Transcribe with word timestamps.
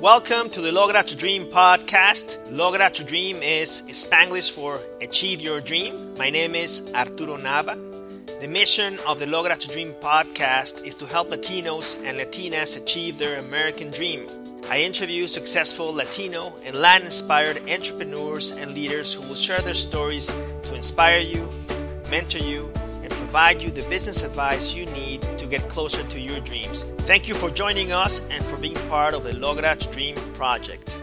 Welcome 0.00 0.50
to 0.50 0.60
the 0.60 0.70
Logra 0.70 1.06
Tu 1.06 1.16
Dream 1.16 1.46
podcast. 1.46 2.50
Logra 2.50 2.92
Tu 2.92 3.04
Dream 3.04 3.42
is 3.42 3.82
Spanglish 3.82 4.50
for 4.50 4.80
Achieve 5.00 5.40
Your 5.40 5.60
Dream. 5.60 6.16
My 6.18 6.30
name 6.30 6.56
is 6.56 6.82
Arturo 6.92 7.36
Nava. 7.36 7.76
The 8.40 8.48
mission 8.48 8.98
of 9.06 9.20
the 9.20 9.26
Logra 9.26 9.56
Tu 9.56 9.70
Dream 9.70 9.94
podcast 9.94 10.84
is 10.84 10.96
to 10.96 11.06
help 11.06 11.30
Latinos 11.30 11.96
and 12.04 12.18
Latinas 12.18 12.76
achieve 12.76 13.18
their 13.18 13.38
American 13.38 13.90
dream. 13.90 14.26
I 14.68 14.82
interview 14.82 15.28
successful 15.28 15.94
Latino 15.94 16.52
and 16.66 16.74
Latin 16.74 17.06
inspired 17.06 17.70
entrepreneurs 17.70 18.50
and 18.50 18.74
leaders 18.74 19.14
who 19.14 19.22
will 19.28 19.36
share 19.36 19.60
their 19.60 19.74
stories 19.74 20.26
to 20.64 20.74
inspire 20.74 21.20
you, 21.20 21.48
mentor 22.10 22.38
you, 22.38 22.72
and 22.74 23.10
provide 23.10 23.62
you 23.62 23.70
the 23.70 23.88
business 23.88 24.24
advice 24.24 24.74
you 24.74 24.86
need 24.86 25.22
to 25.44 25.50
get 25.50 25.68
closer 25.68 26.02
to 26.08 26.18
your 26.18 26.40
dreams. 26.40 26.84
Thank 27.00 27.28
you 27.28 27.34
for 27.34 27.50
joining 27.50 27.92
us 27.92 28.26
and 28.30 28.42
for 28.44 28.56
being 28.56 28.76
part 28.88 29.12
of 29.12 29.24
the 29.24 29.32
Logra 29.32 29.78
Tu 29.78 29.90
Dream 29.92 30.16
project. 30.32 31.02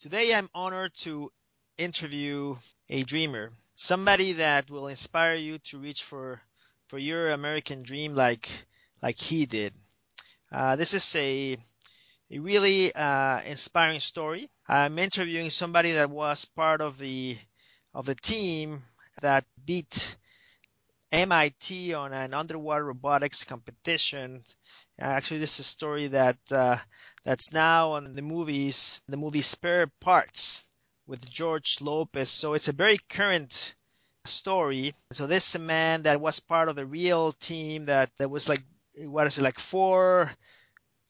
Today 0.00 0.32
I'm 0.34 0.48
honored 0.54 0.92
to 1.06 1.30
interview 1.76 2.56
a 2.90 3.02
dreamer, 3.04 3.50
somebody 3.74 4.32
that 4.32 4.68
will 4.70 4.88
inspire 4.88 5.36
you 5.36 5.58
to 5.70 5.78
reach 5.78 6.02
for 6.02 6.40
for 6.88 6.98
your 6.98 7.30
American 7.30 7.82
dream 7.84 8.14
like 8.14 8.48
like 9.00 9.18
he 9.18 9.46
did. 9.46 9.72
Uh, 10.50 10.74
this 10.74 10.94
is 10.94 11.14
a 11.14 11.56
a 12.32 12.38
really 12.40 12.90
uh, 12.96 13.40
inspiring 13.46 14.00
story. 14.00 14.48
I'm 14.66 14.98
interviewing 14.98 15.50
somebody 15.50 15.92
that 15.92 16.10
was 16.10 16.44
part 16.44 16.80
of 16.80 16.98
the 16.98 17.36
of 17.94 18.06
the 18.06 18.16
team 18.16 18.78
that 19.22 19.44
beat 19.64 20.16
MIT 21.12 21.94
on 21.94 22.12
an 22.12 22.34
underwater 22.34 22.84
robotics 22.84 23.44
competition. 23.44 24.42
Actually, 24.98 25.40
this 25.40 25.54
is 25.54 25.60
a 25.60 25.68
story 25.68 26.06
that 26.08 26.38
uh, 26.52 26.76
that's 27.24 27.52
now 27.52 27.92
on 27.92 28.12
the 28.12 28.22
movies, 28.22 29.02
the 29.08 29.16
movie 29.16 29.40
Spare 29.40 29.86
Parts 30.00 30.68
with 31.06 31.30
George 31.30 31.80
Lopez. 31.80 32.30
So 32.30 32.54
it's 32.54 32.68
a 32.68 32.74
very 32.74 32.98
current 33.08 33.74
story. 34.24 34.92
So 35.12 35.26
this 35.26 35.48
is 35.48 35.54
a 35.54 35.64
man 35.64 36.02
that 36.02 36.20
was 36.20 36.40
part 36.40 36.68
of 36.68 36.76
the 36.76 36.86
real 36.86 37.32
team 37.32 37.86
that, 37.86 38.10
that 38.16 38.30
was 38.30 38.48
like 38.48 38.60
what 39.06 39.26
is 39.26 39.38
it 39.38 39.42
like 39.42 39.58
four 39.58 40.28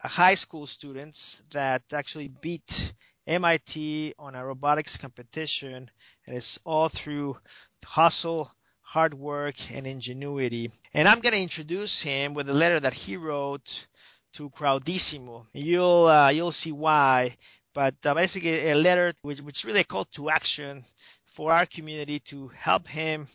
high 0.02 0.34
school 0.34 0.66
students 0.66 1.42
that 1.52 1.82
actually 1.92 2.28
beat 2.42 2.94
MIT 3.26 4.14
on 4.18 4.34
a 4.34 4.44
robotics 4.44 4.96
competition, 4.96 5.90
and 6.26 6.36
it's 6.36 6.58
all 6.64 6.88
through 6.88 7.36
hustle, 7.84 8.50
hard 8.88 9.12
work, 9.12 9.54
and 9.74 9.86
ingenuity. 9.86 10.70
And 10.94 11.06
I'm 11.06 11.20
going 11.20 11.34
to 11.34 11.42
introduce 11.42 12.00
him 12.00 12.32
with 12.32 12.48
a 12.48 12.54
letter 12.54 12.80
that 12.80 12.94
he 12.94 13.18
wrote 13.18 13.86
to 14.32 14.48
Crowdisimo. 14.48 15.46
You'll 15.52 16.06
uh, 16.06 16.30
you'll 16.30 16.52
see 16.52 16.72
why, 16.72 17.36
but 17.74 17.94
uh, 18.06 18.14
basically 18.14 18.70
a 18.70 18.74
letter 18.74 19.12
which 19.20 19.42
which 19.42 19.64
really 19.64 19.80
a 19.80 19.84
call 19.84 20.06
to 20.06 20.30
action 20.30 20.82
for 21.26 21.52
our 21.52 21.66
community 21.66 22.18
to 22.30 22.48
help 22.48 22.88
him 22.88 23.26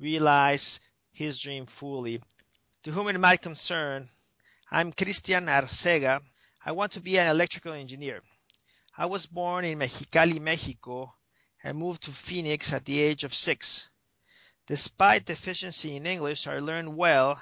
realize 0.00 0.80
his 1.12 1.38
dream 1.38 1.66
fully. 1.66 2.20
To 2.82 2.90
whom 2.90 3.06
it 3.06 3.20
might 3.20 3.42
concern, 3.42 4.08
I'm 4.72 4.90
Cristian 4.92 5.46
Arcega. 5.46 6.20
I 6.64 6.72
want 6.72 6.90
to 6.92 7.00
be 7.00 7.16
an 7.16 7.28
electrical 7.28 7.74
engineer. 7.74 8.18
I 8.98 9.06
was 9.06 9.26
born 9.26 9.64
in 9.64 9.78
Mexicali, 9.78 10.40
Mexico, 10.40 11.08
and 11.62 11.78
moved 11.78 12.02
to 12.02 12.10
Phoenix 12.10 12.72
at 12.72 12.84
the 12.84 13.00
age 13.00 13.22
of 13.22 13.32
six. 13.32 13.90
Despite 14.66 15.26
deficiency 15.26 15.94
in 15.94 16.06
English, 16.06 16.48
I 16.48 16.58
learned 16.58 16.96
well 16.96 17.40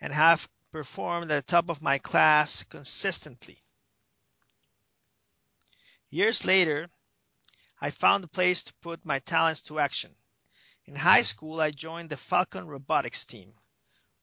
and 0.00 0.12
have 0.12 0.50
performed 0.72 1.30
at 1.30 1.46
the 1.46 1.50
top 1.50 1.70
of 1.70 1.80
my 1.80 1.98
class 1.98 2.64
consistently. 2.64 3.60
Years 6.08 6.44
later, 6.44 6.88
I 7.80 7.90
found 7.90 8.24
a 8.24 8.28
place 8.28 8.64
to 8.64 8.74
put 8.82 9.04
my 9.04 9.20
talents 9.20 9.62
to 9.62 9.78
action. 9.78 10.16
In 10.84 10.96
high 10.96 11.22
school, 11.22 11.60
I 11.60 11.70
joined 11.70 12.10
the 12.10 12.16
Falcon 12.16 12.66
Robotics 12.66 13.24
team. 13.24 13.54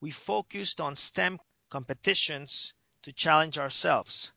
We 0.02 0.12
focused 0.12 0.81
on 0.81 0.97
STEM 0.97 1.40
competitions 1.70 2.74
to 3.03 3.14
challenge 3.14 3.58
ourselves. 3.58 4.34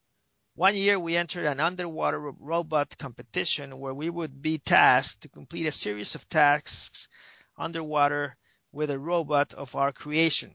One 0.55 0.77
year 0.77 1.00
we 1.00 1.16
entered 1.16 1.47
an 1.47 1.59
underwater 1.59 2.21
robot 2.21 2.97
competition 2.97 3.81
where 3.81 3.93
we 3.93 4.09
would 4.09 4.41
be 4.41 4.59
tasked 4.59 5.22
to 5.22 5.28
complete 5.28 5.66
a 5.66 5.72
series 5.72 6.15
of 6.15 6.28
tasks 6.28 7.09
underwater 7.56 8.34
with 8.72 8.91
a 8.91 8.98
robot 8.98 9.54
of 9.54 9.75
our 9.75 9.92
creation. 9.92 10.54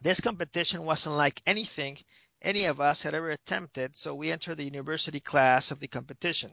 This 0.00 0.20
competition 0.20 0.84
wasn't 0.84 1.16
like 1.16 1.40
anything 1.46 1.98
any 2.40 2.66
of 2.66 2.80
us 2.80 3.02
had 3.02 3.14
ever 3.14 3.30
attempted, 3.30 3.96
so 3.96 4.14
we 4.14 4.30
entered 4.30 4.56
the 4.56 4.64
university 4.64 5.18
class 5.18 5.72
of 5.72 5.80
the 5.80 5.88
competition. 5.88 6.50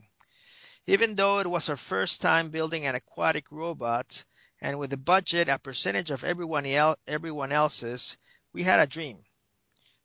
Even 0.87 1.15
though 1.15 1.39
it 1.39 1.47
was 1.47 1.69
our 1.69 1.75
first 1.75 2.21
time 2.21 2.49
building 2.49 2.85
an 2.85 2.95
aquatic 2.95 3.51
robot, 3.51 4.25
and 4.61 4.79
with 4.79 4.91
a 4.93 4.97
budget 4.97 5.47
a 5.47 5.59
percentage 5.59 6.09
of 6.09 6.23
everyone, 6.23 6.65
el- 6.65 6.97
everyone 7.07 7.51
else's, 7.51 8.17
we 8.51 8.63
had 8.63 8.79
a 8.79 8.87
dream. 8.87 9.23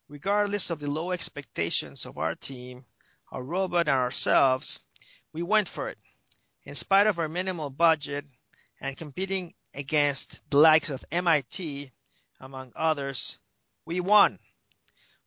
Regardless 0.08 0.68
of 0.68 0.80
the 0.80 0.90
low 0.90 1.12
expectations 1.12 2.04
of 2.04 2.18
our 2.18 2.34
team, 2.34 2.84
our 3.32 3.44
robot, 3.44 3.88
and 3.88 3.96
ourselves, 3.96 4.80
we 5.32 5.42
went 5.42 5.68
for 5.68 5.88
it. 5.88 5.98
In 6.64 6.74
spite 6.74 7.06
of 7.06 7.18
our 7.18 7.28
minimal 7.28 7.70
budget 7.70 8.26
and 8.80 8.96
competing 8.96 9.52
against 9.74 10.48
the 10.50 10.56
likes 10.56 10.90
of 10.90 11.04
MIT, 11.12 11.90
among 12.40 12.72
others, 12.74 13.38
we 13.84 14.00
won. 14.00 14.38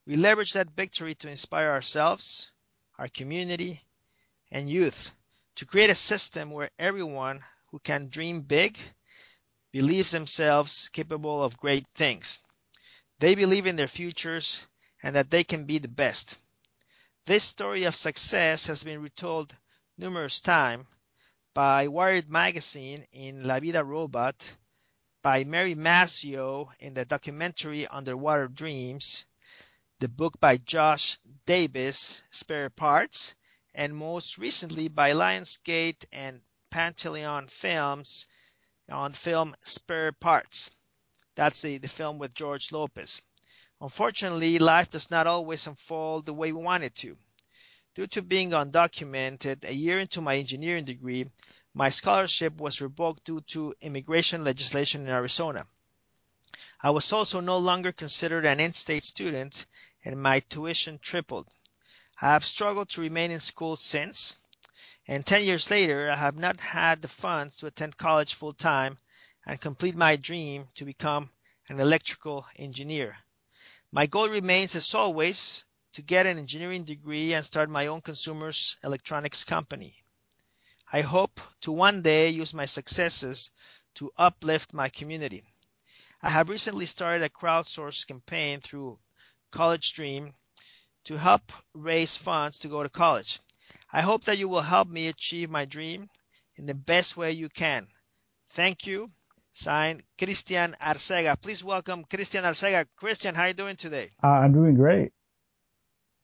We 0.06 0.16
leveraged 0.16 0.54
that 0.54 0.76
victory 0.76 1.14
to 1.16 1.30
inspire 1.30 1.70
ourselves, 1.70 2.52
our 2.98 3.08
community, 3.08 3.80
and 4.50 4.68
youth 4.68 5.14
to 5.54 5.64
create 5.66 5.90
a 5.90 5.94
system 5.94 6.50
where 6.50 6.70
everyone 6.78 7.40
who 7.70 7.78
can 7.78 8.08
dream 8.08 8.42
big 8.42 8.76
believes 9.72 10.10
themselves 10.10 10.88
capable 10.88 11.42
of 11.42 11.58
great 11.58 11.86
things. 11.86 12.40
They 13.18 13.34
believe 13.34 13.66
in 13.66 13.76
their 13.76 13.86
futures 13.86 14.66
and 15.02 15.14
that 15.16 15.30
they 15.30 15.44
can 15.44 15.64
be 15.64 15.78
the 15.78 15.88
best. 15.88 16.40
This 17.24 17.44
story 17.44 17.84
of 17.84 17.94
success 17.94 18.66
has 18.66 18.84
been 18.84 19.00
retold 19.00 19.56
numerous 19.96 20.40
times 20.40 20.86
by 21.54 21.86
Wired 21.86 22.28
Magazine 22.28 23.06
in 23.12 23.46
La 23.46 23.60
Vida 23.60 23.84
Robot, 23.84 24.56
by 25.22 25.44
Mary 25.44 25.76
Mazzio 25.76 26.68
in 26.80 26.94
the 26.94 27.04
documentary 27.04 27.86
Underwater 27.86 28.48
Dreams, 28.48 29.26
the 30.00 30.08
book 30.08 30.40
by 30.40 30.56
Josh 30.56 31.18
Davis, 31.46 32.24
Spare 32.28 32.70
Parts, 32.70 33.36
and 33.72 33.96
most 33.96 34.36
recently 34.36 34.88
by 34.88 35.12
Lionsgate 35.12 36.06
and 36.12 36.42
Pantelion 36.72 37.48
Films 37.48 38.26
on 38.90 39.12
film 39.12 39.54
Spare 39.60 40.10
Parts. 40.10 40.72
That's 41.36 41.62
the, 41.62 41.78
the 41.78 41.86
film 41.86 42.18
with 42.18 42.34
George 42.34 42.72
Lopez. 42.72 43.22
Unfortunately, 43.80 44.58
life 44.58 44.90
does 44.90 45.08
not 45.08 45.28
always 45.28 45.68
unfold 45.68 46.26
the 46.26 46.34
way 46.34 46.52
we 46.52 46.62
want 46.62 46.82
it 46.82 46.96
to. 46.96 47.16
Due 47.94 48.08
to 48.08 48.22
being 48.22 48.50
undocumented, 48.50 49.64
a 49.64 49.72
year 49.72 50.00
into 50.00 50.20
my 50.20 50.36
engineering 50.36 50.84
degree, 50.84 51.26
my 51.72 51.88
scholarship 51.88 52.60
was 52.60 52.80
revoked 52.80 53.22
due 53.22 53.40
to 53.40 53.72
immigration 53.80 54.42
legislation 54.42 55.02
in 55.02 55.08
Arizona. 55.08 55.64
I 56.80 56.90
was 56.90 57.12
also 57.12 57.38
no 57.38 57.56
longer 57.56 57.92
considered 57.92 58.44
an 58.46 58.58
in-state 58.58 59.04
student 59.04 59.66
and 60.04 60.20
my 60.20 60.40
tuition 60.40 60.98
tripled. 60.98 61.46
I 62.20 62.32
have 62.32 62.44
struggled 62.44 62.88
to 62.90 63.00
remain 63.00 63.30
in 63.30 63.38
school 63.38 63.76
since, 63.76 64.38
and 65.06 65.24
10 65.24 65.44
years 65.44 65.70
later, 65.70 66.10
I 66.10 66.16
have 66.16 66.36
not 66.36 66.60
had 66.60 67.00
the 67.00 67.06
funds 67.08 67.54
to 67.56 67.66
attend 67.66 67.96
college 67.96 68.34
full 68.34 68.54
time 68.54 68.96
and 69.46 69.60
complete 69.60 69.94
my 69.94 70.16
dream 70.16 70.66
to 70.74 70.84
become 70.84 71.30
an 71.68 71.78
electrical 71.78 72.44
engineer. 72.56 73.18
My 73.92 74.06
goal 74.06 74.28
remains, 74.28 74.74
as 74.74 74.94
always, 74.94 75.64
to 75.94 76.02
get 76.02 76.26
an 76.26 76.38
engineering 76.38 76.84
degree 76.84 77.32
and 77.32 77.44
start 77.44 77.68
my 77.68 77.86
own 77.86 78.00
consumer's 78.00 78.76
electronics 78.84 79.44
company. 79.44 79.94
I 80.92 81.00
hope 81.00 81.40
to 81.62 81.72
one 81.72 82.02
day 82.02 82.28
use 82.28 82.52
my 82.52 82.66
successes 82.66 83.52
to 83.94 84.10
uplift 84.18 84.74
my 84.74 84.88
community. 84.88 85.42
I 86.22 86.30
have 86.30 86.50
recently 86.50 86.86
started 86.86 87.24
a 87.24 87.28
crowdsourced 87.28 88.06
campaign 88.06 88.60
through 88.60 88.98
College 89.50 89.92
Dream 89.92 90.34
to 91.04 91.16
help 91.16 91.52
raise 91.72 92.16
funds 92.16 92.58
to 92.58 92.68
go 92.68 92.82
to 92.82 92.88
college. 92.88 93.40
I 93.92 94.02
hope 94.02 94.24
that 94.24 94.38
you 94.38 94.48
will 94.48 94.62
help 94.62 94.88
me 94.88 95.08
achieve 95.08 95.48
my 95.48 95.64
dream 95.64 96.10
in 96.56 96.66
the 96.66 96.74
best 96.74 97.16
way 97.16 97.32
you 97.32 97.48
can. 97.48 97.88
Thank 98.46 98.86
you 98.86 99.08
Signed, 99.56 100.02
Cristian 100.18 100.76
Arcega. 100.78 101.40
Please 101.40 101.62
welcome 101.62 102.04
Cristian 102.06 102.42
Arcega. 102.42 102.84
Cristian, 103.00 103.34
how 103.34 103.44
are 103.44 103.48
you 103.48 103.54
doing 103.54 103.76
today? 103.76 104.06
Uh, 104.22 104.26
I'm 104.26 104.52
doing 104.52 104.74
great. 104.74 105.12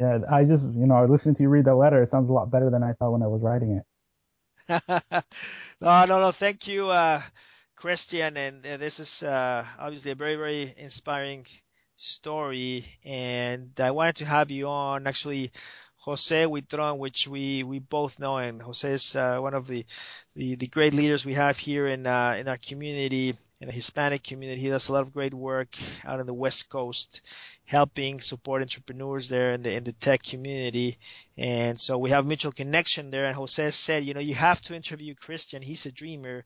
Yeah, 0.01 0.21
I 0.31 0.45
just, 0.45 0.73
you 0.73 0.87
know, 0.87 1.05
listening 1.07 1.35
to 1.37 1.43
you 1.45 1.49
read 1.51 1.67
the 1.67 1.75
letter, 1.77 2.03
it 2.03 2.09
sounds 2.09 2.31
a 2.31 2.35
lot 2.35 2.51
better 2.51 2.71
than 2.71 2.83
I 2.83 2.95
thought 2.95 3.13
when 3.13 3.23
I 3.23 3.29
was 3.29 3.43
writing 3.43 3.73
it. 3.73 3.85
no, 5.81 6.07
no, 6.07 6.21
no. 6.21 6.31
Thank 6.33 6.69
you, 6.69 6.89
uh, 6.89 7.21
Cristian. 7.77 8.37
And 8.37 8.67
uh, 8.67 8.77
this 8.77 9.01
is 9.01 9.23
uh, 9.23 9.65
obviously 9.79 10.13
a 10.13 10.15
very, 10.15 10.37
very 10.37 10.69
inspiring 10.79 11.47
story, 11.97 12.85
and 13.05 13.73
I 13.81 13.91
wanted 13.91 14.17
to 14.17 14.27
have 14.27 14.51
you 14.51 14.69
on. 14.69 15.07
Actually, 15.07 15.51
Jose 15.99 16.45
Huitron, 16.47 16.99
which 16.99 17.29
we, 17.29 17.65
we 17.65 17.79
both 17.81 18.21
know, 18.21 18.39
and 18.39 18.63
Jose 18.63 18.89
is 18.91 19.17
uh, 19.17 19.39
one 19.41 19.55
of 19.55 19.67
the, 19.67 19.85
the, 20.35 20.57
the 20.57 20.69
great 20.69 20.95
leaders 20.95 21.27
we 21.27 21.35
have 21.35 21.59
here 21.59 21.87
in 21.87 22.07
uh, 22.07 22.37
in 22.39 22.49
our 22.49 22.57
community, 22.59 23.35
in 23.61 23.67
the 23.67 23.73
Hispanic 23.73 24.23
community. 24.23 24.61
He 24.61 24.69
does 24.69 24.89
a 24.89 24.93
lot 24.93 25.03
of 25.03 25.13
great 25.13 25.35
work 25.35 25.69
out 26.07 26.21
in 26.21 26.27
the 26.27 26.35
West 26.35 26.71
Coast, 26.71 27.59
helping 27.67 28.19
support 28.19 28.63
entrepreneurs 28.63 29.29
there 29.29 29.51
in 29.51 29.63
the 29.63 29.75
in 29.75 29.85
the 29.85 29.93
tech 29.93 30.23
community. 30.23 30.97
And 31.37 31.79
so 31.79 31.99
we 31.99 32.11
have 32.11 32.27
mutual 32.27 32.53
connection 32.53 33.11
there. 33.11 33.27
And 33.27 33.37
Jose 33.37 33.71
said, 33.71 34.05
you 34.05 34.15
know, 34.15 34.21
you 34.21 34.35
have 34.35 34.61
to 34.63 34.75
interview 34.75 35.15
Cristian. 35.15 35.63
He's 35.63 35.87
a 35.87 35.93
dreamer. 35.93 36.45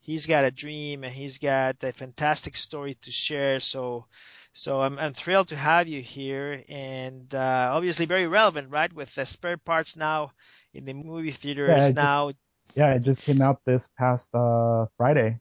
He's 0.00 0.26
got 0.26 0.44
a 0.44 0.50
dream 0.50 1.04
and 1.04 1.12
he's 1.12 1.38
got 1.38 1.82
a 1.84 1.92
fantastic 1.92 2.56
story 2.56 2.94
to 3.00 3.10
share. 3.10 3.60
So 3.60 4.06
so 4.52 4.82
I'm, 4.82 4.98
I'm 4.98 5.12
thrilled 5.12 5.48
to 5.48 5.56
have 5.56 5.88
you 5.88 6.02
here 6.02 6.60
and 6.68 7.34
uh, 7.34 7.70
obviously 7.72 8.04
very 8.04 8.26
relevant, 8.26 8.68
right? 8.70 8.92
With 8.92 9.14
the 9.14 9.24
spare 9.24 9.56
parts 9.56 9.96
now 9.96 10.32
in 10.74 10.84
the 10.84 10.92
movie 10.92 11.30
theaters 11.30 11.88
yeah, 11.88 11.94
now. 11.94 12.26
Just, 12.26 12.76
yeah, 12.76 12.94
it 12.94 13.04
just 13.04 13.24
came 13.24 13.40
out 13.40 13.60
this 13.64 13.88
past 13.98 14.34
uh, 14.34 14.86
Friday. 14.98 15.40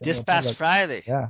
This 0.00 0.22
past 0.22 0.56
Friday. 0.56 1.02
Yeah. 1.06 1.28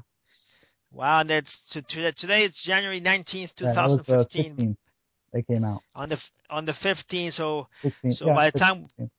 Wow, 0.92 1.20
and 1.20 1.30
that's 1.30 1.70
to, 1.70 1.82
to, 1.82 2.12
today. 2.12 2.40
It's 2.40 2.62
January 2.62 3.00
nineteenth, 3.00 3.54
two 3.56 3.66
thousand 3.66 4.04
fifteen. 4.04 4.54
Yeah, 4.58 4.72
they 5.32 5.42
came 5.42 5.64
out 5.64 5.80
on 5.96 6.08
the 6.08 6.30
on 6.50 6.64
the 6.64 6.72
fifteenth. 6.72 7.32
So 7.32 7.68
16, 7.82 8.12
so 8.12 8.26
yeah, 8.26 8.34
by 8.34 8.50
the 8.50 8.58
15. 8.58 8.86
time 9.00 9.10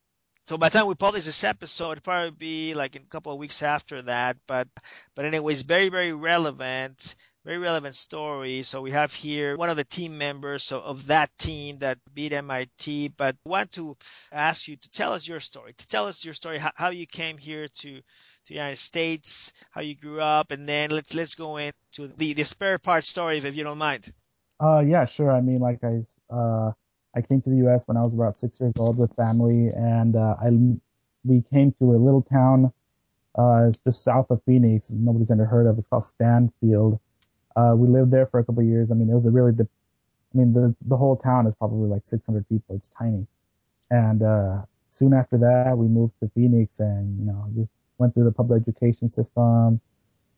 so 0.44 0.57
by 0.57 0.69
the 0.69 0.77
time 0.77 0.88
we 0.88 0.95
publish 0.95 1.25
this 1.25 1.44
episode, 1.44 1.94
it'll 1.94 2.01
probably 2.01 2.31
be 2.31 2.73
like 2.75 2.95
a 2.95 3.00
couple 3.00 3.31
of 3.31 3.39
weeks 3.39 3.63
after 3.63 4.01
that. 4.03 4.38
But 4.47 4.67
but 5.15 5.25
anyways, 5.25 5.63
very 5.63 5.89
very 5.89 6.13
relevant 6.13 7.15
very 7.45 7.59
relevant 7.59 7.94
story. 7.94 8.63
So 8.63 8.81
we 8.81 8.92
have 8.92 9.13
here 9.13 9.56
one 9.56 9.69
of 9.69 9.77
the 9.77 9.83
team 9.83 10.18
members 10.18 10.71
of 10.71 11.06
that 11.07 11.30
team 11.38 11.77
that 11.77 12.00
beat 12.13 12.33
MIT, 12.33 13.13
but 13.18 13.36
I 13.45 13.50
want 13.50 13.71
to 13.74 13.95
ask 14.33 14.68
you 14.68 14.75
to 14.75 14.89
tell 14.89 15.13
us 15.13 15.27
your 15.27 15.39
story, 15.39 15.71
to 15.74 15.88
tell 15.88 16.07
us 16.07 16.25
your 16.25 16.33
story, 16.33 16.57
how, 16.75 16.89
you 16.89 17.06
came 17.06 17.38
here 17.38 17.68
to, 17.68 17.97
to 17.97 18.01
the 18.47 18.56
United 18.56 18.77
States, 18.77 19.63
how 19.69 19.81
you 19.81 19.95
grew 19.95 20.19
up, 20.19 20.51
and 20.51 20.68
then 20.68 20.89
let's, 20.89 21.13
let's 21.13 21.36
go 21.36 21.57
into 21.57 22.07
the, 22.18 22.33
the 22.33 22.44
spare 22.44 22.80
part 22.80 23.03
story 23.03 23.38
if 23.38 23.56
you 23.56 23.63
don't 23.63 23.77
mind. 23.77 24.12
Uh, 24.59 24.83
yeah, 24.86 25.06
sure. 25.06 25.31
I 25.31 25.41
mean, 25.41 25.59
like 25.59 25.80
I, 25.83 26.33
uh, 26.33 26.71
I 27.15 27.21
came 27.21 27.41
to 27.41 27.50
the 27.51 27.57
U.S. 27.57 27.88
when 27.88 27.95
I 27.95 28.01
was 28.01 28.15
about 28.15 28.39
six 28.39 28.59
years 28.59 28.74
old 28.80 28.98
with 28.98 29.13
family, 29.15 29.68
and 29.68 30.15
uh, 30.15 30.36
I 30.41 30.50
we 31.25 31.41
came 31.41 31.74
to 31.74 31.91
a 31.91 31.98
little 31.98 32.21
town. 32.21 32.71
Uh, 33.38 33.69
just 33.83 34.06
south 34.06 34.31
of 34.31 34.41
Phoenix. 34.45 34.94
Nobody's 34.94 35.30
ever 35.30 35.44
heard 35.44 35.68
of. 35.68 35.77
It's 35.77 35.88
called 35.88 36.06
Stanfield, 36.06 37.01
uh, 37.56 37.74
we 37.75 37.88
lived 37.88 38.12
there 38.12 38.28
for 38.28 38.40
a 38.40 38.44
couple 38.44 38.63
years. 38.63 38.92
I 38.92 38.96
mean, 38.96 39.10
it 39.10 39.13
was 39.13 39.25
a 39.25 39.31
really, 39.31 39.52
de- 39.54 39.63
I 39.63 40.38
mean, 40.38 40.54
the, 40.54 40.75
the 40.81 40.98
whole 40.98 41.16
town 41.16 41.48
is 41.48 41.56
probably 41.56 41.90
like 41.90 42.06
600 42.06 42.48
people. 42.50 42.75
It's 42.75 42.90
tiny. 42.90 43.28
And, 43.92 44.22
uh, 44.24 44.62
soon 44.90 45.13
after 45.13 45.38
that, 45.38 45.78
we 45.78 45.88
moved 45.88 46.19
to 46.19 46.30
Phoenix 46.30 46.80
and, 46.80 47.19
you 47.19 47.25
know, 47.25 47.48
just 47.56 47.72
went 47.98 48.13
through 48.13 48.25
the 48.25 48.31
public 48.31 48.62
education 48.62 49.10
system. 49.10 49.80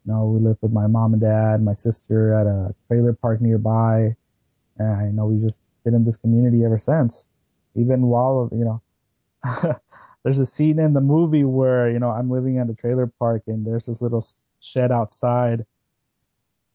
You 0.05 0.13
know, 0.13 0.25
we 0.25 0.39
lived 0.39 0.59
with 0.61 0.71
my 0.71 0.87
mom 0.87 1.13
and 1.13 1.21
dad, 1.21 1.63
my 1.63 1.75
sister 1.75 2.33
at 2.33 2.47
a 2.47 2.73
trailer 2.87 3.13
park 3.13 3.41
nearby. 3.41 4.15
And 4.77 4.89
I 4.89 5.11
know 5.11 5.27
we 5.27 5.41
just 5.41 5.59
been 5.83 5.93
in 5.93 6.05
this 6.05 6.17
community 6.17 6.63
ever 6.65 6.77
since. 6.77 7.27
Even 7.75 8.03
while, 8.03 8.49
you 8.51 8.65
know, 8.65 8.81
there's 10.23 10.39
a 10.39 10.45
scene 10.45 10.79
in 10.79 10.93
the 10.93 11.01
movie 11.01 11.43
where, 11.43 11.89
you 11.89 11.99
know, 11.99 12.09
I'm 12.09 12.29
living 12.29 12.57
at 12.57 12.69
a 12.69 12.73
trailer 12.73 13.07
park 13.19 13.43
and 13.47 13.65
there's 13.65 13.85
this 13.85 14.01
little 14.01 14.23
shed 14.59 14.91
outside 14.91 15.65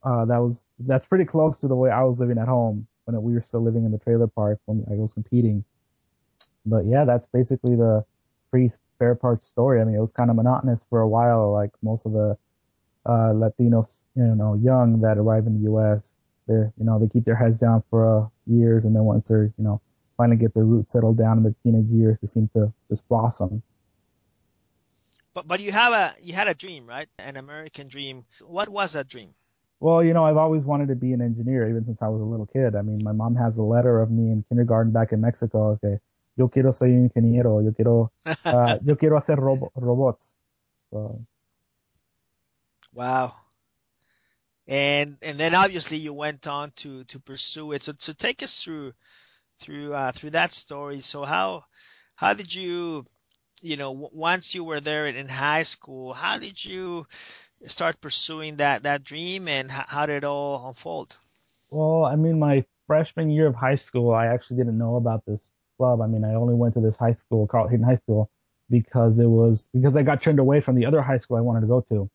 uh, 0.05 0.25
that 0.25 0.39
was 0.39 0.65
that's 0.81 1.07
pretty 1.07 1.25
close 1.25 1.61
to 1.61 1.69
the 1.69 1.77
way 1.77 1.91
I 1.91 2.03
was 2.03 2.21
living 2.21 2.39
at 2.39 2.49
home 2.49 2.87
when 3.05 3.21
we 3.23 3.35
were 3.35 3.41
still 3.41 3.63
living 3.63 3.85
in 3.85 3.93
the 3.93 3.99
trailer 3.99 4.27
park 4.27 4.59
when 4.67 4.85
I 4.91 4.95
was 4.95 5.15
competing. 5.15 5.65
But 6.65 6.85
yeah, 6.87 7.05
that's 7.05 7.27
basically 7.27 7.77
the 7.77 8.05
free 8.51 8.69
spare 8.69 9.15
parts 9.15 9.49
story. 9.49 9.81
I 9.81 9.85
mean, 9.85 9.95
it 9.95 10.01
was 10.01 10.13
kind 10.13 10.31
of 10.31 10.37
monotonous 10.37 10.85
for 10.85 11.01
a 11.01 11.09
while, 11.09 11.53
like 11.53 11.71
most 11.83 12.07
of 12.07 12.13
the 12.13 12.37
uh, 13.05 13.33
Latinos, 13.33 14.05
you 14.15 14.35
know, 14.35 14.55
young 14.55 15.01
that 15.01 15.19
arrive 15.19 15.47
in 15.47 15.55
the 15.55 15.65
U.S. 15.71 16.19
They, 16.47 16.55
you 16.55 16.85
know, 16.85 16.99
they 16.99 17.09
keep 17.09 17.25
their 17.25 17.37
heads 17.37 17.59
down 17.61 17.83
for 17.91 18.25
uh, 18.25 18.29
years, 18.47 18.85
and 18.85 18.95
then 18.95 19.05
once 19.05 19.29
they're, 19.29 19.45
you 19.45 19.65
know, 19.65 19.81
finally 20.17 20.37
get 20.37 20.55
their 20.55 20.65
roots 20.65 20.93
settled 20.93 21.17
down 21.17 21.39
in 21.39 21.43
their 21.45 21.55
teenage 21.63 21.91
years, 21.91 22.21
they 22.21 22.27
seem 22.27 22.49
to 22.55 22.73
just 22.89 23.09
blossom. 23.09 23.63
But 25.35 25.49
but 25.49 25.61
you 25.61 25.73
have 25.73 25.93
a 25.93 26.13
you 26.23 26.35
had 26.35 26.49
a 26.49 26.55
dream, 26.55 26.87
right? 26.87 27.09
An 27.19 27.37
American 27.37 27.89
dream. 27.89 28.25
What 28.47 28.69
was 28.69 28.93
that 28.93 29.09
dream? 29.09 29.35
Well, 29.83 30.05
you 30.05 30.15
know, 30.15 30.25
I've 30.25 30.37
always 30.37 30.65
wanted 30.65 30.87
to 30.89 30.95
be 30.95 31.13
an 31.13 31.21
engineer 31.21 31.69
even 31.69 31.85
since 31.85 32.03
I 32.03 32.09
was 32.09 32.21
a 32.23 32.25
little 32.25 32.47
kid. 32.47 32.77
I 32.77 32.83
mean, 32.83 33.01
my 33.03 33.11
mom 33.11 33.35
has 33.35 33.59
a 33.59 33.65
letter 33.65 34.01
of 34.01 34.13
me 34.13 34.31
in 34.31 34.45
kindergarten 34.49 34.93
back 34.93 35.11
in 35.11 35.21
Mexico. 35.21 35.71
Okay, 35.73 35.99
yo 36.37 36.47
quiero 36.47 36.71
ser 36.71 36.87
ingeniero. 36.87 37.65
Yo 37.65 37.73
quiero, 37.73 38.07
uh, 38.45 38.79
yo 38.85 38.95
quiero 38.95 39.17
hacer 39.19 39.37
robo- 39.37 39.73
robots. 39.75 40.37
So. 40.93 41.27
Wow. 42.95 43.33
And 44.69 45.19
and 45.21 45.37
then 45.37 45.53
obviously 45.53 45.97
you 45.97 46.15
went 46.15 46.47
on 46.47 46.71
to 46.77 47.03
to 47.03 47.19
pursue 47.19 47.73
it. 47.73 47.83
So 47.83 47.93
so 47.97 48.13
take 48.13 48.41
us 48.45 48.63
through 48.63 48.93
through 49.59 49.93
uh, 49.93 50.13
through 50.13 50.31
that 50.31 50.53
story. 50.53 51.01
So 51.01 51.25
how 51.25 51.65
how 52.15 52.35
did 52.35 52.55
you 52.55 53.05
you 53.63 53.77
know, 53.77 54.11
once 54.13 54.55
you 54.55 54.65
were 54.65 54.81
there 54.81 55.07
in 55.07 55.29
high 55.29 55.63
school, 55.63 56.13
how 56.13 56.39
did 56.39 56.63
you 56.65 57.07
start 57.11 58.01
pursuing 58.01 58.57
that 58.57 58.83
that 58.83 59.05
dream, 59.05 59.49
and 59.49 59.71
how, 59.71 60.07
did 60.07 60.17
it 60.17 60.25
all 60.25 60.69
unfold? 60.69 61.17
Well, 61.71 62.05
I 62.05 62.17
mean, 62.17 62.39
my 62.39 62.65
freshman 62.87 63.31
year 63.31 63.47
of 63.47 63.55
high 63.55 63.77
school, 63.77 64.13
I 64.13 64.27
actually 64.27 64.57
didn't 64.59 64.77
know 64.77 64.97
about 64.97 65.25
this 65.27 65.53
club. 65.79 66.01
I 66.01 66.07
mean, 66.07 66.25
I 66.25 66.35
only 66.35 66.55
went 66.55 66.75
to 66.75 66.81
this 66.81 66.97
high 66.97 67.13
school, 67.13 67.47
Carl 67.47 67.69
Hayden 67.69 67.85
High 67.85 67.95
School, 67.95 68.31
because 68.69 69.19
it 69.21 69.27
was 69.27 69.69
because 69.73 69.97
I 69.97 70.03
got 70.03 70.23
turned 70.23 70.41
away 70.41 70.61
from 70.61 70.75
the 70.75 70.85
other 70.85 71.01
high 71.01 71.19
school 71.19 71.37
I 71.37 71.41
wanted 71.41 71.61
to 71.61 71.69
go 71.69 71.81
to. 71.89 72.11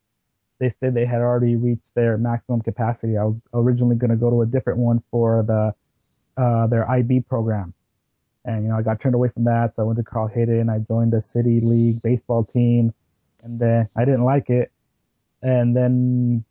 They 0.59 0.69
said 0.69 0.94
they 0.94 1.05
had 1.05 1.21
already 1.21 1.55
reached 1.55 1.94
their 1.95 2.17
maximum 2.17 2.61
capacity. 2.61 3.15
I 3.17 3.23
was 3.23 3.41
originally 3.53 3.95
going 3.95 4.09
to 4.09 4.17
go 4.17 4.29
to 4.29 4.41
a 4.41 4.45
different 4.45 4.79
one 4.79 5.01
for 5.11 5.44
the 5.44 5.73
uh, 6.41 6.67
their 6.67 6.89
IB 6.89 7.21
program 7.21 7.73
and, 8.47 8.63
you 8.63 8.69
know, 8.69 8.77
I 8.77 8.81
got 8.81 9.01
turned 9.01 9.13
away 9.13 9.27
from 9.27 9.44
that. 9.44 9.75
So 9.75 9.83
I 9.83 9.85
went 9.85 9.97
to 9.97 10.03
Carl 10.03 10.27
Hayden. 10.27 10.69
I 10.69 10.79
joined 10.79 11.11
the 11.11 11.21
city 11.21 11.59
league 11.59 12.01
baseball 12.01 12.45
team 12.45 12.94
and 13.44 13.59
then 13.59 13.89
I 13.95 14.05
didn't 14.05 14.23
like 14.23 14.49
it. 14.49 14.71
And 15.44 15.75
then 15.75 16.45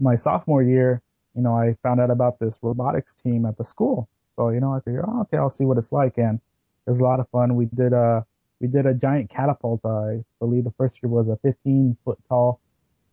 my 0.00 0.16
sophomore 0.16 0.64
year, 0.64 1.00
you 1.36 1.42
know, 1.42 1.54
I 1.54 1.76
found 1.82 2.00
out 2.00 2.10
about 2.10 2.40
this 2.40 2.58
robotics 2.60 3.14
team 3.14 3.46
at 3.46 3.56
the 3.56 3.64
school. 3.64 4.08
So, 4.32 4.48
you 4.48 4.58
know, 4.58 4.74
I 4.74 4.80
figured, 4.80 5.04
oh, 5.06 5.20
okay, 5.22 5.36
I'll 5.36 5.48
see 5.48 5.64
what 5.64 5.78
it's 5.78 5.92
like. 5.92 6.18
And 6.18 6.40
it 6.86 6.90
was 6.90 7.00
a 7.00 7.04
lot 7.04 7.20
of 7.20 7.28
fun. 7.30 7.54
We 7.54 7.66
did 7.66 7.92
a, 7.92 8.26
we 8.60 8.66
did 8.66 8.84
a 8.84 8.92
giant 8.92 9.30
catapult. 9.30 9.84
I 9.84 10.24
believe 10.40 10.64
the 10.64 10.74
first 10.76 11.00
year 11.02 11.10
was 11.10 11.28
a 11.28 11.36
15 11.36 11.96
foot 12.04 12.18
tall, 12.28 12.60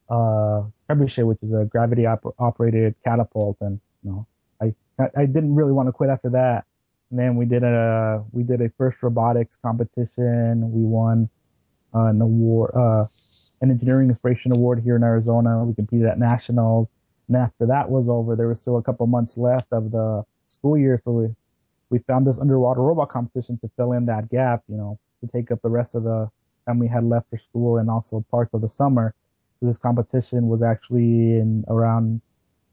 uh, 0.10 0.64
trebuchet, 0.90 1.26
which 1.26 1.44
is 1.44 1.54
a 1.54 1.66
gravity 1.66 2.08
op- 2.08 2.36
operated 2.40 2.96
catapult. 3.06 3.58
And, 3.62 3.80
you 4.04 4.10
know, 4.10 4.28
I, 4.60 4.74
I 5.16 5.26
didn't 5.28 5.54
really 5.54 5.74
want 5.74 5.88
to 5.90 5.94
quit 5.94 6.10
after 6.10 6.32
that. 6.32 6.66
And 7.14 7.20
then 7.20 7.36
we 7.36 7.46
did 7.46 7.64
a 7.64 8.24
we 8.32 8.42
did 8.42 8.60
a 8.60 8.70
first 8.70 9.04
robotics 9.04 9.60
competition. 9.60 10.72
We 10.74 10.82
won 10.84 11.30
uh, 11.94 12.06
an 12.06 12.20
award, 12.20 12.72
uh, 12.76 13.06
an 13.62 13.70
engineering 13.70 14.10
inspiration 14.10 14.52
award 14.52 14.82
here 14.84 14.96
in 14.96 15.04
Arizona. 15.04 15.64
We 15.64 15.76
competed 15.76 16.08
at 16.08 16.18
nationals. 16.18 16.88
And 17.28 17.38
after 17.38 17.68
that 17.68 17.92
was 17.92 18.10
over, 18.10 18.36
there 18.36 18.48
was 18.48 18.60
still 18.60 18.78
a 18.78 18.82
couple 18.82 19.06
months 19.06 19.38
left 19.38 19.68
of 19.72 19.92
the 19.92 20.24
school 20.48 20.76
year, 20.76 21.00
so 21.04 21.12
we 21.12 21.28
we 21.92 22.00
found 22.00 22.26
this 22.26 22.42
underwater 22.42 22.82
robot 22.82 23.10
competition 23.10 23.60
to 23.60 23.70
fill 23.78 23.92
in 23.92 24.08
that 24.08 24.32
gap. 24.32 24.64
You 24.68 24.78
know, 24.78 25.00
to 25.22 25.28
take 25.28 25.52
up 25.52 25.62
the 25.62 25.70
rest 25.70 25.94
of 25.94 26.02
the 26.02 26.32
time 26.66 26.80
we 26.80 26.88
had 26.88 27.04
left 27.04 27.30
for 27.30 27.38
school 27.38 27.78
and 27.78 27.92
also 27.92 28.26
parts 28.32 28.56
of 28.56 28.62
the 28.62 28.68
summer. 28.68 29.14
This 29.62 29.78
competition 29.78 30.48
was 30.48 30.64
actually 30.64 31.38
in 31.38 31.64
around 31.68 32.22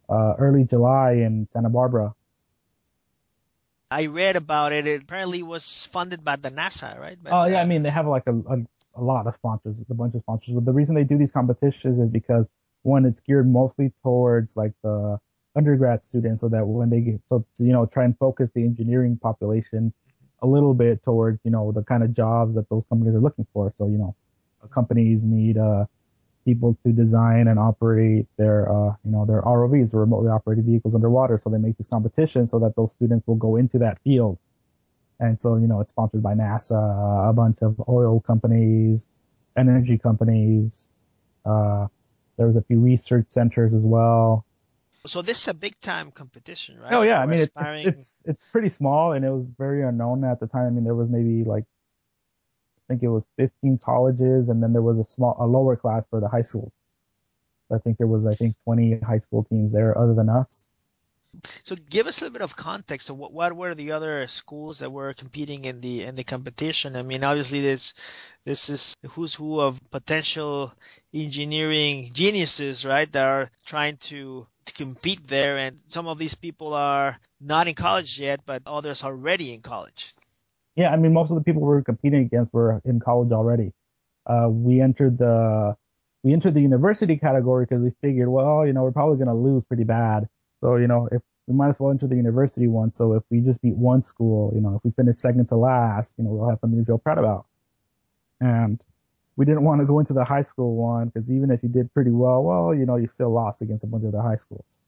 uh, 0.09 0.33
early 0.39 0.65
July 0.65 1.13
in 1.13 1.47
Santa 1.53 1.69
Barbara. 1.69 2.15
I 3.91 4.07
read 4.07 4.37
about 4.37 4.73
it. 4.73 4.87
It 4.87 5.03
apparently 5.03 5.43
was 5.43 5.87
funded 5.87 6.25
by 6.25 6.37
the 6.37 6.51
NASA, 6.51 6.99
right? 7.01 7.17
But, 7.21 7.33
oh 7.33 7.47
yeah, 7.47 7.61
I 7.61 7.65
mean 7.65 7.83
they 7.83 7.91
have 7.91 8.07
like 8.07 8.27
a, 8.27 8.35
a, 8.35 8.57
a 8.95 9.03
lot 9.03 9.27
of 9.27 9.35
sponsors, 9.35 9.85
a 9.91 9.95
bunch 9.95 10.15
of 10.15 10.23
sponsors. 10.23 10.55
But 10.55 10.65
the 10.65 10.73
reason 10.73 10.95
they 10.95 11.05
do 11.05 11.19
these 11.19 11.33
competitions 11.33 11.99
is 11.99 12.09
because 12.09 12.49
one, 12.83 13.05
it's 13.05 13.21
geared 13.21 13.51
mostly 13.51 13.93
towards 14.03 14.57
like 14.57 14.73
the 14.83 15.19
undergrad 15.57 16.05
students, 16.05 16.41
so 16.41 16.49
that 16.49 16.67
when 16.67 16.91
they 16.91 17.01
get 17.01 17.21
so 17.27 17.45
you 17.59 17.73
know 17.73 17.87
try 17.87 18.05
and 18.05 18.17
focus 18.19 18.53
the 18.53 18.63
engineering 18.63 19.19
population 19.21 19.93
a 20.43 20.47
little 20.47 20.75
bit 20.75 21.03
towards 21.03 21.41
you 21.45 21.51
know 21.51 21.73
the 21.73 21.83
kind 21.83 22.03
of 22.03 22.15
jobs 22.15 22.55
that 22.55 22.69
those 22.69 22.85
companies 22.87 23.15
are 23.15 23.21
looking 23.21 23.47
for. 23.53 23.73
So 23.77 23.87
you 23.89 23.99
know 23.99 24.15
companies 24.73 25.25
need 25.25 25.59
uh 25.59 25.87
people 26.45 26.77
to 26.85 26.93
design 26.93 27.49
and 27.49 27.59
operate 27.59 28.27
their, 28.37 28.71
uh, 28.71 28.95
you 29.05 29.11
know, 29.13 29.25
their 29.27 29.43
ROVs, 29.43 29.95
or 29.95 30.01
remotely 30.01 30.31
operated 30.31 30.65
vehicles 30.65 30.95
underwater. 30.95 31.39
So 31.39 31.51
they 31.51 31.59
make 31.59 31.77
this 31.77 31.89
competition 31.89 32.47
so 32.47 32.59
that 32.61 32.77
those 32.77 32.93
students 32.93 33.27
will 33.27 33.37
go 33.37 33.57
into 33.57 33.79
that 33.79 33.99
field. 34.03 34.39
And 35.19 35.41
so, 35.41 35.57
you 35.57 35.67
know, 35.67 35.81
it's 35.81 35.91
sponsored 35.91 36.23
by 36.23 36.35
NASA, 36.35 37.29
a 37.29 37.33
bunch 37.33 37.63
of 37.63 37.81
oil 37.89 38.21
companies, 38.21 39.09
energy 39.57 39.99
companies. 39.99 40.89
Uh, 41.45 41.89
there 42.37 42.47
was 42.47 42.57
a 42.57 42.63
few 42.63 42.81
research 42.81 43.27
centers 43.29 43.75
as 43.75 43.85
well. 43.85 44.47
So 45.05 45.23
this 45.23 45.43
is 45.43 45.49
a 45.49 45.55
big 45.55 45.79
time 45.81 46.11
competition, 46.11 46.81
right? 46.81 46.93
Oh 46.93 47.03
yeah, 47.03 47.21
I 47.21 47.27
mean 47.27 47.39
it's, 47.41 47.53
it's 47.57 48.23
it's 48.27 48.47
pretty 48.47 48.69
small 48.69 49.13
and 49.13 49.25
it 49.25 49.31
was 49.31 49.47
very 49.59 49.83
unknown 49.83 50.25
at 50.25 50.41
the 50.41 50.47
time. 50.47 50.67
I 50.67 50.71
mean 50.71 50.85
there 50.85 50.95
was 50.95 51.09
maybe 51.09 51.45
like 51.45 51.65
think 52.91 53.05
it 53.05 53.09
was 53.09 53.29
15 53.37 53.79
colleges 53.79 54.49
and 54.49 54.61
then 54.61 54.73
there 54.73 54.83
was 54.83 54.99
a 54.99 55.05
small 55.05 55.37
a 55.39 55.47
lower 55.47 55.77
class 55.77 56.09
for 56.09 56.19
the 56.19 56.29
high 56.29 56.43
schools. 56.43 56.73
I 57.73 57.79
think 57.79 57.99
there 57.99 58.09
was 58.09 58.27
I 58.27 58.35
think 58.35 58.57
20 58.65 58.99
high 58.99 59.19
school 59.19 59.45
teams 59.45 59.71
there 59.73 59.97
other 59.97 60.13
than 60.13 60.29
us. 60.29 60.67
So 61.45 61.77
give 61.89 62.09
us 62.09 62.21
a 62.21 62.25
little 62.25 62.33
bit 62.33 62.43
of 62.43 62.57
context 62.57 63.09
of 63.09 63.17
what, 63.17 63.33
what 63.33 63.53
were 63.53 63.77
the 63.77 63.93
other 63.93 64.27
schools 64.27 64.81
that 64.81 64.91
were 64.91 65.15
competing 65.15 65.65
in 65.67 65.81
the 65.81 66.03
in 66.03 66.17
the 66.17 66.25
competition. 66.25 66.97
I 66.97 67.03
mean, 67.03 67.23
obviously 67.23 67.61
this 67.61 67.95
this 68.43 68.69
is 68.69 68.97
who's 69.11 69.37
who 69.37 69.61
of 69.61 69.79
potential 69.91 70.73
engineering 71.15 72.07
geniuses, 72.13 72.85
right? 72.85 73.11
That 73.13 73.29
are 73.29 73.49
trying 73.65 73.99
to 74.11 74.49
to 74.65 74.73
compete 74.75 75.23
there, 75.29 75.57
and 75.59 75.77
some 75.87 76.09
of 76.09 76.19
these 76.19 76.35
people 76.35 76.75
are 76.75 77.17
not 77.41 77.69
in 77.69 77.75
college 77.75 78.19
yet, 78.19 78.41
but 78.45 78.63
others 78.67 79.05
are 79.05 79.13
already 79.13 79.55
in 79.55 79.61
college. 79.61 80.15
Yeah, 80.77 80.91
I 80.91 80.97
mean 80.97 81.13
most 81.13 81.31
of 81.31 81.37
the 81.37 81.45
people 81.45 81.63
we 81.63 81.69
were 81.69 81.83
competing 81.83 82.21
against 82.21 82.55
were 82.55 82.81
in 82.85 83.01
college 83.01 83.33
already. 83.33 83.73
Uh, 84.27 84.49
we 84.49 84.81
entered 84.81 85.19
the 85.19 85.77
we 86.23 86.33
entered 86.33 86.55
the 86.55 86.61
university 86.61 87.17
category 87.17 87.65
because 87.65 87.83
we 87.83 87.93
figured, 88.03 88.29
well, 88.29 88.67
you 88.67 88.73
know, 88.73 88.83
we're 88.83 88.93
probably 88.93 89.17
going 89.17 89.29
to 89.29 89.35
lose 89.35 89.65
pretty 89.65 89.85
bad. 89.85 90.29
So, 90.61 90.77
you 90.77 90.87
know, 90.87 91.09
if 91.11 91.23
we 91.47 91.55
might 91.55 91.69
as 91.69 91.81
well 91.81 91.91
enter 91.91 92.07
the 92.07 92.17
university 92.17 92.69
one. 92.69 92.91
So 92.91 93.15
if 93.15 93.23
we 93.31 93.41
just 93.41 93.63
beat 93.63 93.75
one 93.75 94.03
school, 94.03 94.53
you 94.55 94.61
know, 94.61 94.77
if 94.77 94.85
we 94.85 94.91
finish 94.93 95.17
second 95.17 95.49
to 95.49 95.57
last, 95.57 96.17
you 96.19 96.25
know, 96.25 96.31
we'll 96.31 96.51
have 96.51 96.61
something 96.61 96.79
to 96.79 96.85
feel 96.85 96.99
proud 96.99 97.19
about. 97.19 97.47
And 98.41 98.85
we 99.37 99.47
didn't 99.47 99.65
want 99.65 99.81
to 99.81 99.87
go 99.87 99.99
into 99.99 100.13
the 100.13 100.25
high 100.25 100.43
school 100.43 100.77
one 100.77 101.07
because 101.07 101.31
even 101.31 101.51
if 101.51 101.63
you 101.63 101.69
did 101.69 101.93
pretty 101.93 102.11
well, 102.11 102.43
well, 102.43 102.75
you 102.75 102.87
know, 102.87 102.97
you 102.97 103.07
still 103.07 103.33
lost 103.33 103.63
against 103.63 103.85
a 103.85 103.89
bunch 103.89 104.05
of 104.05 104.13
the 104.13 104.23
high 104.23 104.37
schools. 104.37 104.85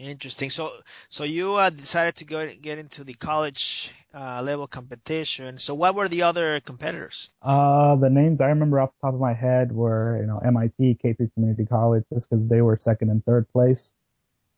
Interesting. 0.00 0.48
So, 0.48 0.68
so 1.08 1.24
you 1.24 1.56
uh, 1.56 1.68
decided 1.68 2.16
to 2.16 2.24
go 2.24 2.48
get 2.62 2.78
into 2.78 3.04
the 3.04 3.12
college 3.12 3.92
uh, 4.14 4.40
level 4.42 4.66
competition. 4.66 5.58
So, 5.58 5.74
what 5.74 5.94
were 5.94 6.08
the 6.08 6.22
other 6.22 6.58
competitors? 6.60 7.34
Uh, 7.42 7.96
the 7.96 8.08
names 8.08 8.40
I 8.40 8.46
remember 8.46 8.80
off 8.80 8.92
the 9.00 9.06
top 9.06 9.14
of 9.14 9.20
my 9.20 9.34
head 9.34 9.72
were, 9.72 10.18
you 10.18 10.26
know, 10.26 10.36
MIT, 10.38 10.98
Cape 11.02 11.18
Fear 11.18 11.30
Community 11.34 11.66
College, 11.66 12.04
just 12.12 12.30
because 12.30 12.48
they 12.48 12.62
were 12.62 12.78
second 12.78 13.10
and 13.10 13.24
third 13.26 13.46
place. 13.52 13.92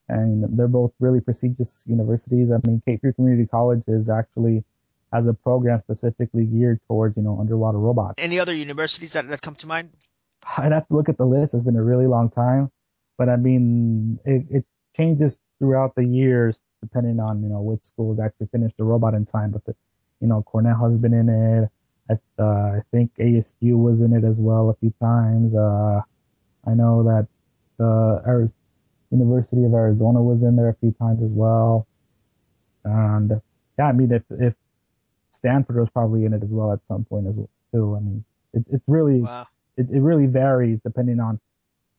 And 0.09 0.57
they're 0.57 0.69
both 0.69 0.93
really 1.01 1.21
prestigious 1.21 1.87
universities. 1.89 2.53
I 2.53 2.59
mean, 2.65 2.81
Cape 2.87 3.01
Fear 3.01 3.15
Community 3.15 3.47
College 3.47 3.83
is 3.89 4.11
actually 4.11 4.63
has 5.13 5.27
a 5.27 5.35
program 5.35 5.81
specifically 5.81 6.45
geared 6.45 6.81
towards, 6.87 7.17
you 7.17 7.23
know, 7.23 7.39
underwater 7.39 7.79
robots. 7.79 8.23
Any 8.23 8.39
other 8.39 8.55
universities 8.55 9.13
that, 9.15 9.29
that 9.29 9.43
come 9.43 9.57
to 9.57 9.67
mind? 9.67 9.91
I'd 10.57 10.73
have 10.73 10.87
to 10.89 10.95
look 10.95 11.09
at 11.09 11.19
the 11.19 11.27
list. 11.27 11.55
It's 11.55 11.65
been 11.65 11.77
a 11.77 11.83
really 11.83 12.07
long 12.07 12.31
time, 12.31 12.71
but 13.19 13.29
I 13.29 13.37
mean, 13.37 14.19
it, 14.25 14.47
it 14.51 14.65
changes 14.97 15.41
throughout 15.59 15.95
the 15.95 16.05
years 16.05 16.63
depending 16.83 17.21
on 17.21 17.43
you 17.43 17.49
know 17.49 17.61
which 17.63 17.85
schools 17.85 18.19
actually 18.21 18.49
finish 18.49 18.73
the 18.79 18.85
robot 18.85 19.15
in 19.15 19.25
time. 19.25 19.51
But 19.51 19.65
the, 19.65 19.75
you 20.21 20.29
know, 20.29 20.43
Cornell 20.43 20.81
has 20.85 20.99
been 20.99 21.15
in 21.15 21.29
it. 21.29 21.71
I, 22.11 22.43
uh, 22.43 22.79
I 22.79 22.83
think 22.93 23.13
ASU 23.19 23.79
was 23.79 24.03
in 24.03 24.13
it 24.13 24.25
as 24.25 24.41
well 24.41 24.71
a 24.71 24.75
few 24.77 24.93
times. 25.01 25.55
Uh, 25.55 26.01
I 26.67 26.75
know 26.75 27.03
that 27.05 27.29
the 27.79 28.23
Ari- 28.27 28.53
University 29.11 29.65
of 29.65 29.75
Arizona 29.75 30.23
was 30.23 30.43
in 30.45 30.57
there 30.57 30.69
a 30.71 30.75
few 30.75 30.93
times 30.93 31.23
as 31.23 31.35
well. 31.35 31.87
And 32.85 33.41
yeah, 33.79 33.87
I 33.87 33.93
mean, 33.93 34.13
if 34.13 34.25
if 34.31 34.55
Stanford 35.31 35.77
was 35.79 35.91
probably 35.91 36.25
in 36.25 36.35
it 36.35 36.43
as 36.43 36.55
well 36.55 36.73
at 36.73 36.87
some 36.87 37.05
point 37.05 37.27
as 37.27 37.39
well 37.39 37.51
too. 37.73 37.97
I 37.97 38.01
mean, 38.01 38.25
it, 38.55 38.65
it's 38.71 38.85
really 38.89 39.23
Wow. 39.23 39.47
it, 39.77 39.91
it 39.91 40.01
really 40.01 40.27
varies 40.27 40.81
depending 40.81 41.21
on 41.21 41.41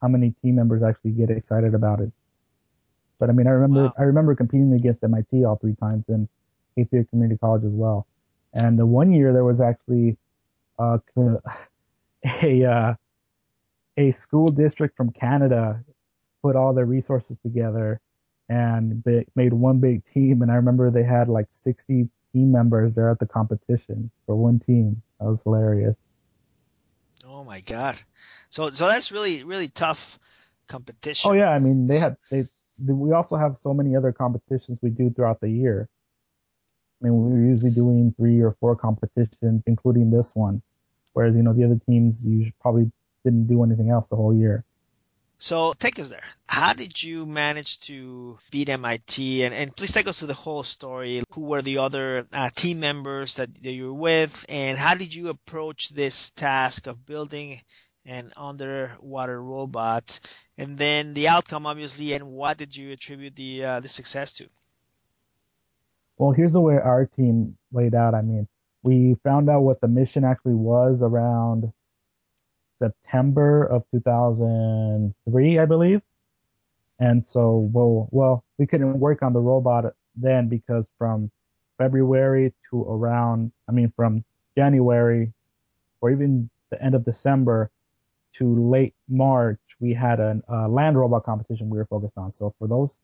how 0.02 0.08
many 0.08 0.32
team 0.32 0.56
members 0.56 0.84
actually 0.84 1.12
get 1.12 1.30
excited 1.32 1.74
about 1.74 2.02
it. 2.02 2.12
But 3.24 3.30
I 3.30 3.34
mean, 3.34 3.48
I 3.48 3.52
remember 3.52 3.84
Wow. 3.84 3.94
I 3.98 4.02
remember 4.04 4.36
competing 4.36 4.74
against 4.74 5.02
MIT 5.02 5.46
all 5.46 5.56
three 5.56 5.76
times 5.76 6.04
and 6.10 6.28
Fear 6.76 7.06
Community 7.06 7.38
College 7.38 7.64
as 7.64 7.74
well. 7.74 8.06
And 8.54 8.78
the 8.78 8.86
one 8.86 9.14
year 9.14 9.32
there 9.32 9.46
was 9.46 9.62
actually 9.62 10.18
uh, 10.78 10.98
a 12.42 12.66
uh, 12.66 12.94
a 13.96 14.12
school 14.12 14.52
district 14.52 14.98
from 14.98 15.10
Canada 15.12 15.82
put 16.42 16.58
all 16.58 16.74
their 16.74 16.86
resources 16.86 17.40
together 17.40 18.02
and 18.50 19.02
made 19.38 19.54
one 19.54 19.80
big 19.80 20.04
team. 20.04 20.42
And 20.42 20.52
I 20.52 20.56
remember 20.56 20.92
they 20.92 21.04
had 21.04 21.30
like 21.30 21.48
60 21.50 22.10
team 22.34 22.52
members 22.52 22.96
there 22.96 23.10
at 23.10 23.20
the 23.20 23.26
competition 23.26 24.12
for 24.26 24.36
one 24.36 24.60
team. 24.60 25.02
That 25.22 25.28
was 25.28 25.44
hilarious. 25.44 25.96
Oh 27.26 27.46
my 27.46 27.62
God. 27.62 28.02
So, 28.50 28.70
so 28.70 28.86
that's 28.86 29.14
really, 29.14 29.46
really 29.46 29.70
tough 29.70 30.20
competition. 30.68 31.32
Oh 31.32 31.34
yeah, 31.34 31.52
I 31.52 31.60
mean 31.60 31.86
they 31.86 32.00
had 32.00 32.18
they. 32.30 32.44
We 32.80 33.12
also 33.12 33.38
have 33.38 33.58
so 33.58 33.74
many 33.74 33.96
other 33.96 34.12
competitions 34.12 34.80
we 34.82 34.90
do 34.90 35.10
throughout 35.10 35.40
the 35.42 35.50
year. 35.50 35.90
I 37.02 37.06
mean, 37.06 37.22
we're 37.22 37.50
usually 37.50 37.72
doing 37.72 38.14
three 38.18 38.40
or 38.40 38.56
four 38.60 38.76
competitions, 38.76 39.64
including 39.68 40.10
this 40.10 40.36
one. 40.36 40.62
Whereas 41.14 41.36
you 41.36 41.44
know 41.44 41.54
the 41.54 41.64
other 41.64 41.78
teams 41.78 42.28
you 42.28 42.52
probably 42.60 42.92
didn't 43.24 43.48
do 43.48 43.64
anything 43.64 43.90
else 43.90 44.10
the 44.10 44.16
whole 44.16 44.36
year. 44.36 44.66
So 45.38 45.74
take 45.78 46.00
us 46.00 46.10
there. 46.10 46.24
How 46.48 46.74
did 46.74 47.02
you 47.04 47.26
manage 47.26 47.80
to 47.82 48.38
beat 48.52 48.70
MIT? 48.70 49.44
And, 49.44 49.54
and 49.54 49.76
please 49.76 49.92
take 49.92 50.08
us 50.08 50.20
through 50.20 50.30
the 50.30 50.34
whole 50.34 50.64
story. 50.64 51.22
Who 51.34 51.42
were 51.46 51.62
the 51.62 51.80
other 51.80 52.26
uh, 52.32 52.50
team 52.56 52.80
members 52.80 53.36
that, 53.36 53.54
that 53.64 53.72
you 53.72 53.88
were 53.88 54.00
with? 54.00 54.46
And 54.48 54.78
how 54.78 54.96
did 54.96 55.14
you 55.14 55.30
approach 55.30 55.90
this 55.90 56.32
task 56.32 56.88
of 56.88 57.06
building 57.06 57.60
an 58.06 58.32
underwater 58.38 59.42
robot? 59.42 60.20
And 60.58 60.78
then 60.78 61.14
the 61.14 61.28
outcome, 61.28 61.66
obviously, 61.66 62.14
and 62.14 62.32
what 62.32 62.58
did 62.58 62.76
you 62.76 62.92
attribute 62.92 63.36
the, 63.36 63.66
uh, 63.66 63.80
the 63.80 63.88
success 63.88 64.34
to? 64.38 64.50
Well, 66.18 66.32
here's 66.32 66.54
the 66.54 66.62
way 66.62 66.76
our 66.76 67.06
team 67.06 67.58
laid 67.72 67.96
out. 67.96 68.14
I 68.14 68.22
mean, 68.22 68.48
we 68.84 69.16
found 69.24 69.50
out 69.50 69.62
what 69.62 69.82
the 69.82 69.88
mission 69.88 70.24
actually 70.24 70.54
was 70.54 71.02
around 71.02 71.72
September 72.80 73.64
of 73.64 73.84
2003, 73.92 75.60
I 75.60 75.66
believe. 75.66 76.02
And 77.00 77.24
so, 77.24 77.70
well, 77.74 78.08
well, 78.12 78.44
we 78.58 78.68
couldn't 78.68 79.00
work 79.00 79.24
on 79.24 79.34
the 79.34 79.40
robot 79.40 79.94
then 80.16 80.48
because 80.48 80.86
from 80.98 81.32
February 81.78 82.54
to 82.70 82.84
around, 82.84 83.52
I 83.68 83.72
mean, 83.72 83.92
from 83.96 84.24
January 84.56 85.34
or 86.02 86.12
even 86.12 86.50
the 86.70 86.82
end 86.82 86.96
of 86.96 87.06
December 87.06 87.72
to 88.34 88.70
late 88.70 88.94
March, 89.08 89.60
we 89.80 89.94
had 89.94 90.20
a 90.20 90.42
land 90.68 90.98
robot 90.98 91.24
competition 91.24 91.70
we 91.70 91.78
were 91.78 91.86
focused 91.86 92.18
on. 92.18 92.32
So 92.32 92.54
for 92.58 92.68
those 92.68 93.02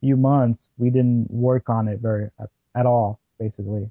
few 0.00 0.16
months, 0.16 0.70
we 0.78 0.90
didn't 0.90 1.30
work 1.30 1.68
on 1.68 1.88
it 1.88 2.00
very 2.00 2.30
at, 2.38 2.50
at 2.74 2.86
all, 2.86 3.20
basically. 3.38 3.90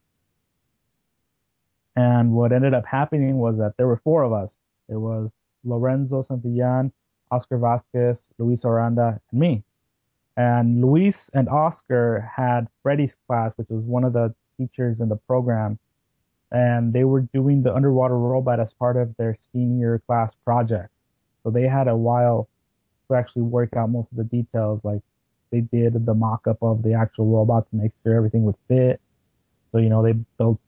And 1.96 2.34
what 2.34 2.52
ended 2.52 2.74
up 2.74 2.86
happening 2.86 3.38
was 3.38 3.58
that 3.58 3.76
there 3.78 3.88
were 3.88 3.98
four 3.98 4.24
of 4.24 4.32
us. 4.32 4.58
There 4.88 5.00
was 5.00 5.36
Lorenzo 5.64 6.22
Santillan, 6.22 6.92
Oscar 7.32 7.58
Vasquez, 7.58 8.30
Luis 8.38 8.66
Aranda, 8.66 9.20
and 9.32 9.40
me. 9.40 9.64
And 10.38 10.82
Luis 10.82 11.30
and 11.34 11.50
Oscar 11.50 12.32
had 12.36 12.68
Fredi's 12.84 13.18
class, 13.28 13.54
which 13.58 13.68
was 13.70 13.84
one 13.84 14.04
of 14.04 14.14
the 14.14 14.34
teachers 14.58 15.02
in 15.02 15.10
the 15.10 15.18
program, 15.18 15.78
and 16.52 16.94
they 16.94 17.04
were 17.04 17.22
doing 17.22 17.62
the 17.64 17.74
underwater 17.74 18.18
robot 18.18 18.60
as 18.60 18.74
part 18.74 18.98
of 18.98 19.16
their 19.18 19.36
senior 19.36 20.00
class 20.08 20.34
project. 20.44 20.90
So 21.44 21.52
they 21.52 21.64
had 21.64 21.88
a 21.88 21.96
while 21.96 22.48
to 23.08 23.16
actually 23.16 23.44
work 23.44 23.76
out 23.76 23.90
most 23.90 24.12
of 24.12 24.18
the 24.18 24.24
details. 24.24 24.84
Like 24.84 25.02
they 25.52 25.62
did 25.62 26.06
the 26.06 26.14
mock-up 26.14 26.58
of 26.62 26.84
the 26.84 26.94
actual 26.94 27.28
robot 27.28 27.70
to 27.70 27.76
make 27.76 27.92
sure 28.04 28.16
everything 28.16 28.44
would 28.46 28.58
fit. 28.68 29.00
So 29.72 29.78
you 29.78 29.90
know 29.90 30.04
they 30.04 30.14
built 30.38 30.60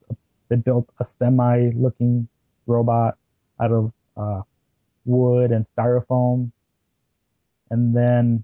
they 0.50 0.58
built 0.58 0.90
a 1.00 1.06
semi-looking 1.06 2.28
robot 2.68 3.18
out 3.60 3.72
of 3.72 3.94
uh, 4.18 4.42
wood 5.06 5.52
and 5.52 5.66
styrofoam. 5.66 6.52
And 7.70 7.96
then, 7.96 8.44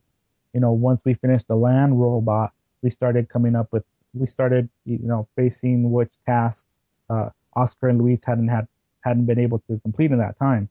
you 0.54 0.62
know, 0.62 0.72
once 0.72 1.02
we 1.04 1.16
finished 1.16 1.50
the 1.50 1.56
land 1.56 2.00
robot, 2.00 2.54
we 2.82 2.90
started 2.92 3.28
coming 3.28 3.56
up 3.56 3.68
with, 3.74 3.84
we 4.14 4.26
started, 4.26 4.70
you 4.86 5.00
know, 5.02 5.28
facing 5.36 5.92
which 5.92 6.12
tasks 6.26 6.70
uh, 7.10 7.30
Oscar 7.56 7.90
and 7.90 8.02
Luis 8.02 8.20
hadn't 8.26 8.48
had, 8.48 8.68
hadn't 9.02 9.26
been 9.26 9.40
able 9.40 9.60
to 9.70 9.80
complete 9.80 10.12
in 10.12 10.20
that 10.20 10.38
time. 10.40 10.70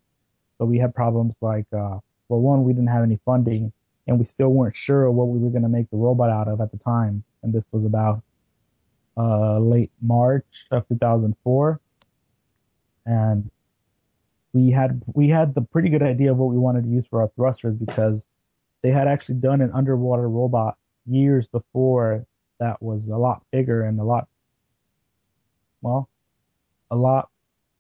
So 0.59 0.65
we 0.65 0.79
had 0.79 0.95
problems 0.95 1.35
like, 1.41 1.67
uh, 1.73 1.99
well, 2.29 2.41
one, 2.41 2.65
we 2.65 2.73
didn't 2.73 2.89
have 2.89 3.03
any 3.03 3.19
funding 3.25 3.73
and 4.07 4.19
we 4.19 4.25
still 4.25 4.49
weren't 4.49 4.77
sure 4.77 5.11
what 5.11 5.29
we 5.29 5.39
were 5.39 5.51
going 5.51 5.63
to 5.63 5.69
make 5.69 5.91
the 5.91 5.97
robot 5.97 6.31
out 6.31 6.49
of 6.49 6.61
at 6.61 6.71
the 6.71 6.79
time. 6.79 7.25
And 7.43 7.53
this 7.53 7.67
was 7.73 7.85
about 7.85 8.23
uh, 9.17 9.59
late 9.59 9.91
March 10.01 10.67
of 10.71 10.87
2004. 10.89 11.81
And 13.07 13.51
we 14.53 14.71
had 14.71 15.03
we 15.13 15.29
had 15.29 15.55
the 15.55 15.61
pretty 15.61 15.89
good 15.89 16.03
idea 16.03 16.33
of 16.33 16.39
what 16.39 16.51
we 16.51 16.59
wanted 16.59 16.85
to 16.85 16.91
use 16.91 17.05
for 17.11 17.21
our 17.21 17.31
thrusters 17.37 17.77
because 17.77 18.27
they 18.83 18.91
had 18.91 19.07
actually 19.07 19.37
done 19.37 19.61
an 19.61 19.71
underwater 19.73 20.29
robot 20.29 20.77
years 21.07 21.47
before 21.49 22.27
that 22.59 22.83
was 22.83 23.09
a 23.09 23.17
lot 23.17 23.43
bigger 23.53 23.83
and 23.83 24.01
a 24.01 24.05
lot 24.05 24.29
well 25.83 26.09
a 26.91 26.97
lot 26.97 27.31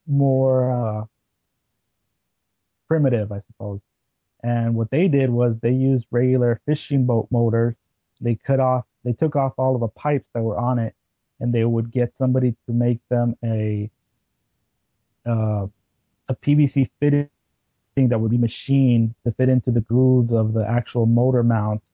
more 0.07 0.71
uh, 1.03 1.05
primitive 2.89 3.33
i 3.33 3.41
suppose 3.41 3.83
And 4.43 4.77
what 4.77 4.91
they 4.91 5.09
did 5.09 5.31
was 5.31 5.61
they 5.61 5.73
used 5.73 6.09
regular 6.13 6.63
fishing 6.67 7.07
boat 7.07 7.29
motors. 7.31 7.77
They 8.23 8.37
cut 8.37 8.61
off, 8.61 8.87
they 9.05 9.15
took 9.15 9.37
off 9.37 9.55
all 9.59 9.77
of 9.77 9.83
the 9.83 9.89
pipes 9.89 10.29
that 10.35 10.43
were 10.43 10.59
on 10.59 10.81
it, 10.81 10.95
and 11.41 11.55
they 11.55 11.67
would 11.67 11.93
get 11.93 12.17
somebody 12.19 12.53
to 12.67 12.75
make 12.75 13.01
them 13.11 13.37
a 13.45 13.91
uh, 15.27 15.67
a 16.29 16.37
PVC 16.37 16.91
fitting 17.01 17.29
that 17.97 18.21
would 18.21 18.33
be 18.33 18.39
machined 18.39 19.15
to 19.27 19.33
fit 19.33 19.49
into 19.51 19.73
the 19.73 19.83
grooves 19.83 20.35
of 20.35 20.55
the 20.55 20.67
actual 20.69 21.07
motor 21.07 21.45
mount, 21.45 21.91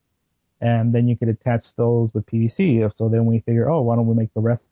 and 0.62 0.95
then 0.95 1.09
you 1.09 1.16
could 1.19 1.28
attach 1.31 1.75
those 1.76 2.14
with 2.14 2.26
PVC. 2.26 2.92
So 2.97 3.11
then 3.11 3.26
we 3.26 3.40
figure, 3.40 3.71
oh, 3.71 3.83
why 3.83 3.97
don't 3.97 4.09
we 4.09 4.16
make 4.16 4.35
the 4.35 4.42
rest 4.42 4.71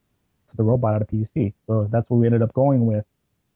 of 0.52 0.56
the 0.56 0.64
robot 0.64 0.94
out 0.94 1.02
of 1.02 1.08
PVC? 1.08 1.52
So 1.66 1.88
that's 1.90 2.08
what 2.10 2.18
we 2.18 2.26
ended 2.26 2.42
up 2.42 2.52
going 2.52 2.86
with. 2.86 3.04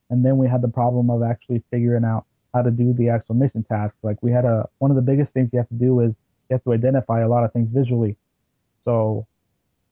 And 0.09 0.23
then 0.23 0.37
we 0.37 0.47
had 0.47 0.61
the 0.61 0.67
problem 0.67 1.09
of 1.09 1.23
actually 1.23 1.63
figuring 1.71 2.05
out 2.05 2.25
how 2.53 2.61
to 2.61 2.71
do 2.71 2.93
the 2.93 3.09
actual 3.09 3.35
mission 3.35 3.63
task. 3.63 3.97
Like 4.03 4.21
we 4.21 4.31
had 4.31 4.45
a 4.45 4.69
one 4.77 4.91
of 4.91 4.95
the 4.95 5.01
biggest 5.01 5.33
things 5.33 5.51
you 5.51 5.59
have 5.59 5.69
to 5.69 5.75
do 5.75 5.99
is 6.01 6.13
you 6.49 6.53
have 6.53 6.63
to 6.63 6.73
identify 6.73 7.21
a 7.21 7.27
lot 7.27 7.43
of 7.43 7.51
things 7.51 7.71
visually. 7.71 8.17
So 8.81 9.27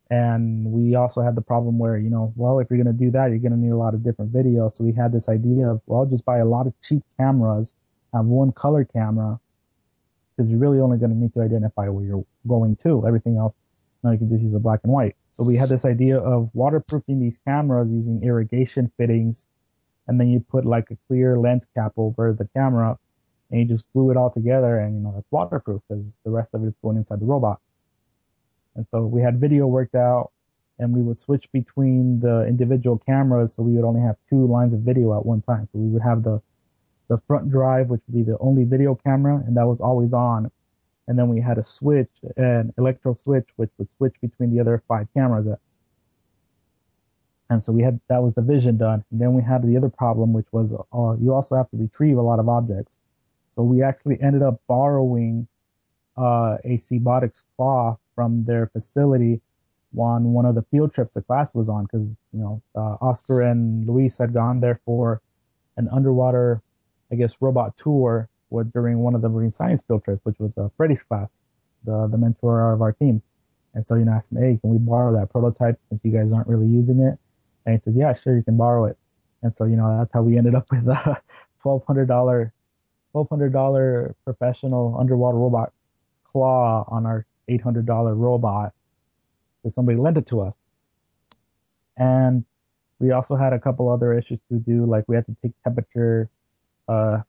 and 0.10 0.66
we 0.72 0.96
also 0.96 1.22
had 1.22 1.34
the 1.34 1.42
problem 1.42 1.80
where, 1.80 1.98
you 1.98 2.10
know, 2.10 2.34
well, 2.36 2.60
if 2.60 2.70
you're 2.70 2.82
going 2.82 2.96
to 2.96 3.04
do 3.04 3.10
that, 3.12 3.30
you're 3.30 3.40
going 3.40 3.54
to 3.54 3.58
need 3.58 3.72
a 3.72 3.78
lot 3.78 3.96
of 3.96 4.04
different 4.04 4.32
videos. 4.32 4.74
So 4.74 4.84
we 4.84 4.92
had 4.92 5.12
this 5.12 5.28
idea 5.28 5.68
of, 5.68 5.82
well, 5.88 6.06
just 6.06 6.24
buy 6.24 6.38
a 6.38 6.46
lot 6.46 6.68
of 6.68 6.74
cheap 6.82 7.02
cameras, 7.18 7.74
have 8.14 8.26
one 8.26 8.52
color 8.52 8.86
camera, 8.86 9.40
because 10.36 10.52
you're 10.52 10.62
really 10.62 10.80
only 10.80 10.98
going 10.98 11.12
to 11.12 11.18
need 11.18 11.34
to 11.34 11.42
identify 11.42 11.88
where 11.88 12.06
you're 12.06 12.26
going 12.48 12.76
to. 12.84 13.08
Everything 13.08 13.38
else, 13.38 13.56
now 14.04 14.12
you 14.12 14.20
can 14.20 14.30
just 14.30 14.44
use 14.44 14.54
a 14.54 14.60
black 14.60 14.82
and 14.84 14.92
white. 14.92 15.16
So 15.34 15.44
we 15.44 15.58
had 15.58 15.70
this 15.70 15.84
idea 15.84 16.20
of 16.20 16.50
waterproofing 16.54 17.18
these 17.18 17.40
cameras 17.40 17.92
using 17.92 18.24
irrigation 18.24 18.92
fittings, 18.98 19.48
and 20.08 20.20
then 20.20 20.30
you 20.30 20.40
put 20.40 20.64
like 20.64 20.92
a 20.92 20.98
clear 21.08 21.38
lens 21.38 21.68
cap 21.76 21.94
over 21.98 22.34
the 22.34 22.48
camera, 22.56 22.98
and 23.50 23.60
you 23.60 23.66
just 23.66 23.92
glue 23.94 24.12
it 24.12 24.18
all 24.18 24.30
together, 24.30 24.80
and 24.80 24.96
you 24.96 25.02
know 25.02 25.12
that's 25.14 25.32
waterproof 25.32 25.82
because 25.90 26.20
the 26.24 26.32
rest 26.32 26.54
of 26.54 26.64
it 26.64 26.68
is 26.68 26.76
going 26.82 26.98
inside 26.98 27.20
the 27.20 27.26
robot. 27.26 27.60
And 28.76 28.86
so 28.92 29.06
we 29.06 29.22
had 29.22 29.40
video 29.40 29.68
worked 29.68 29.96
out 29.96 30.32
and 30.80 30.94
we 30.94 31.02
would 31.02 31.20
switch 31.20 31.52
between 31.52 32.20
the 32.20 32.46
individual 32.48 32.98
cameras. 32.98 33.54
So 33.54 33.64
we 33.64 33.74
would 33.74 33.86
only 33.86 34.02
have 34.02 34.18
two 34.30 34.48
lines 34.48 34.74
of 34.74 34.82
video 34.82 35.18
at 35.18 35.26
one 35.26 35.42
time. 35.42 35.68
So 35.72 35.80
we 35.80 35.90
would 35.90 36.02
have 36.02 36.24
the, 36.24 36.42
the 37.08 37.20
front 37.28 37.52
drive, 37.52 37.90
which 37.90 38.02
would 38.08 38.16
be 38.16 38.24
the 38.24 38.38
only 38.40 38.64
video 38.64 38.96
camera 38.96 39.44
and 39.46 39.56
that 39.58 39.68
was 39.68 39.82
always 39.82 40.14
on. 40.14 40.52
And 41.08 41.20
then 41.20 41.28
we 41.28 41.42
had 41.42 41.58
a 41.58 41.64
switch, 41.64 42.10
an 42.38 42.74
electro 42.78 43.14
switch, 43.14 43.50
which 43.58 43.70
would 43.78 43.92
switch 43.92 44.16
between 44.22 44.54
the 44.54 44.62
other 44.62 44.82
five 44.88 45.08
cameras. 45.14 45.48
And 47.50 47.62
so 47.62 47.74
we 47.74 47.82
had, 47.82 48.00
that 48.08 48.24
was 48.24 48.36
the 48.36 48.42
vision 48.42 48.78
done. 48.78 49.04
And 49.12 49.20
then 49.20 49.34
we 49.34 49.44
had 49.44 49.64
the 49.64 49.76
other 49.78 49.90
problem, 49.90 50.32
which 50.32 50.48
was, 50.52 50.74
uh, 50.74 51.16
you 51.22 51.34
also 51.34 51.56
have 51.56 51.70
to 51.72 51.78
retrieve 51.78 52.18
a 52.18 52.22
lot 52.22 52.40
of 52.40 52.48
objects. 52.48 52.98
So 53.52 53.64
we 53.64 53.84
actually 53.84 54.20
ended 54.22 54.42
up 54.42 54.62
borrowing, 54.68 55.48
uh, 56.18 56.58
a 56.64 56.78
SeaBotix 56.78 57.44
claw 57.56 57.98
from 58.16 58.46
their 58.46 58.68
facility 58.68 59.42
on 59.98 60.34
one 60.34 60.46
of 60.46 60.56
the 60.56 60.64
field 60.64 60.94
trips 60.94 61.16
the 61.16 61.22
class 61.22 61.54
was 61.54 61.70
on 61.70 61.84
because 61.84 62.18
you 62.34 62.40
know 62.40 62.62
uh, 62.76 62.98
Oscar 63.02 63.42
and 63.42 63.86
Luis 63.88 64.18
had 64.18 64.34
gone 64.34 64.60
there 64.60 64.80
for 64.86 65.22
an 65.78 65.88
underwater, 65.90 66.58
I 67.12 67.16
guess, 67.16 67.38
robot 67.42 67.78
tour 67.78 68.30
with, 68.54 68.72
during 68.72 69.00
one 69.00 69.16
of 69.16 69.22
the 69.22 69.30
marine 69.30 69.52
science 69.52 69.84
field 69.88 70.04
trips, 70.04 70.22
which 70.24 70.38
was 70.40 70.52
uh, 70.58 70.70
Fredi's 70.78 71.04
class, 71.04 71.44
the 71.84 72.08
the 72.08 72.18
mentor 72.18 72.72
of 72.74 72.82
our 72.82 72.92
team. 72.94 73.22
And 73.74 73.86
so 73.86 73.96
you 73.96 74.06
know, 74.06 74.12
asked 74.14 74.32
me, 74.32 74.42
hey, 74.42 74.60
can 74.62 74.70
we 74.70 74.78
borrow 74.78 75.12
that 75.20 75.32
prototype 75.32 75.80
since 75.90 76.02
you 76.04 76.12
guys 76.12 76.32
aren't 76.32 76.48
really 76.48 76.68
using 76.68 77.00
it? 77.00 77.18
And 77.66 77.76
he 77.76 77.82
said, 77.82 77.96
yeah, 77.96 78.14
sure, 78.14 78.36
you 78.36 78.44
can 78.44 78.58
borrow 78.58 78.86
it. 78.86 78.98
And 79.42 79.54
so 79.54 79.66
you 79.66 79.76
know, 79.76 79.98
that's 79.98 80.14
how 80.14 80.22
we 80.22 80.38
ended 80.38 80.56
up 80.56 80.66
with 80.72 80.88
a 80.88 81.22
twelve 81.62 81.84
hundred 81.86 82.08
dollar, 82.08 82.54
twelve 83.12 83.28
hundred 83.30 83.52
dollar 83.52 84.16
professional 84.24 84.96
underwater 85.00 85.38
robot 85.38 85.74
claw 86.34 86.86
on 86.88 87.06
our 87.06 87.26
$800 87.50 87.86
robot 88.18 88.74
that 89.64 89.72
somebody 89.72 89.98
lent 89.98 90.18
it 90.18 90.28
to 90.28 90.42
us. 90.42 90.54
And 91.96 92.46
we 93.00 93.12
also 93.12 93.36
had 93.36 93.54
a 93.54 93.60
couple 93.60 93.90
other 93.90 94.14
issues 94.18 94.42
to 94.52 94.58
do, 94.58 94.86
like 94.86 95.06
we 95.08 95.16
had 95.16 95.26
to 95.28 95.36
take 95.42 95.52
temperature, 95.64 96.30
uh, 96.88 97.20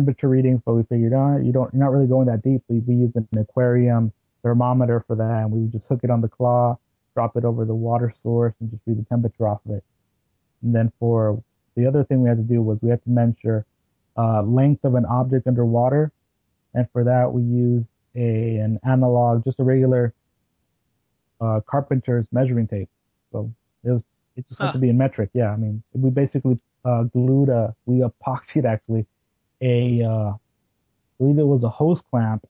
temperature 0.00 0.28
readings, 0.28 0.62
but 0.64 0.74
we 0.74 0.82
figured, 0.84 1.12
oh, 1.12 1.36
you 1.36 1.52
don't, 1.52 1.72
you're 1.74 1.82
not 1.82 1.92
really 1.92 2.06
going 2.06 2.26
that 2.26 2.42
deep. 2.42 2.62
So 2.68 2.82
we 2.86 2.94
used 2.94 3.16
an 3.16 3.28
aquarium 3.36 4.12
thermometer 4.42 5.04
for 5.06 5.14
that, 5.16 5.42
and 5.42 5.50
we 5.52 5.60
would 5.60 5.72
just 5.72 5.88
hook 5.88 6.00
it 6.02 6.10
on 6.10 6.22
the 6.22 6.28
claw, 6.28 6.78
drop 7.14 7.36
it 7.36 7.44
over 7.44 7.66
the 7.66 7.74
water 7.74 8.08
source, 8.08 8.54
and 8.60 8.70
just 8.70 8.82
read 8.86 8.98
the 8.98 9.04
temperature 9.04 9.46
off 9.46 9.60
of 9.66 9.72
it. 9.76 9.84
And 10.62 10.74
then 10.74 10.90
for 10.98 11.42
the 11.76 11.86
other 11.86 12.02
thing 12.02 12.22
we 12.22 12.30
had 12.30 12.38
to 12.38 12.42
do 12.42 12.62
was 12.62 12.78
we 12.80 12.88
had 12.88 13.02
to 13.04 13.10
measure 13.10 13.66
uh, 14.16 14.42
length 14.42 14.84
of 14.84 14.94
an 14.94 15.04
object 15.04 15.46
underwater, 15.46 16.12
and 16.74 16.90
for 16.92 17.04
that 17.04 17.32
we 17.32 17.42
used 17.42 17.92
a 18.16 18.56
an 18.56 18.80
analog, 18.84 19.44
just 19.44 19.60
a 19.60 19.64
regular 19.64 20.14
uh, 21.40 21.60
carpenter's 21.66 22.26
measuring 22.32 22.66
tape. 22.66 22.88
So 23.32 23.52
it 23.84 23.90
was 23.90 24.04
it 24.36 24.48
just 24.48 24.60
huh. 24.60 24.66
had 24.66 24.72
to 24.72 24.78
be 24.78 24.88
in 24.88 24.96
metric. 24.96 25.30
Yeah, 25.34 25.50
I 25.50 25.56
mean 25.56 25.82
we 25.92 26.10
basically 26.10 26.58
uh, 26.84 27.04
glued 27.04 27.50
a 27.50 27.74
we 27.84 28.02
epoxied 28.02 28.64
actually 28.74 29.06
a 29.60 30.02
uh, 30.02 30.30
I 30.30 30.38
believe 31.18 31.38
it 31.38 31.46
was 31.46 31.64
a 31.64 31.68
hose 31.68 32.02
clamp, 32.02 32.46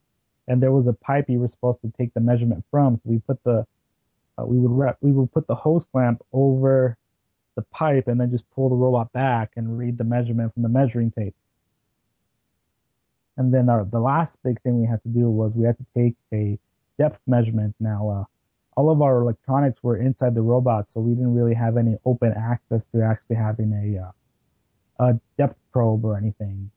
and 0.49 0.62
there 0.62 0.73
was 0.73 0.88
a 0.88 0.92
pipe 0.92 1.27
you 1.29 1.40
were 1.40 1.49
supposed 1.49 1.81
to 1.83 1.92
take 1.99 2.14
the 2.14 2.20
measurement 2.20 2.64
from. 2.70 2.96
So 2.96 3.03
we 3.05 3.18
put 3.18 3.42
the 3.44 3.66
uh, 4.38 4.46
we 4.46 4.59
would 4.59 4.70
wrap, 4.70 4.96
we 5.01 5.12
would 5.12 5.33
put 5.33 5.46
the 5.46 5.55
hose 5.55 5.85
clamp 5.85 6.23
over 6.33 6.96
the 7.57 7.62
pipe 7.62 8.09
and 8.09 8.20
then 8.20 8.31
just 8.31 8.49
pull 8.53 8.68
the 8.68 8.77
robot 8.77 9.12
back 9.12 9.51
and 9.57 9.79
read 9.79 9.99
the 9.99 10.05
measurement 10.05 10.53
from 10.55 10.62
the 10.62 10.68
measuring 10.68 11.11
tape. 11.11 11.35
And 13.37 13.53
then 13.53 13.68
our, 13.68 13.85
the 13.85 14.01
last 14.01 14.42
big 14.42 14.61
thing 14.62 14.81
we 14.81 14.87
had 14.87 15.03
to 15.03 15.09
do 15.09 15.31
was 15.31 15.55
we 15.55 15.66
had 15.66 15.79
to 15.79 15.87
take 15.96 16.14
a 16.33 16.59
depth 16.99 17.20
measurement. 17.27 17.75
Now, 17.81 18.09
uh, 18.09 18.25
all 18.77 18.90
of 18.90 19.03
our 19.03 19.20
electronics 19.20 19.83
were 19.83 19.96
inside 19.96 20.35
the 20.35 20.42
robot, 20.42 20.88
so 20.88 21.01
we 21.01 21.14
didn't 21.14 21.35
really 21.35 21.55
have 21.55 21.77
any 21.77 21.96
open 22.05 22.33
access 22.33 22.87
to 22.87 23.03
actually 23.03 23.37
having 23.37 23.73
a, 23.73 24.07
uh, 25.03 25.07
a 25.07 25.20
depth 25.38 25.57
probe 25.73 26.05
or 26.05 26.16
anything. 26.16 26.70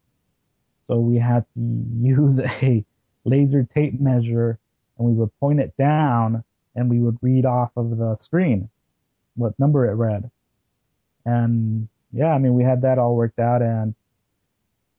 So 0.84 1.00
we 1.00 1.18
had 1.18 1.46
to 1.54 1.86
use 2.00 2.40
a 2.62 2.86
laser 3.26 3.64
tape 3.64 4.00
measure 4.00 4.60
and 4.98 5.08
we 5.08 5.14
would 5.14 5.38
point 5.40 5.60
it 5.60 5.76
down 5.78 6.44
and 6.76 6.90
we 6.90 7.00
would 7.00 7.18
read 7.22 7.46
off 7.46 7.72
of 7.76 7.98
the 7.98 8.16
screen 8.18 8.70
what 9.36 9.58
number 9.60 9.90
it 9.90 9.96
read. 9.96 10.30
And 11.26 11.88
yeah, 12.12 12.34
I 12.34 12.38
mean, 12.38 12.54
we 12.54 12.64
had 12.64 12.82
that 12.84 13.00
all 13.00 13.16
worked 13.16 13.40
out 13.40 13.62
and 13.62 13.96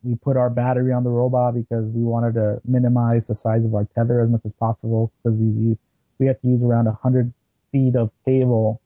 we 0.03 0.15
put 0.17 0.37
our 0.37 0.51
battery 0.51 0.93
on 0.93 1.05
the 1.05 1.11
robot 1.11 1.55
because 1.55 1.87
we 1.87 2.03
wanted 2.03 2.35
to 2.35 2.61
minimize 2.65 3.29
the 3.29 3.35
size 3.35 3.65
of 3.65 3.75
our 3.75 3.87
tether 3.95 4.21
as 4.21 4.29
much 4.29 4.43
as 4.45 4.53
possible 4.53 5.13
because 5.23 5.39
we 5.39 5.79
we 6.19 6.27
had 6.27 6.41
to 6.43 6.49
use 6.49 6.63
around 6.63 6.85
100 6.85 7.33
feet 7.73 7.97
of 7.97 8.11
cable 8.25 8.81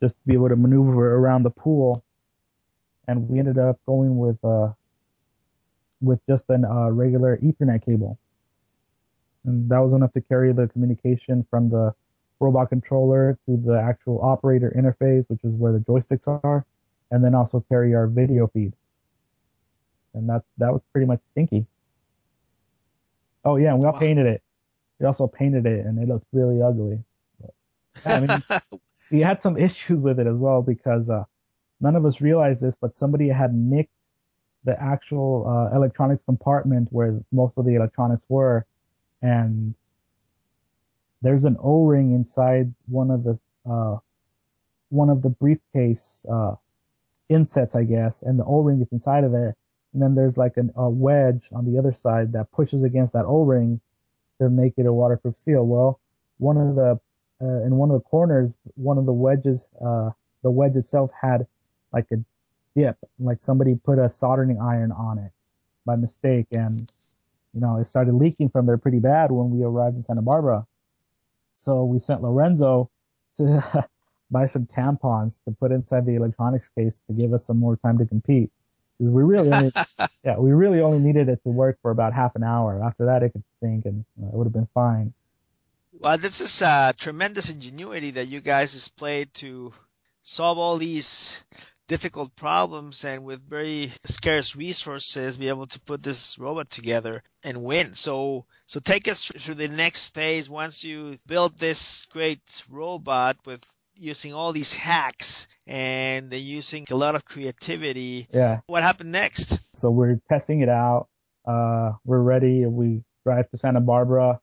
just 0.00 0.16
to 0.16 0.22
be 0.26 0.34
able 0.34 0.48
to 0.48 0.56
maneuver 0.56 1.16
around 1.16 1.42
the 1.42 1.50
pool 1.50 2.02
and 3.08 3.28
we 3.28 3.38
ended 3.38 3.58
up 3.58 3.78
going 3.86 4.16
with 4.18 4.42
uh 4.44 4.68
with 6.00 6.20
just 6.28 6.48
a 6.50 6.54
uh, 6.54 6.90
regular 6.90 7.36
ethernet 7.38 7.84
cable 7.84 8.18
and 9.44 9.70
that 9.70 9.78
was 9.78 9.92
enough 9.92 10.12
to 10.12 10.20
carry 10.20 10.52
the 10.52 10.68
communication 10.68 11.46
from 11.50 11.70
the 11.70 11.94
robot 12.40 12.68
controller 12.68 13.38
to 13.46 13.56
the 13.56 13.78
actual 13.80 14.20
operator 14.22 14.72
interface 14.76 15.28
which 15.28 15.44
is 15.44 15.58
where 15.58 15.72
the 15.72 15.78
joysticks 15.78 16.28
are 16.44 16.64
and 17.10 17.24
then 17.24 17.34
also 17.34 17.64
carry 17.68 17.94
our 17.94 18.06
video 18.06 18.46
feed 18.48 18.72
and 20.14 20.28
that 20.28 20.42
that 20.58 20.72
was 20.72 20.82
pretty 20.92 21.06
much 21.06 21.20
stinky. 21.32 21.66
Oh 23.44 23.56
yeah, 23.56 23.72
and 23.72 23.82
we 23.82 23.86
all 23.86 23.92
wow. 23.92 23.98
painted 23.98 24.26
it. 24.26 24.42
We 24.98 25.06
also 25.06 25.26
painted 25.26 25.66
it, 25.66 25.86
and 25.86 25.98
it 25.98 26.08
looked 26.08 26.26
really 26.32 26.60
ugly. 26.60 27.02
But, 27.40 27.54
I 28.06 28.20
mean, 28.20 28.60
we 29.10 29.20
had 29.20 29.42
some 29.42 29.56
issues 29.56 30.00
with 30.00 30.20
it 30.20 30.26
as 30.26 30.36
well 30.36 30.62
because 30.62 31.10
uh, 31.10 31.24
none 31.80 31.96
of 31.96 32.04
us 32.04 32.20
realized 32.20 32.62
this, 32.62 32.76
but 32.76 32.96
somebody 32.96 33.28
had 33.28 33.54
nicked 33.54 33.92
the 34.64 34.80
actual 34.80 35.46
uh, 35.48 35.76
electronics 35.76 36.24
compartment 36.24 36.88
where 36.90 37.20
most 37.32 37.58
of 37.58 37.64
the 37.64 37.74
electronics 37.74 38.24
were, 38.28 38.66
and 39.22 39.74
there's 41.22 41.44
an 41.44 41.56
O-ring 41.60 42.12
inside 42.12 42.72
one 42.86 43.10
of 43.10 43.24
the 43.24 43.40
uh, 43.70 43.98
one 44.88 45.08
of 45.08 45.22
the 45.22 45.30
briefcase 45.30 46.26
uh, 46.30 46.54
insets, 47.28 47.76
I 47.76 47.84
guess, 47.84 48.22
and 48.22 48.38
the 48.38 48.44
O-ring 48.44 48.80
is 48.80 48.88
inside 48.92 49.24
of 49.24 49.32
there 49.32 49.56
and 49.92 50.02
then 50.02 50.14
there's 50.14 50.38
like 50.38 50.56
an, 50.56 50.72
a 50.76 50.88
wedge 50.88 51.48
on 51.52 51.70
the 51.70 51.78
other 51.78 51.92
side 51.92 52.32
that 52.32 52.52
pushes 52.52 52.84
against 52.84 53.14
that 53.14 53.24
O-ring 53.24 53.80
to 54.40 54.48
make 54.48 54.74
it 54.76 54.86
a 54.86 54.92
waterproof 54.92 55.36
seal. 55.36 55.66
Well, 55.66 56.00
one 56.38 56.56
of 56.56 56.74
the 56.76 57.00
uh, 57.42 57.64
in 57.64 57.76
one 57.76 57.90
of 57.90 57.94
the 57.94 58.08
corners, 58.08 58.58
one 58.74 58.98
of 58.98 59.06
the 59.06 59.12
wedges, 59.12 59.66
uh, 59.84 60.10
the 60.42 60.50
wedge 60.50 60.76
itself 60.76 61.10
had 61.18 61.46
like 61.92 62.06
a 62.12 62.16
dip, 62.74 62.96
like 63.18 63.42
somebody 63.42 63.74
put 63.74 63.98
a 63.98 64.08
soldering 64.08 64.60
iron 64.60 64.92
on 64.92 65.18
it 65.18 65.32
by 65.84 65.96
mistake, 65.96 66.46
and 66.52 66.90
you 67.54 67.60
know 67.60 67.76
it 67.76 67.86
started 67.86 68.14
leaking 68.14 68.48
from 68.50 68.66
there 68.66 68.78
pretty 68.78 69.00
bad 69.00 69.30
when 69.30 69.50
we 69.50 69.64
arrived 69.64 69.96
in 69.96 70.02
Santa 70.02 70.22
Barbara. 70.22 70.66
So 71.52 71.84
we 71.84 71.98
sent 71.98 72.22
Lorenzo 72.22 72.90
to 73.36 73.86
buy 74.30 74.46
some 74.46 74.66
tampons 74.66 75.42
to 75.44 75.50
put 75.52 75.72
inside 75.72 76.06
the 76.06 76.14
electronics 76.14 76.68
case 76.68 77.00
to 77.06 77.12
give 77.12 77.34
us 77.34 77.44
some 77.44 77.58
more 77.58 77.76
time 77.76 77.98
to 77.98 78.06
compete 78.06 78.50
because 79.00 79.12
we 79.12 79.22
really 79.22 79.50
only, 79.50 79.70
yeah, 80.24 80.38
we 80.38 80.52
really 80.52 80.80
only 80.80 80.98
needed 80.98 81.28
it 81.28 81.42
to 81.44 81.48
work 81.48 81.78
for 81.80 81.90
about 81.90 82.12
half 82.12 82.36
an 82.36 82.44
hour. 82.44 82.84
After 82.84 83.06
that, 83.06 83.22
it 83.22 83.32
could 83.32 83.42
sink 83.58 83.86
and 83.86 84.04
you 84.16 84.22
know, 84.22 84.28
it 84.28 84.34
would 84.34 84.44
have 84.44 84.52
been 84.52 84.68
fine. 84.74 85.14
Well, 86.00 86.18
this 86.18 86.40
is 86.40 86.62
uh, 86.62 86.92
tremendous 86.98 87.50
ingenuity 87.50 88.10
that 88.12 88.26
you 88.26 88.40
guys 88.40 88.72
displayed 88.72 89.32
to 89.34 89.72
solve 90.22 90.58
all 90.58 90.76
these 90.76 91.44
difficult 91.90 92.36
problems 92.36 93.04
and 93.04 93.24
with 93.24 93.50
very 93.50 93.88
scarce 94.04 94.54
resources 94.54 95.38
be 95.38 95.48
able 95.48 95.66
to 95.66 95.80
put 95.80 96.00
this 96.04 96.38
robot 96.38 96.70
together 96.70 97.20
and 97.44 97.64
win. 97.64 97.92
So, 97.94 98.46
so 98.64 98.78
take 98.78 99.08
us 99.08 99.26
through 99.26 99.56
the 99.56 99.66
next 99.66 100.14
phase 100.14 100.48
once 100.48 100.84
you 100.84 101.16
build 101.26 101.58
this 101.58 102.06
great 102.06 102.62
robot 102.70 103.38
with 103.44 103.64
using 103.96 104.32
all 104.32 104.52
these 104.52 104.72
hacks 104.72 105.48
and 105.66 106.32
using 106.32 106.86
a 106.92 106.96
lot 106.96 107.16
of 107.16 107.24
creativity. 107.24 108.24
Yeah. 108.32 108.60
What 108.68 108.84
happened 108.84 109.10
next? 109.10 109.76
So 109.76 109.90
we're 109.90 110.20
testing 110.28 110.60
it 110.60 110.68
out. 110.68 111.08
Uh, 111.44 111.90
we're 112.04 112.22
ready. 112.22 112.66
We 112.66 113.02
drive 113.26 113.50
to 113.50 113.58
Santa 113.58 113.80
Barbara. 113.80 114.38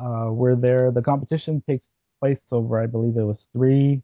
Uh, 0.00 0.28
we're 0.30 0.56
there. 0.56 0.90
The 0.90 1.02
competition 1.02 1.62
takes 1.68 1.90
place 2.18 2.42
over, 2.50 2.82
I 2.82 2.86
believe 2.86 3.18
it 3.18 3.24
was 3.24 3.46
three 3.52 4.00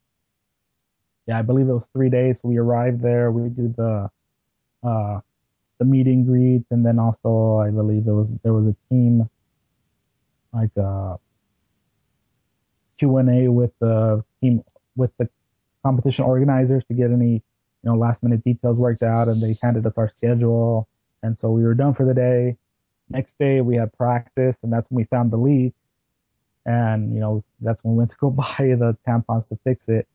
yeah, 1.27 1.39
I 1.39 1.43
believe 1.43 1.69
it 1.69 1.73
was 1.73 1.89
three 1.89 2.11
days. 2.11 2.41
We 2.45 2.59
arrived 2.59 3.01
there. 3.01 3.31
We 3.31 3.49
do 3.49 3.75
the 3.77 4.11
uh, 4.83 5.21
the 5.79 5.85
meet 5.85 6.07
and 6.07 6.27
greet, 6.27 6.65
and 6.71 6.85
then 6.85 6.99
also 6.99 7.59
I 7.59 7.71
believe 7.71 8.05
there 8.05 8.15
was 8.15 8.37
there 8.43 8.53
was 8.53 8.69
a 8.69 8.77
team 8.91 9.29
like 10.53 10.71
a 10.77 10.83
uh, 10.83 11.17
Q 12.99 13.17
and 13.17 13.29
A 13.31 13.51
with 13.51 13.73
the 13.81 14.23
team 14.43 14.63
with 14.97 15.11
the 15.19 15.29
competition 15.83 16.25
organizers 16.25 16.85
to 16.87 16.95
get 16.95 17.11
any 17.11 17.33
you 17.33 17.43
know 17.83 17.95
last 17.95 18.23
minute 18.23 18.45
details 18.45 18.79
worked 18.79 19.03
out, 19.03 19.29
and 19.29 19.41
they 19.41 19.55
handed 19.63 19.87
us 19.87 19.97
our 19.97 20.11
schedule, 20.11 20.89
and 21.23 21.41
so 21.41 21.51
we 21.51 21.63
were 21.63 21.75
done 21.75 21.95
for 21.95 22.05
the 22.05 22.15
day. 22.15 22.57
Next 23.09 23.39
day 23.39 23.63
we 23.63 23.77
had 23.77 23.93
practice, 23.95 24.59
and 24.63 24.73
that's 24.73 24.91
when 24.91 24.97
we 24.97 25.05
found 25.05 25.31
the 25.31 25.39
leak, 25.39 25.75
and 26.67 27.15
you 27.15 27.21
know 27.21 27.43
that's 27.63 27.83
when 27.83 27.95
we 27.95 27.99
went 27.99 28.11
to 28.11 28.17
go 28.19 28.31
buy 28.31 28.45
the 28.59 28.97
tampons 29.09 29.49
to 29.49 29.59
fix 29.65 29.89
it 29.89 30.07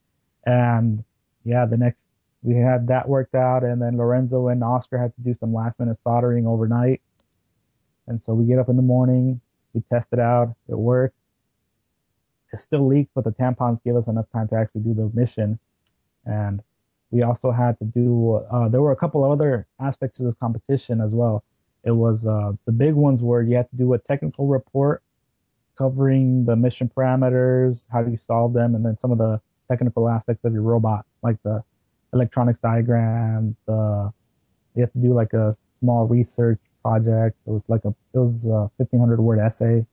and 0.46 1.04
yeah, 1.44 1.66
the 1.66 1.78
next 1.78 2.10
we 2.42 2.56
had 2.56 2.88
that 2.88 3.08
worked 3.08 3.36
out, 3.36 3.64
and 3.64 3.82
then 3.82 3.98
Lorenzo 3.98 4.48
and 4.48 4.64
Oscar 4.64 4.98
had 4.98 5.14
to 5.16 5.22
do 5.22 5.34
some 5.34 5.54
last 5.54 5.80
minute 5.80 5.98
soldering 6.04 6.48
overnight. 6.48 7.02
And 8.08 8.22
so 8.22 8.34
we 8.34 8.46
get 8.46 8.60
up 8.60 8.70
in 8.70 8.76
the 8.76 8.82
morning, 8.82 9.42
we 9.74 9.82
test 9.92 10.08
it 10.12 10.20
out, 10.20 10.56
it 10.68 10.78
worked. 10.78 11.16
It 12.52 12.60
still 12.60 12.88
leaks, 12.88 13.12
but 13.14 13.26
the 13.26 13.32
tampons 13.32 13.84
give 13.84 13.96
us 13.96 14.08
enough 14.08 14.26
time 14.34 14.48
to 14.48 14.56
actually 14.56 14.82
do 14.82 14.94
the 14.96 15.12
mission. 15.14 15.60
And 16.26 16.62
we 17.12 17.22
also 17.22 17.52
had 17.52 17.78
to 17.80 17.86
do, 17.86 18.36
uh, 18.52 18.70
there 18.70 18.82
were 18.82 18.92
a 18.92 18.96
couple 18.96 19.24
of 19.24 19.32
other 19.32 19.68
aspects 19.80 20.20
of 20.20 20.26
this 20.26 20.36
competition 20.36 21.02
as 21.02 21.14
well. 21.14 21.44
It 21.84 21.92
was, 21.92 22.28
uh, 22.28 22.54
the 22.66 22.72
big 22.72 22.96
ones 22.96 23.22
were 23.22 23.42
you 23.42 23.56
had 23.56 23.70
to 23.70 23.76
do 23.76 23.94
a 23.94 24.00
technical 24.00 24.48
report 24.48 25.04
covering 25.78 26.46
the 26.46 26.56
mission 26.56 26.90
parameters, 26.90 27.88
how 27.92 28.02
you 28.02 28.18
solve 28.18 28.54
them, 28.54 28.76
and 28.76 28.84
then 28.86 28.98
some 28.98 29.12
of 29.12 29.18
the 29.18 29.40
technical 29.70 30.10
aspects 30.10 30.44
of 30.46 30.54
your 30.54 30.62
robot, 30.62 31.06
like 31.22 31.38
the 31.44 31.64
electronics 32.14 32.60
diagram, 32.60 33.56
the 33.66 34.12
you 34.76 34.82
have 34.82 34.92
to 34.94 35.00
do 35.00 35.14
like 35.14 35.34
a 35.34 35.54
small 35.80 36.08
research 36.08 36.60
project. 36.84 37.38
It 37.46 37.52
was 37.52 37.70
like 37.70 37.86
a 37.86 37.90
it 38.14 38.18
was 38.18 38.48
a 38.48 38.70
1500 38.78 39.20
word 39.20 39.40
essay, 39.40 39.86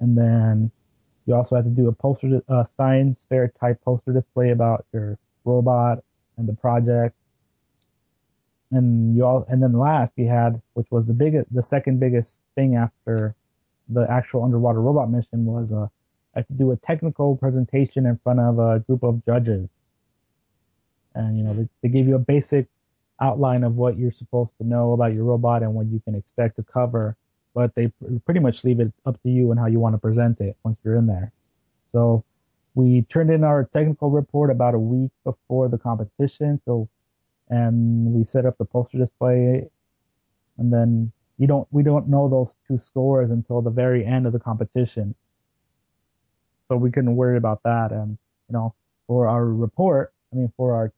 and 0.00 0.16
then 0.16 0.70
you 1.26 1.34
also 1.34 1.56
have 1.56 1.64
to 1.64 1.70
do 1.70 1.88
a 1.88 1.92
poster 1.92 2.40
uh, 2.48 2.64
science 2.64 3.26
fair 3.28 3.52
type 3.60 3.80
poster 3.84 4.12
display 4.12 4.50
about 4.50 4.86
your 4.92 5.18
robot 5.44 6.02
and 6.36 6.48
the 6.48 6.54
project. 6.54 7.14
And 8.72 9.16
you 9.16 9.24
all, 9.24 9.46
and 9.48 9.62
then 9.62 9.72
last 9.72 10.12
you 10.16 10.28
had, 10.28 10.60
which 10.74 10.88
was 10.90 11.06
the 11.06 11.14
biggest, 11.14 11.52
the 11.54 11.62
second 11.62 12.00
biggest 12.00 12.40
thing 12.56 12.74
after 12.74 13.34
the 13.88 14.10
actual 14.10 14.42
underwater 14.42 14.80
robot 14.80 15.08
mission 15.08 15.44
was 15.46 15.70
a 15.70 15.90
I 16.36 16.42
could 16.42 16.58
do 16.58 16.70
a 16.72 16.76
technical 16.76 17.36
presentation 17.36 18.04
in 18.04 18.18
front 18.18 18.40
of 18.40 18.58
a 18.58 18.80
group 18.80 19.02
of 19.02 19.24
judges. 19.24 19.68
And, 21.14 21.38
you 21.38 21.44
know, 21.44 21.54
they, 21.54 21.68
they 21.82 21.88
give 21.88 22.06
you 22.06 22.16
a 22.16 22.20
basic 22.20 22.66
outline 23.22 23.64
of 23.64 23.76
what 23.76 23.96
you're 23.96 24.12
supposed 24.12 24.50
to 24.58 24.66
know 24.66 24.92
about 24.92 25.14
your 25.14 25.24
robot 25.24 25.62
and 25.62 25.72
what 25.72 25.86
you 25.86 25.98
can 26.04 26.14
expect 26.14 26.56
to 26.56 26.62
cover, 26.62 27.16
but 27.54 27.74
they 27.74 27.90
pretty 28.26 28.40
much 28.40 28.64
leave 28.64 28.80
it 28.80 28.92
up 29.06 29.20
to 29.22 29.30
you 29.30 29.50
and 29.50 29.58
how 29.58 29.64
you 29.64 29.80
want 29.80 29.94
to 29.94 29.98
present 29.98 30.38
it 30.42 30.56
once 30.62 30.76
you're 30.84 30.96
in 30.96 31.06
there. 31.06 31.32
So 31.90 32.22
we 32.74 33.02
turned 33.02 33.30
in 33.30 33.42
our 33.42 33.64
technical 33.64 34.10
report 34.10 34.50
about 34.50 34.74
a 34.74 34.78
week 34.78 35.12
before 35.24 35.68
the 35.70 35.78
competition. 35.78 36.60
So, 36.66 36.90
and 37.48 38.12
we 38.12 38.24
set 38.24 38.44
up 38.44 38.58
the 38.58 38.66
poster 38.66 38.98
display 38.98 39.70
and 40.58 40.70
then 40.70 41.12
you 41.38 41.46
don't, 41.46 41.66
we 41.70 41.82
don't 41.82 42.08
know 42.08 42.28
those 42.28 42.58
two 42.68 42.76
scores 42.76 43.30
until 43.30 43.62
the 43.62 43.70
very 43.70 44.04
end 44.04 44.26
of 44.26 44.34
the 44.34 44.38
competition 44.40 45.14
so 46.68 46.76
we 46.76 46.90
couldn't 46.90 47.16
worry 47.16 47.36
about 47.36 47.62
that. 47.64 47.92
And 47.92 48.18
you 48.48 48.52
know, 48.52 48.74
for 49.06 49.28
our 49.28 49.44
report, 49.44 50.12
I 50.32 50.36
mean, 50.36 50.52
for 50.56 50.74
our 50.74 50.92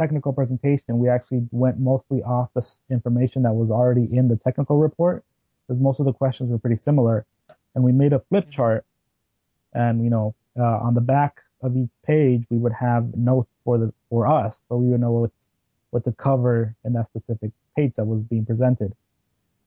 technical 0.00 0.32
presentation, 0.32 0.98
we 0.98 1.08
actually 1.08 1.46
went 1.50 1.78
mostly 1.78 2.22
off 2.22 2.50
the 2.54 2.80
information 2.90 3.42
that 3.42 3.54
was 3.54 3.70
already 3.70 4.08
in 4.12 4.28
the 4.28 4.36
technical 4.36 4.78
report, 4.78 5.24
because 5.66 5.80
most 5.80 6.00
of 6.00 6.06
the 6.06 6.12
questions 6.12 6.50
were 6.50 6.58
pretty 6.58 6.76
similar. 6.76 7.24
And 7.74 7.84
we 7.84 7.92
made 7.92 8.12
a 8.12 8.20
flip 8.28 8.44
mm-hmm. 8.44 8.52
chart, 8.52 8.86
and 9.72 10.02
you 10.02 10.10
know, 10.10 10.34
uh, 10.58 10.78
on 10.78 10.94
the 10.94 11.00
back 11.00 11.40
of 11.62 11.76
each 11.76 11.90
page, 12.04 12.44
we 12.50 12.58
would 12.58 12.72
have 12.72 13.16
notes 13.16 13.50
for 13.64 13.78
the 13.78 13.92
for 14.10 14.26
us, 14.26 14.62
so 14.68 14.76
we 14.76 14.88
would 14.90 15.00
know 15.00 15.12
what 15.12 15.30
what 15.90 16.04
to 16.04 16.12
cover 16.12 16.74
in 16.84 16.92
that 16.94 17.06
specific 17.06 17.50
page 17.76 17.94
that 17.94 18.04
was 18.04 18.22
being 18.22 18.44
presented. 18.44 18.92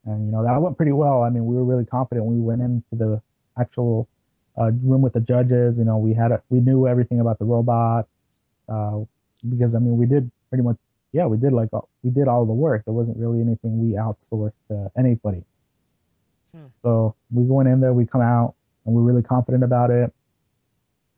And 0.06 0.26
you 0.26 0.32
know, 0.32 0.44
that 0.44 0.60
went 0.62 0.78
pretty 0.78 0.92
well. 0.92 1.24
I 1.24 1.30
mean, 1.30 1.46
we 1.46 1.56
were 1.56 1.64
really 1.64 1.86
confident. 1.86 2.26
We 2.26 2.40
went 2.40 2.62
into 2.62 2.84
the 2.92 3.22
actual 3.60 4.08
uh, 4.60 4.72
room 4.84 5.02
with 5.02 5.14
the 5.14 5.20
judges. 5.20 5.78
You 5.78 5.86
know, 5.86 5.98
we 5.98 6.14
had 6.14 6.32
a, 6.32 6.42
we 6.50 6.60
knew 6.60 6.88
everything 6.88 7.20
about 7.20 7.40
the 7.40 7.46
robot 7.46 8.08
uh, 8.68 9.00
because 9.50 9.76
I 9.76 9.80
mean 9.80 9.98
we 9.98 10.06
did 10.06 10.30
pretty 10.50 10.64
much 10.64 10.78
yeah 11.12 11.26
we 11.26 11.38
did 11.38 11.54
like 11.54 11.70
we 12.04 12.10
did 12.10 12.28
all 12.28 12.46
the 12.46 12.54
work. 12.54 12.84
There 12.86 12.94
wasn't 12.94 13.18
really 13.18 13.42
anything 13.42 13.80
we 13.80 13.96
outsourced 13.96 14.52
to 14.70 14.92
anybody. 14.98 15.44
Hmm. 16.52 16.66
So 16.84 17.16
we 17.32 17.44
went 17.44 17.70
in 17.70 17.80
there, 17.80 17.94
we 17.94 18.06
come 18.06 18.22
out, 18.22 18.56
and 18.86 18.94
we're 18.96 19.02
really 19.02 19.24
confident 19.24 19.64
about 19.64 19.92
it. 19.92 20.12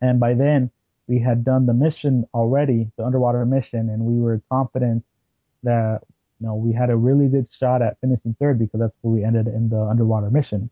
And 0.01 0.19
by 0.19 0.34
then 0.34 0.71
we 1.08 1.19
had 1.19 1.43
done 1.43 1.65
the 1.65 1.73
mission 1.73 2.27
already, 2.34 2.91
the 2.97 3.06
underwater 3.06 3.45
mission, 3.45 3.89
and 3.89 4.04
we 4.04 4.21
were 4.21 4.41
confident 4.49 5.04
that 5.63 6.01
you 6.39 6.47
know 6.47 6.56
we 6.56 6.73
had 6.73 6.89
a 6.89 6.95
really 6.95 7.27
good 7.27 7.51
shot 7.51 7.82
at 7.82 7.99
finishing 8.01 8.36
third 8.39 8.60
because 8.60 8.80
that's 8.80 8.95
where 9.01 9.13
we 9.13 9.23
ended 9.23 9.47
in 9.47 9.69
the 9.69 9.82
underwater 9.82 10.30
mission 10.30 10.69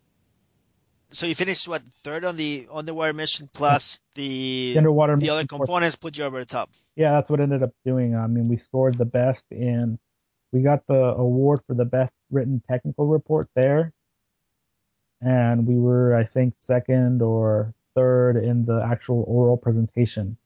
so 1.12 1.26
you 1.26 1.34
finished 1.34 1.68
what 1.68 1.82
third 1.82 2.24
on 2.24 2.36
the 2.36 2.68
underwater 2.72 3.14
mission 3.14 3.50
plus 3.54 4.00
the, 4.16 4.74
the 4.74 4.78
underwater 4.78 5.16
the 5.18 5.30
other 5.30 5.46
components 5.46 5.96
put 5.96 6.18
you 6.18 6.24
over 6.24 6.40
the 6.40 6.46
top. 6.46 6.70
Yeah, 6.96 7.12
that's 7.12 7.32
what 7.32 7.40
ended 7.40 7.64
up 7.64 7.72
doing. 7.84 8.16
I 8.16 8.28
mean, 8.28 8.48
we 8.48 8.58
scored 8.58 8.96
the 8.96 9.06
best 9.06 9.48
in. 9.52 9.98
We 10.52 10.62
got 10.62 10.86
the 10.88 10.94
award 10.94 11.62
for 11.66 11.74
the 11.74 11.86
best 11.86 12.14
written 12.32 12.62
technical 12.70 13.08
report 13.08 13.50
there, 13.56 13.92
and 15.22 15.66
we 15.66 15.76
were, 15.76 16.16
I 16.16 16.26
think, 16.26 16.56
second 16.60 17.22
or 17.22 17.74
third 17.96 18.38
in 18.38 18.66
the 18.66 18.84
actual 18.84 19.26
oral 19.28 19.58
presentation. 19.58 20.38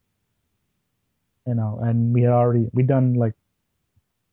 You 1.46 1.56
know, 1.56 1.80
and 1.84 2.14
we 2.14 2.22
had 2.22 2.32
already 2.32 2.70
we 2.74 2.84
done 2.84 3.16
like, 3.16 3.34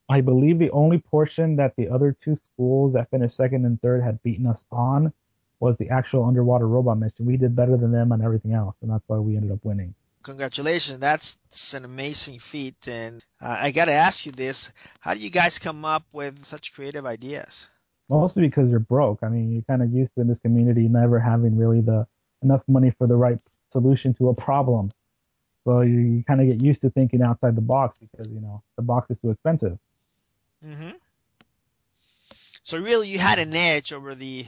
I 0.08 0.20
believe 0.20 0.60
the 0.60 0.70
only 0.70 0.98
portion 0.98 1.56
that 1.56 1.74
the 1.76 1.88
other 1.88 2.16
two 2.20 2.36
schools 2.36 2.92
that 2.94 3.10
finished 3.10 3.34
second 3.34 3.64
and 3.64 3.80
third 3.82 4.02
had 4.02 4.22
beaten 4.22 4.46
us 4.46 4.64
on 4.70 5.12
was 5.60 5.76
the 5.78 5.90
actual 5.90 6.24
underwater 6.24 6.66
robot 6.66 6.98
mission. 6.98 7.26
We 7.26 7.36
did 7.36 7.54
better 7.54 7.76
than 7.76 7.92
them 7.92 8.12
on 8.12 8.22
everything 8.22 8.54
else, 8.54 8.74
and 8.82 8.90
that's 8.90 9.04
why 9.06 9.18
we 9.18 9.36
ended 9.36 9.52
up 9.52 9.64
winning. 9.64 9.94
Congratulations, 10.22 10.98
that's 10.98 11.74
an 11.74 11.84
amazing 11.84 12.38
feat. 12.38 12.88
And 12.88 13.24
uh, 13.40 13.58
I 13.60 13.70
got 13.70 13.86
to 13.86 13.92
ask 13.92 14.26
you 14.26 14.32
this: 14.32 14.72
How 15.00 15.14
do 15.14 15.20
you 15.20 15.30
guys 15.30 15.58
come 15.58 15.84
up 15.84 16.02
with 16.12 16.44
such 16.44 16.74
creative 16.74 17.06
ideas? 17.06 17.70
Mostly 18.08 18.42
because 18.42 18.70
you're 18.70 18.80
broke. 18.80 19.20
I 19.22 19.28
mean, 19.28 19.52
you're 19.52 19.62
kind 19.62 19.82
of 19.82 19.92
used 19.92 20.14
to 20.14 20.22
in 20.22 20.28
this 20.28 20.40
community 20.40 20.88
never 20.88 21.20
having 21.20 21.56
really 21.56 21.80
the 21.80 22.06
enough 22.42 22.62
money 22.66 22.90
for 22.90 23.06
the 23.06 23.16
right 23.16 23.40
solution 23.70 24.12
to 24.14 24.30
a 24.30 24.34
problem. 24.34 24.90
So 25.64 25.82
you, 25.82 25.98
you 25.98 26.24
kind 26.24 26.40
of 26.40 26.48
get 26.48 26.62
used 26.62 26.82
to 26.82 26.90
thinking 26.90 27.22
outside 27.22 27.54
the 27.54 27.62
box 27.62 27.98
because 27.98 28.32
you 28.32 28.40
know 28.40 28.62
the 28.76 28.82
box 28.82 29.10
is 29.10 29.20
too 29.20 29.30
expensive. 29.30 29.78
Mm-hmm. 30.64 30.90
So 32.62 32.78
really, 32.80 33.08
you 33.08 33.18
had 33.18 33.38
an 33.38 33.54
edge 33.54 33.92
over 33.92 34.14
the 34.14 34.44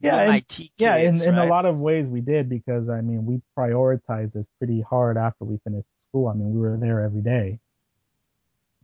yeah, 0.00 0.40
kids, 0.48 0.72
yeah, 0.78 0.96
in, 0.96 1.14
right? 1.14 1.28
in 1.28 1.38
a 1.38 1.46
lot 1.46 1.66
of 1.66 1.80
ways 1.80 2.08
we 2.08 2.20
did 2.22 2.48
because 2.48 2.88
I 2.90 3.02
mean 3.02 3.26
we 3.26 3.42
prioritized 3.58 4.34
this 4.34 4.46
pretty 4.58 4.82
hard 4.82 5.18
after 5.18 5.44
we 5.44 5.58
finished 5.64 5.88
school. 5.98 6.28
I 6.28 6.34
mean 6.34 6.52
we 6.54 6.60
were 6.60 6.78
there 6.78 7.02
every 7.02 7.22
day. 7.22 7.60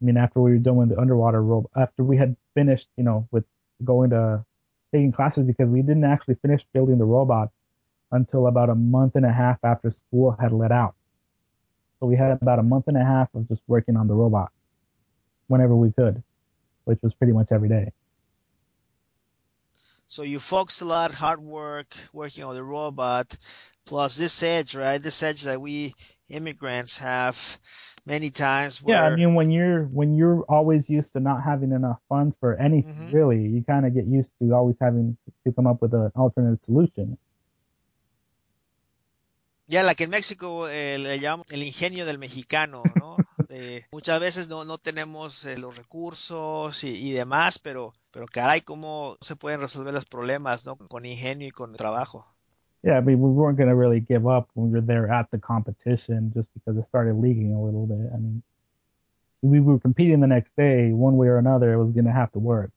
I 0.03 0.05
mean 0.05 0.17
after 0.19 0.41
we 0.41 0.53
were 0.53 0.59
done 0.59 0.77
with 0.77 0.91
the 0.91 1.01
underwater 1.01 1.43
robot, 1.43 1.71
after 1.77 2.05
we 2.05 2.17
had 2.19 2.37
finished, 2.55 2.89
you 2.97 3.05
know, 3.05 3.29
with 3.33 3.45
going 3.85 4.11
to 4.11 4.45
taking 4.93 5.13
classes 5.13 5.45
because 5.45 5.69
we 5.71 5.83
didn't 5.83 6.05
actually 6.05 6.37
finish 6.37 6.65
building 6.75 6.99
the 6.99 7.05
robot 7.07 7.51
until 8.13 8.47
about 8.49 8.71
a 8.71 8.75
month 8.77 9.17
and 9.17 9.27
a 9.27 9.33
half 9.33 9.59
after 9.65 9.91
school 9.91 10.37
had 10.41 10.53
let 10.53 10.73
out. 10.73 10.95
So 12.01 12.07
we 12.07 12.17
had 12.17 12.33
about 12.33 12.59
a 12.61 12.65
month 12.65 12.89
and 12.89 12.97
a 12.99 13.05
half 13.05 13.29
of 13.35 13.49
just 13.49 13.63
working 13.69 13.97
on 13.97 14.09
the 14.09 14.15
robot 14.15 14.53
whenever 15.49 15.77
we 15.77 15.93
could. 15.93 16.23
which 16.85 17.01
was 17.03 17.15
pretty 17.15 17.33
much 17.35 17.49
every 17.53 17.69
day. 17.71 17.93
So 20.09 20.23
you 20.23 20.39
focus 20.39 20.83
a 20.83 20.85
lot, 20.85 21.13
hard 21.13 21.41
work, 21.41 21.89
working 22.13 22.45
on 22.45 22.55
the 22.55 22.63
robot, 22.63 23.37
plus 23.87 24.17
this 24.17 24.43
edge, 24.43 24.77
right? 24.77 25.03
This 25.03 25.23
edge 25.23 25.43
that 25.45 25.61
we 25.61 25.93
immigrants 26.31 26.99
have 26.99 27.37
many 28.07 28.31
times. 28.31 28.83
yeah, 28.87 29.05
I 29.05 29.17
mean, 29.17 29.35
when 29.35 29.51
you're 29.51 29.85
when 29.87 30.15
you're 30.15 30.43
always 30.49 30.89
used 30.89 31.13
to 31.15 31.21
not 31.21 31.43
having 31.43 31.73
enough 31.73 31.99
funds 32.09 32.37
for 32.39 32.55
anything, 32.55 32.93
mm-hmm. 32.93 33.17
really, 33.17 33.43
you 33.49 33.65
kind 33.65 33.85
of 33.85 33.95
get 33.95 34.07
used 34.07 34.33
to 34.39 34.53
always 34.53 34.79
having 34.81 35.17
to 35.45 35.53
come 35.53 35.67
up 35.67 35.83
with 35.83 35.93
an 35.93 36.13
alternative 36.17 36.63
solution. 36.63 37.19
Yeah, 39.69 39.83
like 39.83 40.01
en 40.01 40.11
México 40.11 40.69
eh, 40.69 40.97
le 40.99 41.19
llaman 41.19 41.45
el 41.51 41.65
ingenio 41.65 42.07
del 42.07 42.19
mexicano, 42.19 42.85
¿no? 42.95 43.17
Eh, 43.59 43.81
muchas 43.91 44.21
veces 44.21 44.49
no, 44.51 44.67
no 44.67 44.77
tenemos 44.77 45.47
eh, 45.47 45.57
los 45.57 45.79
recursos 45.79 46.85
y, 46.85 46.89
y, 46.89 47.13
demás, 47.13 47.59
pero, 47.59 47.95
pero 48.13 48.27
caray, 48.27 48.61
cómo 48.61 49.17
se 49.23 49.35
pueden 49.35 49.61
resolver 49.61 49.95
los 49.95 50.05
problemas, 50.05 50.67
¿no? 50.67 50.77
Con 50.77 51.07
ingenio 51.07 51.49
y 51.49 51.51
con 51.51 51.73
trabajo. 51.73 52.27
Yeah, 52.83 52.99
I 52.99 53.01
mean, 53.01 53.19
we 53.19 53.31
weren't 53.31 53.57
going 53.57 53.71
to 53.71 53.75
really 53.75 54.01
give 54.01 54.27
up 54.27 54.51
when 54.53 54.71
we 54.71 54.79
were 54.79 54.87
there 54.87 55.11
at 55.11 55.31
the 55.31 55.39
competition 55.39 56.31
just 56.35 56.51
because 56.53 56.79
it 56.79 56.85
started 56.85 57.17
leaking 57.17 57.55
a 57.55 57.61
little 57.61 57.87
bit. 57.87 58.13
I 58.13 58.19
mean, 58.19 58.43
we 59.41 59.61
were 59.61 59.79
competing 59.79 60.21
the 60.21 60.27
next 60.27 60.55
day, 60.55 60.93
one 60.93 61.17
way 61.17 61.29
or 61.29 61.39
another, 61.39 61.73
it 61.73 61.79
was 61.79 61.93
going 61.93 62.05
to 62.05 62.13
have 62.13 62.31
to 62.33 62.39
work 62.39 62.71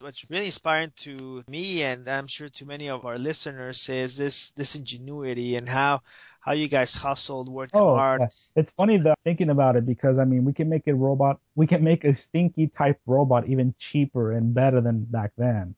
what's 0.00 0.28
really 0.30 0.46
inspiring 0.46 0.92
to 0.94 1.42
me 1.48 1.82
and 1.82 2.06
I'm 2.06 2.26
sure 2.26 2.48
to 2.48 2.66
many 2.66 2.88
of 2.88 3.06
our 3.06 3.16
listeners 3.16 3.88
is 3.88 4.18
this 4.18 4.50
this 4.50 4.74
ingenuity 4.74 5.56
and 5.56 5.68
how 5.68 6.00
how 6.46 6.52
you 6.52 6.68
guys 6.68 6.96
hustled, 6.96 7.48
worked 7.48 7.72
oh, 7.74 7.96
hard. 7.96 8.20
Yeah. 8.20 8.28
It's 8.54 8.72
funny 8.72 8.98
though 8.98 9.14
thinking 9.24 9.50
about 9.50 9.74
it 9.74 9.84
because 9.84 10.18
I 10.18 10.24
mean 10.24 10.44
we 10.44 10.52
can 10.52 10.68
make 10.68 10.86
a 10.86 10.94
robot 10.94 11.40
we 11.56 11.66
can 11.66 11.82
make 11.82 12.04
a 12.04 12.14
stinky 12.14 12.68
type 12.68 13.00
robot 13.04 13.48
even 13.48 13.74
cheaper 13.78 14.32
and 14.32 14.54
better 14.54 14.80
than 14.80 15.04
back 15.04 15.32
then. 15.36 15.74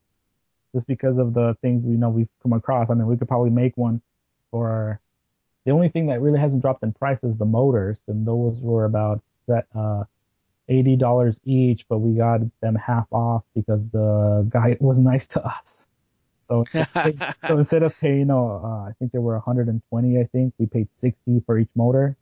Just 0.74 0.86
because 0.86 1.16
of 1.16 1.32
the 1.32 1.56
things 1.62 1.82
we 1.84 1.96
know 1.96 2.10
we've 2.10 2.28
come 2.42 2.52
across. 2.52 2.90
I 2.90 2.94
mean 2.94 3.06
we 3.06 3.16
could 3.16 3.28
probably 3.28 3.50
make 3.50 3.76
one 3.78 4.02
for 4.50 5.00
the 5.64 5.72
only 5.72 5.88
thing 5.88 6.06
that 6.06 6.20
really 6.20 6.38
hasn't 6.38 6.62
dropped 6.62 6.82
in 6.82 6.92
price 6.92 7.24
is 7.24 7.36
the 7.36 7.44
motors, 7.44 8.02
and 8.06 8.26
those 8.26 8.60
were 8.60 8.84
about 8.84 9.22
that 9.48 9.66
uh 9.74 10.04
eighty 10.68 10.96
dollars 10.96 11.40
each, 11.46 11.88
but 11.88 11.98
we 11.98 12.14
got 12.14 12.40
them 12.60 12.74
half 12.74 13.06
off 13.10 13.42
because 13.54 13.88
the 13.88 14.46
guy 14.50 14.76
was 14.80 15.00
nice 15.00 15.26
to 15.28 15.44
us. 15.44 15.88
So, 16.50 16.64
so 17.46 17.58
instead 17.58 17.82
of 17.82 17.98
paying, 18.00 18.30
you 18.30 18.60
uh, 18.64 18.88
I 18.88 18.92
think 18.98 19.12
there 19.12 19.20
were 19.20 19.34
120. 19.34 20.18
I 20.18 20.24
think 20.24 20.54
we 20.58 20.66
paid 20.66 20.88
60 20.92 21.42
for 21.46 21.58
each 21.58 21.68
motor, 21.74 22.16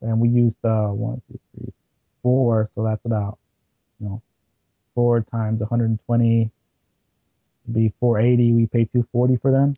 and 0.00 0.18
we 0.20 0.28
used 0.28 0.58
uh, 0.64 0.88
one, 0.88 1.20
two, 1.30 1.38
three, 1.54 1.72
four. 2.22 2.68
So 2.72 2.84
that's 2.84 3.04
about, 3.04 3.38
you 4.00 4.08
know, 4.08 4.22
four 4.94 5.20
times 5.20 5.60
120 5.60 6.50
would 7.66 7.74
be 7.74 7.92
480. 8.00 8.52
We 8.52 8.66
paid 8.66 8.92
240 8.92 9.36
for 9.36 9.50
them. 9.52 9.74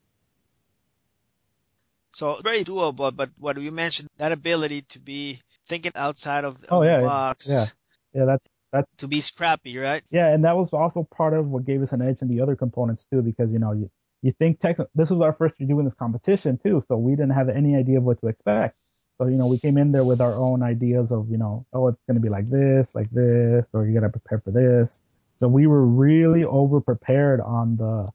So 2.12 2.36
very 2.42 2.58
doable, 2.58 3.14
but 3.16 3.30
what 3.38 3.58
you 3.60 3.72
mentioned, 3.72 4.10
that 4.18 4.32
ability 4.32 4.82
to 4.90 4.98
be 4.98 5.38
thinking 5.66 5.92
outside 5.94 6.44
of, 6.44 6.62
oh, 6.70 6.82
yeah, 6.82 6.98
the 6.98 7.04
box. 7.04 7.48
Yeah. 7.50 8.20
Yeah, 8.20 8.26
that's 8.26 8.46
that's 8.72 8.88
to 8.98 9.08
be 9.08 9.20
scrappy, 9.20 9.78
right? 9.78 10.02
Yeah, 10.10 10.28
and 10.32 10.44
that 10.44 10.56
was 10.56 10.72
also 10.72 11.04
part 11.04 11.34
of 11.34 11.46
what 11.48 11.64
gave 11.64 11.82
us 11.82 11.92
an 11.92 12.02
edge 12.02 12.18
in 12.22 12.28
the 12.28 12.40
other 12.40 12.56
components 12.56 13.04
too, 13.04 13.22
because 13.22 13.52
you 13.52 13.58
know, 13.58 13.72
you 13.72 13.90
you 14.22 14.32
think 14.32 14.60
tech 14.60 14.78
this 14.94 15.10
was 15.10 15.20
our 15.20 15.32
first 15.32 15.60
year 15.60 15.68
doing 15.68 15.84
this 15.84 15.94
competition 15.94 16.58
too, 16.58 16.80
so 16.86 16.96
we 16.96 17.12
didn't 17.12 17.30
have 17.30 17.48
any 17.48 17.76
idea 17.76 17.98
of 17.98 18.04
what 18.04 18.20
to 18.20 18.28
expect. 18.28 18.78
So, 19.18 19.28
you 19.28 19.36
know, 19.36 19.46
we 19.46 19.58
came 19.58 19.78
in 19.78 19.92
there 19.92 20.04
with 20.04 20.20
our 20.20 20.34
own 20.34 20.62
ideas 20.62 21.12
of, 21.12 21.30
you 21.30 21.38
know, 21.38 21.64
oh, 21.72 21.88
it's 21.88 22.02
going 22.08 22.16
to 22.16 22.20
be 22.20 22.28
like 22.28 22.50
this, 22.50 22.94
like 22.94 23.10
this, 23.10 23.64
or 23.72 23.86
you 23.86 23.94
got 23.94 24.00
to 24.00 24.08
prepare 24.08 24.38
for 24.38 24.50
this. 24.50 25.00
So 25.38 25.48
we 25.48 25.66
were 25.66 25.84
really 25.84 26.44
over 26.44 26.80
prepared 26.80 27.40
on 27.40 27.76
the, 27.76 28.08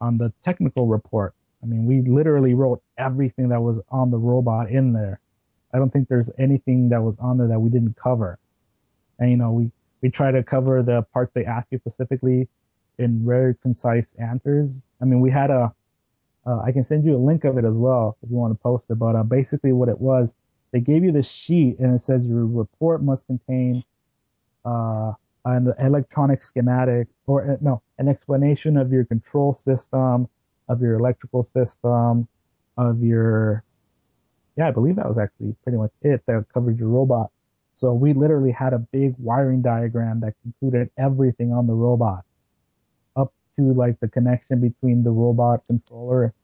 on 0.00 0.18
the 0.18 0.32
technical 0.42 0.86
report. 0.86 1.34
I 1.62 1.66
mean, 1.66 1.86
we 1.86 2.00
literally 2.00 2.54
wrote 2.54 2.82
everything 2.98 3.50
that 3.50 3.60
was 3.60 3.78
on 3.90 4.10
the 4.10 4.18
robot 4.18 4.70
in 4.70 4.92
there. 4.92 5.20
I 5.72 5.78
don't 5.78 5.92
think 5.92 6.08
there's 6.08 6.30
anything 6.38 6.88
that 6.88 7.02
was 7.02 7.18
on 7.18 7.38
there 7.38 7.48
that 7.48 7.60
we 7.60 7.70
didn't 7.70 7.96
cover. 7.96 8.38
And 9.18 9.30
you 9.30 9.36
know, 9.36 9.52
we 9.52 9.70
we 10.02 10.10
try 10.10 10.30
to 10.30 10.42
cover 10.42 10.82
the 10.82 11.02
parts 11.12 11.32
they 11.34 11.44
ask 11.44 11.68
you 11.70 11.78
specifically 11.78 12.48
in 12.98 13.24
very 13.24 13.54
concise 13.62 14.12
answers. 14.18 14.84
I 15.00 15.04
mean, 15.04 15.20
we 15.20 15.30
had 15.30 15.50
a 15.50 15.72
uh, 16.44 16.58
I 16.60 16.72
can 16.72 16.82
send 16.82 17.04
you 17.04 17.16
a 17.16 17.18
link 17.18 17.44
of 17.44 17.56
it 17.56 17.64
as 17.64 17.76
well 17.76 18.16
if 18.22 18.28
you 18.30 18.36
want 18.36 18.52
to 18.52 18.60
post 18.60 18.90
it. 18.90 18.96
But 18.96 19.14
uh, 19.14 19.22
basically, 19.22 19.72
what 19.72 19.88
it 19.88 20.00
was, 20.00 20.34
they 20.72 20.80
gave 20.80 21.04
you 21.04 21.12
this 21.12 21.30
sheet 21.30 21.78
and 21.78 21.94
it 21.94 22.02
says 22.02 22.28
your 22.28 22.44
report 22.44 23.02
must 23.02 23.26
contain 23.28 23.84
uh, 24.64 25.12
an 25.44 25.72
electronic 25.78 26.42
schematic 26.42 27.08
or 27.26 27.52
uh, 27.52 27.56
no, 27.60 27.82
an 27.98 28.08
explanation 28.08 28.76
of 28.76 28.92
your 28.92 29.04
control 29.04 29.54
system, 29.54 30.28
of 30.68 30.80
your 30.80 30.94
electrical 30.94 31.42
system, 31.42 32.26
of 32.76 33.02
your, 33.02 33.62
yeah, 34.56 34.68
I 34.68 34.70
believe 34.70 34.96
that 34.96 35.08
was 35.08 35.18
actually 35.18 35.54
pretty 35.62 35.78
much 35.78 35.92
it 36.00 36.22
that 36.26 36.46
covered 36.52 36.78
your 36.78 36.88
robot. 36.88 37.30
So 37.74 37.92
we 37.94 38.12
literally 38.12 38.52
had 38.52 38.72
a 38.72 38.78
big 38.78 39.14
wiring 39.18 39.62
diagram 39.62 40.20
that 40.20 40.34
included 40.44 40.90
everything 40.96 41.52
on 41.52 41.66
the 41.66 41.72
robot 41.72 42.24
up 43.16 43.32
to 43.56 43.72
like 43.72 43.98
the 44.00 44.08
connection 44.08 44.60
between 44.60 45.02
the 45.02 45.10
robot 45.10 45.64
controller 45.66 46.34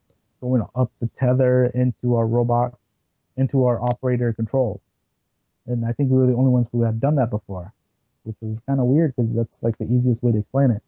going 0.40 0.62
up 0.74 0.90
the 1.00 1.08
tether 1.16 1.66
into 1.66 2.16
our 2.16 2.26
robot, 2.26 2.78
into 3.36 3.64
our 3.64 3.80
operator 3.82 4.32
controls. 4.32 4.80
And 5.66 5.84
I 5.84 5.92
think 5.92 6.10
we 6.10 6.16
were 6.16 6.26
the 6.26 6.34
only 6.34 6.50
ones 6.50 6.68
who 6.72 6.82
had 6.82 7.00
done 7.00 7.16
that 7.16 7.30
before, 7.30 7.72
which 8.22 8.36
was 8.40 8.60
kind 8.60 8.80
of 8.80 8.86
weird 8.86 9.14
because 9.14 9.34
that's 9.34 9.62
like 9.62 9.76
the 9.78 9.84
easiest 9.84 10.22
way 10.22 10.32
to 10.32 10.38
explain 10.38 10.70
it 10.70 10.82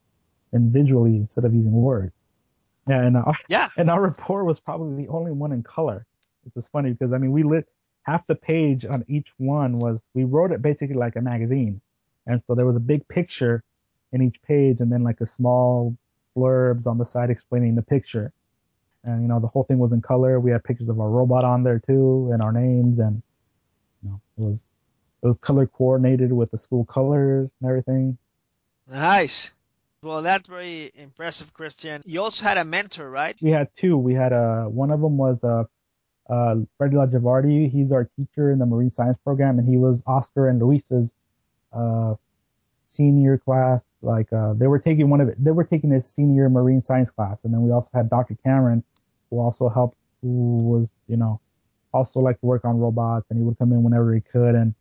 and 0.53 0.73
visually 0.73 1.17
instead 1.17 1.45
of 1.45 1.55
using 1.55 1.73
words. 1.73 2.13
Yeah, 2.89 3.03
and 3.03 3.17
our, 3.17 3.35
yeah, 3.49 3.69
and 3.77 3.91
our 3.91 4.01
report 4.01 4.47
was 4.47 4.61
probably 4.61 5.05
the 5.05 5.11
only 5.11 5.33
one 5.33 5.53
in 5.53 5.63
color. 5.63 6.07
This 6.45 6.57
is 6.57 6.69
funny 6.69 6.93
because 6.93 7.13
I 7.13 7.19
mean 7.19 7.31
we 7.31 7.43
lit 7.43 7.69
half 8.03 8.27
the 8.27 8.35
page 8.35 8.85
on 8.85 9.05
each 9.09 9.33
one 9.39 9.73
was 9.73 10.09
we 10.15 10.25
wrote 10.25 10.53
it 10.53 10.63
basically 10.63 10.97
like 10.97 11.17
a 11.17 11.21
magazine, 11.21 11.81
and 12.27 12.43
so 12.47 12.55
there 12.55 12.67
was 12.67 12.77
a 12.77 12.81
big 12.81 13.07
picture 13.09 13.63
in 14.13 14.23
each 14.23 14.43
page, 14.43 14.81
and 14.81 14.91
then 14.93 15.03
like 15.03 15.21
a 15.21 15.27
small 15.27 15.97
blurbs 16.37 16.87
on 16.87 16.99
the 16.99 17.05
side 17.05 17.31
explaining 17.31 17.75
the 17.75 17.83
picture. 17.83 18.33
And 19.05 19.23
you 19.23 19.29
know 19.29 19.41
the 19.41 19.47
whole 19.47 19.65
thing 19.65 19.79
was 19.79 19.93
in 19.93 20.03
color. 20.03 20.41
We 20.41 20.51
had 20.51 20.65
pictures 20.65 20.89
of 20.89 21.01
our 21.01 21.09
robot 21.09 21.45
on 21.45 21.63
there 21.63 21.79
too, 21.79 22.31
and 22.33 22.43
our 22.43 22.53
names, 22.53 22.99
and 22.99 23.23
you 24.03 24.11
know 24.11 24.21
it 24.39 24.43
was 24.43 24.69
it 25.23 25.27
was 25.27 25.39
color 25.39 25.67
coordinated 25.67 26.33
with 26.33 26.51
the 26.51 26.59
school 26.59 26.85
colors 26.85 27.51
and 27.61 27.69
everything. 27.69 28.19
Nice. 28.89 29.55
Well, 30.03 30.23
that's 30.23 30.49
very 30.49 30.91
impressive, 30.95 31.53
Cristian. 31.53 32.03
You 32.07 32.23
also 32.23 32.45
had 32.47 32.57
a 32.57 32.65
mentor, 32.65 33.11
right? 33.11 33.39
We 33.43 33.51
had 33.51 33.69
two. 33.77 33.99
We 33.99 34.15
had 34.15 34.33
a 34.33 34.65
uh, 34.65 34.69
one 34.69 34.91
of 34.91 35.01
them 35.01 35.19
was 35.19 35.45
uh, 35.45 35.65
uh, 36.31 36.55
Fredi 36.79 36.95
Lajvardi. 36.95 37.71
He's 37.71 37.93
our 37.93 38.09
teacher 38.17 38.51
in 38.51 38.59
the 38.59 38.67
marine 38.67 38.91
science 38.91 39.19
program, 39.23 39.59
and 39.59 39.69
he 39.69 39.77
was 39.77 40.03
Oscar 40.07 40.49
and 40.49 40.61
Luis's 40.61 41.13
uh, 41.73 42.15
senior 42.87 43.37
class. 43.37 43.85
Like 44.01 44.33
uh, 44.33 44.55
they 44.55 44.69
were 44.69 44.79
taking 44.79 45.11
one 45.11 45.21
of 45.21 45.29
it. 45.29 45.43
They 45.43 45.51
were 45.51 45.65
taking 45.65 45.91
his 45.91 46.09
senior 46.09 46.49
marine 46.49 46.83
science 46.83 47.11
class, 47.11 47.45
and 47.45 47.53
then 47.53 47.63
we 47.63 47.71
also 47.73 47.91
had 47.93 48.09
Dr. 48.09 48.37
Cameron, 48.45 48.85
who 49.29 49.41
also 49.41 49.69
helped. 49.69 49.97
Who 50.23 50.59
was 50.69 50.95
you 51.09 51.17
know 51.17 51.41
also 51.93 52.21
like 52.21 52.39
to 52.41 52.47
work 52.47 52.65
on 52.65 52.79
robots, 52.79 53.27
and 53.31 53.39
he 53.39 53.45
would 53.45 53.59
come 53.59 53.73
in 53.73 53.83
whenever 53.83 54.15
he 54.15 54.21
could. 54.21 54.55
And 54.55 54.75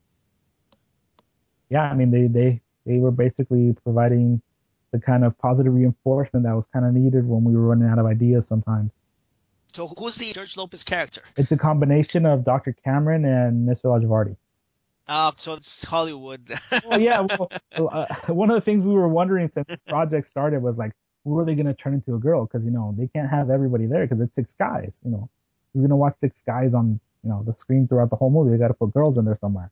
yeah, 1.69 1.83
I 1.83 1.95
mean 1.95 2.11
they 2.11 2.27
they 2.27 2.61
they 2.85 2.97
were 2.99 3.11
basically 3.11 3.75
providing 3.83 4.41
the 4.91 4.99
kind 4.99 5.23
of 5.23 5.37
positive 5.37 5.73
reinforcement 5.73 6.45
that 6.45 6.55
was 6.55 6.67
kind 6.67 6.85
of 6.85 6.93
needed 6.93 7.27
when 7.27 7.43
we 7.43 7.53
were 7.53 7.67
running 7.67 7.87
out 7.87 7.99
of 7.99 8.05
ideas 8.05 8.47
sometimes. 8.47 8.91
So 9.73 9.87
who's 9.87 10.17
the 10.17 10.33
George 10.33 10.57
Lopez 10.57 10.83
character? 10.83 11.21
It's 11.37 11.51
a 11.51 11.57
combination 11.57 12.25
of 12.25 12.43
Dr. 12.43 12.73
Cameron 12.83 13.25
and 13.25 13.67
Mr. 13.67 13.85
Lajvardi. 13.85 14.35
Oh, 15.07 15.31
so 15.35 15.53
it's 15.53 15.83
Hollywood. 15.83 16.49
well, 16.89 16.99
yeah. 16.99 17.25
Well, 17.37 17.49
uh, 17.91 18.05
one 18.27 18.51
of 18.51 18.55
the 18.55 18.61
things 18.61 18.83
we 18.85 18.93
were 18.93 19.07
wondering 19.07 19.49
since 19.49 19.67
the 19.67 19.79
project 19.87 20.27
started 20.27 20.61
was 20.61 20.77
like, 20.77 20.91
who 21.23 21.37
are 21.39 21.45
they 21.45 21.55
going 21.55 21.65
to 21.65 21.73
turn 21.73 21.95
into 21.95 22.15
a 22.15 22.19
girl? 22.19 22.45
Because 22.45 22.63
you 22.63 22.71
know 22.71 22.93
they 22.97 23.07
can't 23.07 23.29
have 23.29 23.49
everybody 23.49 23.85
there 23.85 24.05
because 24.05 24.21
it's 24.21 24.35
six 24.35 24.53
guys. 24.53 25.01
You 25.03 25.11
know, 25.11 25.29
who's 25.73 25.81
going 25.81 25.89
to 25.89 25.95
watch 25.95 26.15
six 26.19 26.41
guys 26.41 26.73
on 26.75 26.99
you 27.23 27.29
know 27.29 27.43
the 27.43 27.53
screen 27.57 27.87
throughout 27.87 28.09
the 28.09 28.15
whole 28.15 28.29
movie? 28.29 28.51
They 28.51 28.57
got 28.57 28.69
to 28.69 28.73
put 28.75 28.93
girls 28.93 29.17
in 29.17 29.25
there 29.25 29.35
somewhere. 29.35 29.71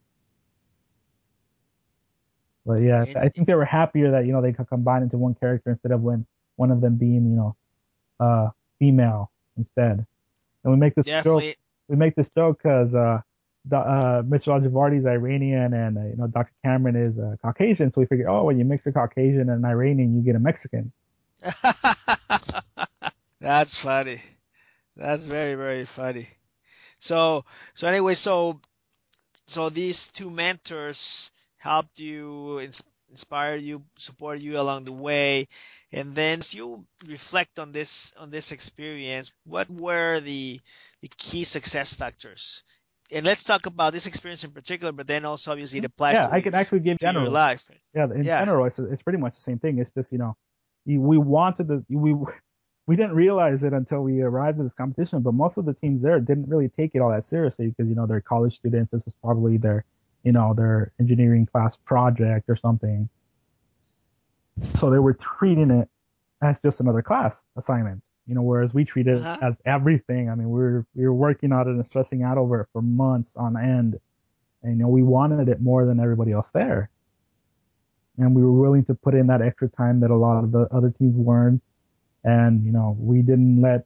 But 2.65 2.81
yeah, 2.81 3.05
I 3.15 3.29
think 3.29 3.47
they 3.47 3.53
were 3.53 3.65
happier 3.65 4.11
that 4.11 4.25
you 4.25 4.33
know 4.33 4.41
they 4.41 4.53
could 4.53 4.67
combine 4.67 5.03
into 5.03 5.17
one 5.17 5.35
character 5.35 5.69
instead 5.71 5.91
of 5.91 6.03
when 6.03 6.25
one 6.57 6.71
of 6.71 6.81
them 6.81 6.95
being 6.95 7.29
you 7.29 7.35
know 7.35 7.55
uh 8.19 8.49
female 8.79 9.31
instead. 9.57 10.05
And 10.63 10.73
we 10.73 10.77
make 10.77 10.95
this 10.95 11.05
Definitely. 11.05 11.49
joke. 11.49 11.57
We 11.87 11.95
make 11.95 12.15
this 12.15 12.29
joke 12.29 12.59
because 12.61 12.95
uh, 12.95 13.21
uh, 13.71 14.23
Mister 14.25 14.51
Lajvardi 14.51 14.99
is 14.99 15.05
Iranian 15.05 15.73
and 15.73 15.97
uh, 15.97 16.01
you 16.01 16.15
know 16.15 16.27
Dr. 16.27 16.51
Cameron 16.63 16.95
is 16.95 17.17
uh, 17.17 17.35
Caucasian, 17.41 17.91
so 17.91 18.01
we 18.01 18.07
figure, 18.07 18.29
oh, 18.29 18.43
when 18.43 18.57
you 18.59 18.65
mix 18.65 18.85
a 18.87 18.91
Caucasian 18.91 19.49
and 19.49 19.63
an 19.63 19.65
Iranian, 19.65 20.15
you 20.15 20.21
get 20.21 20.35
a 20.35 20.39
Mexican. 20.39 20.91
That's 23.39 23.83
funny. 23.83 24.21
That's 24.95 25.27
very 25.27 25.55
very 25.55 25.85
funny. 25.85 26.27
So 26.99 27.43
so 27.73 27.87
anyway, 27.87 28.13
so 28.13 28.59
so 29.45 29.69
these 29.69 30.09
two 30.09 30.29
mentors 30.29 31.31
helped 31.57 31.99
you, 31.99 32.59
ins- 32.59 32.83
inspired 33.09 33.61
you, 33.61 33.83
supported 33.95 34.41
you 34.41 34.59
along 34.59 34.85
the 34.85 34.91
way, 34.91 35.45
and 35.93 36.13
then 36.15 36.39
as 36.39 36.53
you 36.53 36.85
reflect 37.07 37.59
on 37.59 37.71
this 37.71 38.13
on 38.19 38.29
this 38.29 38.51
experience, 38.51 39.33
what 39.45 39.69
were 39.69 40.19
the 40.19 40.59
the 41.01 41.09
key 41.17 41.43
success 41.43 41.93
factors? 41.93 42.63
And 43.13 43.25
let's 43.25 43.45
talk 43.45 43.65
about 43.67 43.93
this 43.93 44.05
experience 44.05 44.43
in 44.43 44.51
particular, 44.51 44.91
but 44.91 45.07
then 45.07 45.23
also 45.23 45.51
obviously 45.51 45.79
it 45.79 45.83
mm-hmm. 45.83 45.93
applies 45.95 46.15
yeah, 46.15 46.27
to, 46.27 46.33
I 46.33 46.41
could 46.41 46.55
actually 46.55 46.81
give 46.81 46.97
general. 46.97 47.25
your 47.25 47.33
life. 47.33 47.69
Yeah, 47.95 48.05
in 48.13 48.23
Yeah. 48.23 48.43
general, 48.43 48.65
it's, 48.65 48.79
it's 48.79 49.01
pretty 49.01 49.19
much 49.19 49.35
the 49.35 49.39
same 49.39 49.59
thing. 49.59 49.79
It's 49.79 49.91
just 49.91 50.11
you 50.11 50.17
know, 50.17 50.35
we 50.85 51.17
wanted 51.17 51.69
to 51.69 51.85
we 51.89 52.15
we 52.87 52.95
didn't 52.95 53.15
realize 53.15 53.63
it 53.63 53.73
until 53.73 54.01
we 54.01 54.21
arrived 54.21 54.59
at 54.59 54.63
this 54.63 54.73
competition, 54.73 55.21
but 55.21 55.33
most 55.33 55.57
of 55.57 55.65
the 55.65 55.73
teams 55.73 56.01
there 56.01 56.19
didn't 56.19 56.49
really 56.49 56.69
take 56.69 56.95
it 56.95 56.99
all 56.99 57.11
that 57.11 57.23
seriously 57.23 57.67
because 57.67 57.87
you 57.87 57.95
know 57.95 58.05
they're 58.05 58.21
college 58.21 58.55
students. 58.55 58.91
This 58.91 59.07
is 59.07 59.13
probably 59.23 59.57
their 59.57 59.85
you 60.23 60.33
know 60.33 60.53
their 60.53 60.91
engineering 60.99 61.45
class 61.45 61.77
project 61.77 62.49
or 62.49 62.57
something. 62.57 63.09
So 64.59 64.89
they 64.89 64.99
were 64.99 65.13
treating 65.13 65.71
it 65.71 65.87
as 66.41 66.61
just 66.61 66.79
another 66.81 67.01
class 67.01 67.45
assignment, 67.57 68.03
you 68.27 68.35
know, 68.35 68.41
whereas 68.41 68.73
we 68.73 68.85
treat 68.85 69.07
it 69.07 69.21
Uh-huh. 69.21 69.37
as 69.41 69.61
everything. 69.65 70.29
I 70.29 70.35
mean, 70.35 70.49
we 70.49 70.59
were 70.59 70.85
we 70.95 71.05
were 71.05 71.13
working 71.13 71.51
on 71.51 71.67
it 71.67 71.71
and 71.71 71.85
stressing 71.85 72.23
out 72.23 72.37
over 72.37 72.61
it 72.61 72.67
for 72.73 72.81
months 72.81 73.35
on 73.35 73.57
end, 73.57 73.99
and 74.63 74.77
you 74.77 74.83
know 74.83 74.87
we 74.89 75.03
wanted 75.03 75.49
it 75.49 75.61
more 75.61 75.85
than 75.85 75.99
everybody 75.99 76.31
else 76.31 76.51
there 76.51 76.89
and 78.17 78.35
we 78.35 78.41
were 78.41 78.51
willing 78.51 78.83
to 78.85 78.95
put 78.95 79.13
in 79.13 79.27
that 79.27 79.41
extra 79.41 79.69
time 79.69 79.99
that 79.99 80.09
a 80.09 80.15
lot 80.15 80.43
of 80.43 80.51
the 80.51 80.61
other 80.71 80.89
teams 80.89 81.15
weren't. 81.15 81.61
And, 82.23 82.63
you 82.65 82.71
know, 82.71 82.97
we 82.99 83.21
didn't 83.21 83.61
let 83.61 83.85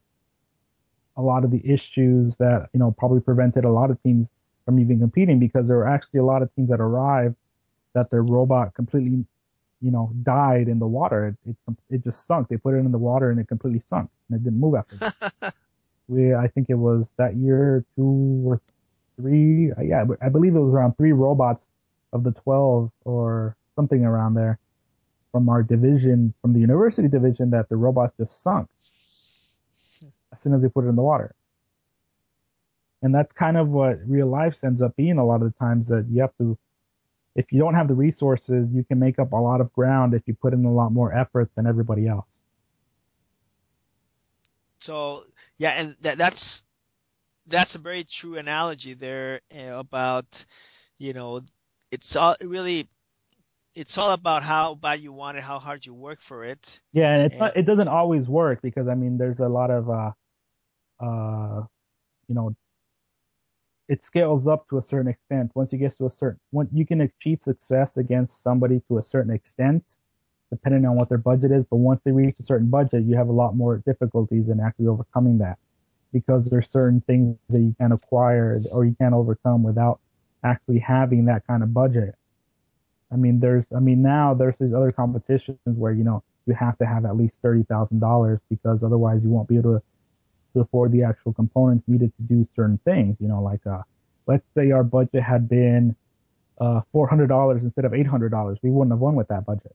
a 1.18 1.22
lot 1.22 1.44
of 1.44 1.50
the 1.50 1.60
issues 1.70 2.36
that, 2.36 2.70
you 2.72 2.80
know, 2.80 2.92
probably 2.92 3.20
prevented 3.20 3.64
a 3.64 3.70
lot 3.70 3.90
of 3.90 4.02
teams 4.02 4.28
from 4.64 4.80
even 4.80 4.98
competing 5.00 5.38
because 5.38 5.68
there 5.68 5.76
were 5.76 5.86
actually 5.86 6.20
a 6.20 6.24
lot 6.24 6.40
of 6.40 6.52
teams 6.54 6.70
that 6.70 6.80
arrived 6.80 7.36
that 7.94 8.08
their 8.10 8.22
robot 8.22 8.72
completely, 8.74 9.26
you 9.82 9.90
know, 9.90 10.12
died 10.22 10.68
in 10.68 10.78
the 10.78 10.86
water. 10.86 11.36
It, 11.46 11.56
it, 11.68 11.76
it 11.90 12.04
just 12.04 12.26
sunk. 12.26 12.48
They 12.48 12.56
put 12.56 12.74
it 12.74 12.78
in 12.78 12.92
the 12.92 12.98
water 12.98 13.30
and 13.30 13.40
it 13.40 13.48
completely 13.48 13.82
sunk 13.86 14.10
and 14.30 14.40
it 14.40 14.44
didn't 14.44 14.60
move 14.60 14.76
after 14.76 14.96
that. 14.96 15.54
we, 16.08 16.34
I 16.34 16.48
think 16.48 16.70
it 16.70 16.76
was 16.76 17.12
that 17.18 17.36
year, 17.36 17.84
two 17.96 18.44
or 18.46 18.60
three. 19.16 19.72
uh, 19.72 19.82
Yeah, 19.82 20.04
I 20.22 20.28
believe 20.28 20.54
it 20.56 20.60
was 20.60 20.74
around 20.74 20.96
three 20.98 21.12
robots 21.12 21.68
of 22.12 22.24
the 22.24 22.32
12 22.32 22.90
or 23.04 23.56
something 23.76 24.04
around 24.04 24.34
there 24.34 24.58
from 25.32 25.48
our 25.48 25.62
division, 25.62 26.34
from 26.42 26.52
the 26.52 26.60
university 26.60 27.08
division, 27.08 27.50
that 27.50 27.68
the 27.68 27.76
robots 27.76 28.12
just 28.18 28.42
sunk 28.42 28.68
as 30.32 30.40
soon 30.40 30.54
as 30.54 30.62
they 30.62 30.68
put 30.68 30.84
it 30.84 30.88
in 30.88 30.96
the 30.96 31.02
water. 31.02 31.34
And 33.02 33.14
that's 33.14 33.32
kind 33.32 33.56
of 33.56 33.68
what 33.68 33.98
real 34.06 34.28
life 34.28 34.62
ends 34.64 34.82
up 34.82 34.94
being 34.96 35.18
a 35.18 35.26
lot 35.26 35.42
of 35.42 35.52
the 35.52 35.58
times 35.58 35.88
that 35.88 36.06
you 36.10 36.20
have 36.20 36.36
to, 36.38 36.56
if 37.34 37.50
you 37.52 37.58
don't 37.58 37.74
have 37.74 37.88
the 37.88 37.94
resources, 37.94 38.72
you 38.72 38.84
can 38.84 38.98
make 38.98 39.18
up 39.18 39.32
a 39.32 39.36
lot 39.36 39.60
of 39.60 39.72
ground 39.72 40.14
if 40.14 40.22
you 40.26 40.34
put 40.34 40.52
in 40.52 40.64
a 40.64 40.72
lot 40.72 40.92
more 40.92 41.12
effort 41.14 41.50
than 41.54 41.66
everybody 41.66 42.06
else. 42.06 42.42
So 44.78 45.20
yeah, 45.56 45.74
and 45.78 45.96
that, 46.02 46.18
that's 46.18 46.64
that's 47.46 47.74
a 47.74 47.78
very 47.78 48.04
true 48.04 48.36
analogy 48.36 48.94
there 48.94 49.40
uh, 49.56 49.78
about 49.78 50.44
you 50.98 51.12
know 51.12 51.40
it's 51.90 52.16
all 52.16 52.34
really 52.44 52.88
it's 53.76 53.96
all 53.96 54.12
about 54.12 54.42
how 54.42 54.74
bad 54.74 55.00
you 55.00 55.12
want 55.12 55.38
it, 55.38 55.42
how 55.42 55.58
hard 55.58 55.86
you 55.86 55.94
work 55.94 56.18
for 56.18 56.44
it. 56.44 56.82
Yeah, 56.92 57.14
and 57.14 57.24
it's 57.24 57.32
And- 57.34 57.40
not, 57.40 57.56
it 57.56 57.64
doesn't 57.64 57.88
always 57.88 58.28
work 58.28 58.60
because 58.60 58.88
I 58.88 58.94
mean, 58.94 59.16
there's 59.16 59.40
a 59.40 59.48
lot 59.48 59.70
of, 59.70 59.88
uh, 59.88 60.10
uh, 61.00 61.64
you 62.28 62.34
know, 62.34 62.54
it 63.92 64.02
scales 64.02 64.48
up 64.48 64.66
to 64.70 64.78
a 64.78 64.82
certain 64.82 65.08
extent. 65.08 65.50
Once 65.54 65.70
you 65.70 65.78
get 65.78 65.92
to 65.92 66.06
a 66.06 66.10
certain, 66.10 66.40
when 66.50 66.66
you 66.72 66.86
can 66.86 67.02
achieve 67.02 67.42
success 67.42 67.98
against 67.98 68.42
somebody 68.42 68.80
to 68.88 68.96
a 68.96 69.02
certain 69.02 69.30
extent, 69.30 69.98
depending 70.48 70.86
on 70.86 70.94
what 70.94 71.10
their 71.10 71.18
budget 71.18 71.50
is. 71.52 71.66
But 71.66 71.76
once 71.76 72.00
they 72.02 72.10
reach 72.10 72.36
a 72.40 72.42
certain 72.42 72.70
budget, 72.70 73.04
you 73.04 73.16
have 73.16 73.28
a 73.28 73.32
lot 73.32 73.54
more 73.54 73.82
difficulties 73.84 74.48
in 74.48 74.60
actually 74.60 74.86
overcoming 74.86 75.36
that 75.38 75.58
because 76.10 76.48
there's 76.48 76.70
certain 76.70 77.02
things 77.02 77.36
that 77.50 77.60
you 77.60 77.74
can 77.78 77.92
acquire 77.92 78.58
or 78.72 78.86
you 78.86 78.96
can't 78.98 79.14
overcome 79.14 79.62
without 79.62 80.00
actually 80.42 80.78
having 80.78 81.26
that 81.26 81.46
kind 81.46 81.62
of 81.62 81.74
budget. 81.74 82.14
I 83.12 83.16
mean, 83.16 83.40
there's, 83.40 83.66
I 83.76 83.80
mean, 83.80 84.00
now 84.00 84.32
there's 84.32 84.56
these 84.56 84.72
other 84.72 84.90
competitions 84.90 85.58
where, 85.64 85.92
you 85.92 86.04
know, 86.04 86.22
you 86.46 86.54
have 86.54 86.78
to 86.78 86.86
have 86.86 87.04
at 87.04 87.14
least 87.14 87.42
$30,000 87.42 88.40
because 88.48 88.82
otherwise 88.84 89.22
you 89.22 89.30
won't 89.30 89.48
be 89.48 89.58
able 89.58 89.78
to, 89.78 89.82
to 90.52 90.60
afford 90.60 90.92
the 90.92 91.02
actual 91.02 91.32
components 91.32 91.84
needed 91.88 92.12
to 92.16 92.22
do 92.22 92.44
certain 92.44 92.78
things, 92.78 93.20
you 93.20 93.28
know, 93.28 93.42
like, 93.42 93.66
uh, 93.66 93.82
let's 94.26 94.44
say 94.54 94.70
our 94.70 94.84
budget 94.84 95.22
had 95.22 95.48
been, 95.48 95.96
uh, 96.60 96.80
$400 96.94 97.62
instead 97.62 97.84
of 97.84 97.92
$800. 97.92 98.58
We 98.62 98.70
wouldn't 98.70 98.92
have 98.92 99.00
won 99.00 99.14
with 99.14 99.28
that 99.28 99.44
budget. 99.46 99.74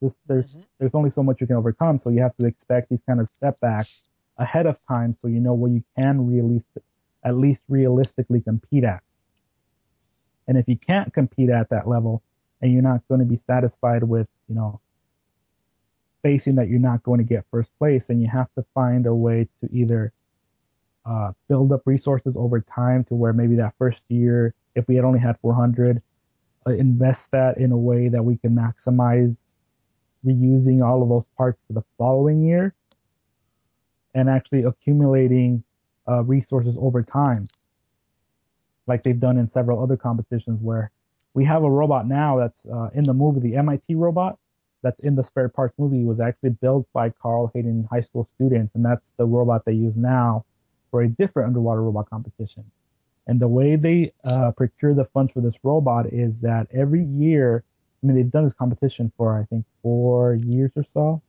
This, 0.00 0.18
there's, 0.26 0.54
Mhm. 0.56 0.68
there's 0.78 0.94
only 0.94 1.10
so 1.10 1.22
much 1.22 1.40
you 1.40 1.46
can 1.46 1.56
overcome. 1.56 1.98
So 1.98 2.10
you 2.10 2.20
have 2.20 2.36
to 2.38 2.46
expect 2.46 2.88
these 2.88 3.02
kind 3.02 3.20
of 3.20 3.28
setbacks 3.40 4.08
ahead 4.36 4.66
of 4.66 4.78
time 4.86 5.16
so 5.20 5.28
you 5.28 5.40
know 5.40 5.54
what 5.54 5.70
you 5.70 5.84
can 5.96 6.26
realistic, 6.26 6.82
at 7.22 7.36
least 7.36 7.62
realistically 7.68 8.40
compete 8.40 8.84
at. 8.84 9.02
And 10.48 10.58
if 10.58 10.68
you 10.68 10.76
can't 10.76 11.12
compete 11.14 11.50
at 11.50 11.68
that 11.70 11.86
level 11.88 12.22
and 12.60 12.72
you're 12.72 12.82
not 12.82 13.06
going 13.08 13.20
to 13.20 13.26
be 13.26 13.36
satisfied 13.36 14.02
with, 14.02 14.28
you 14.48 14.54
know, 14.54 14.80
facing 16.22 16.56
that 16.56 16.68
you're 16.68 16.80
not 16.80 17.02
going 17.02 17.18
to 17.18 17.24
get 17.24 17.44
first 17.50 17.70
place, 17.78 18.10
and 18.10 18.22
you 18.22 18.28
have 18.28 18.48
to 18.54 18.64
find 18.74 19.06
a 19.06 19.14
way 19.14 19.48
to 19.60 19.68
either 19.72 20.12
uh, 21.04 21.32
build 21.48 21.72
up 21.72 21.82
resources 21.84 22.36
over 22.36 22.60
time 22.60 23.04
to 23.04 23.14
where 23.14 23.32
maybe 23.32 23.56
that 23.56 23.74
first 23.78 24.06
year, 24.08 24.54
if 24.74 24.86
we 24.88 24.94
had 24.96 25.04
only 25.04 25.18
had 25.18 25.38
400, 25.40 26.00
uh, 26.66 26.70
invest 26.70 27.30
that 27.32 27.58
in 27.58 27.72
a 27.72 27.76
way 27.76 28.08
that 28.08 28.24
we 28.24 28.36
can 28.36 28.54
maximize 28.54 29.54
reusing 30.24 30.84
all 30.86 31.02
of 31.02 31.08
those 31.08 31.26
parts 31.36 31.58
for 31.66 31.72
the 31.72 31.82
following 31.98 32.42
year 32.42 32.74
and 34.14 34.28
actually 34.28 34.62
accumulating 34.62 35.64
uh, 36.08 36.22
resources 36.22 36.76
over 36.80 37.02
time 37.02 37.44
like 38.86 39.02
they've 39.02 39.20
done 39.20 39.38
in 39.38 39.48
several 39.48 39.82
other 39.82 39.96
competitions 39.96 40.60
where 40.60 40.90
we 41.34 41.44
have 41.44 41.62
a 41.64 41.70
robot 41.70 42.06
now 42.06 42.38
that's 42.38 42.66
uh, 42.66 42.90
in 42.94 43.04
the 43.04 43.14
movie 43.14 43.40
the 43.40 43.56
MIT 43.56 43.94
robot 43.94 44.38
that's 44.82 45.00
in 45.00 45.14
the 45.14 45.24
spare 45.24 45.48
parts 45.48 45.74
movie 45.78 46.04
was 46.04 46.20
actually 46.20 46.50
built 46.50 46.86
by 46.92 47.10
carl 47.10 47.50
hayden 47.54 47.86
high 47.90 48.00
school 48.00 48.26
students 48.34 48.74
and 48.74 48.84
that's 48.84 49.10
the 49.16 49.24
robot 49.24 49.64
they 49.64 49.72
use 49.72 49.96
now 49.96 50.44
for 50.92 51.02
a 51.02 51.08
different 51.08 51.48
underwater 51.48 51.82
robot 51.82 52.08
competition. 52.08 52.70
And 53.26 53.40
the 53.40 53.48
way 53.48 53.76
they 53.76 54.12
uh, 54.24 54.52
procure 54.52 54.94
the 54.94 55.06
funds 55.06 55.32
for 55.32 55.40
this 55.40 55.58
robot 55.62 56.12
is 56.12 56.42
that 56.42 56.68
every 56.72 57.04
year 57.04 57.64
i 58.02 58.06
mean 58.06 58.16
they've 58.16 58.30
done 58.30 58.44
this 58.44 58.52
competition 58.52 59.10
for 59.16 59.40
i 59.40 59.44
think 59.44 59.64
four 59.82 60.34
years 60.34 60.70
or 60.76 60.84
so. 60.84 61.22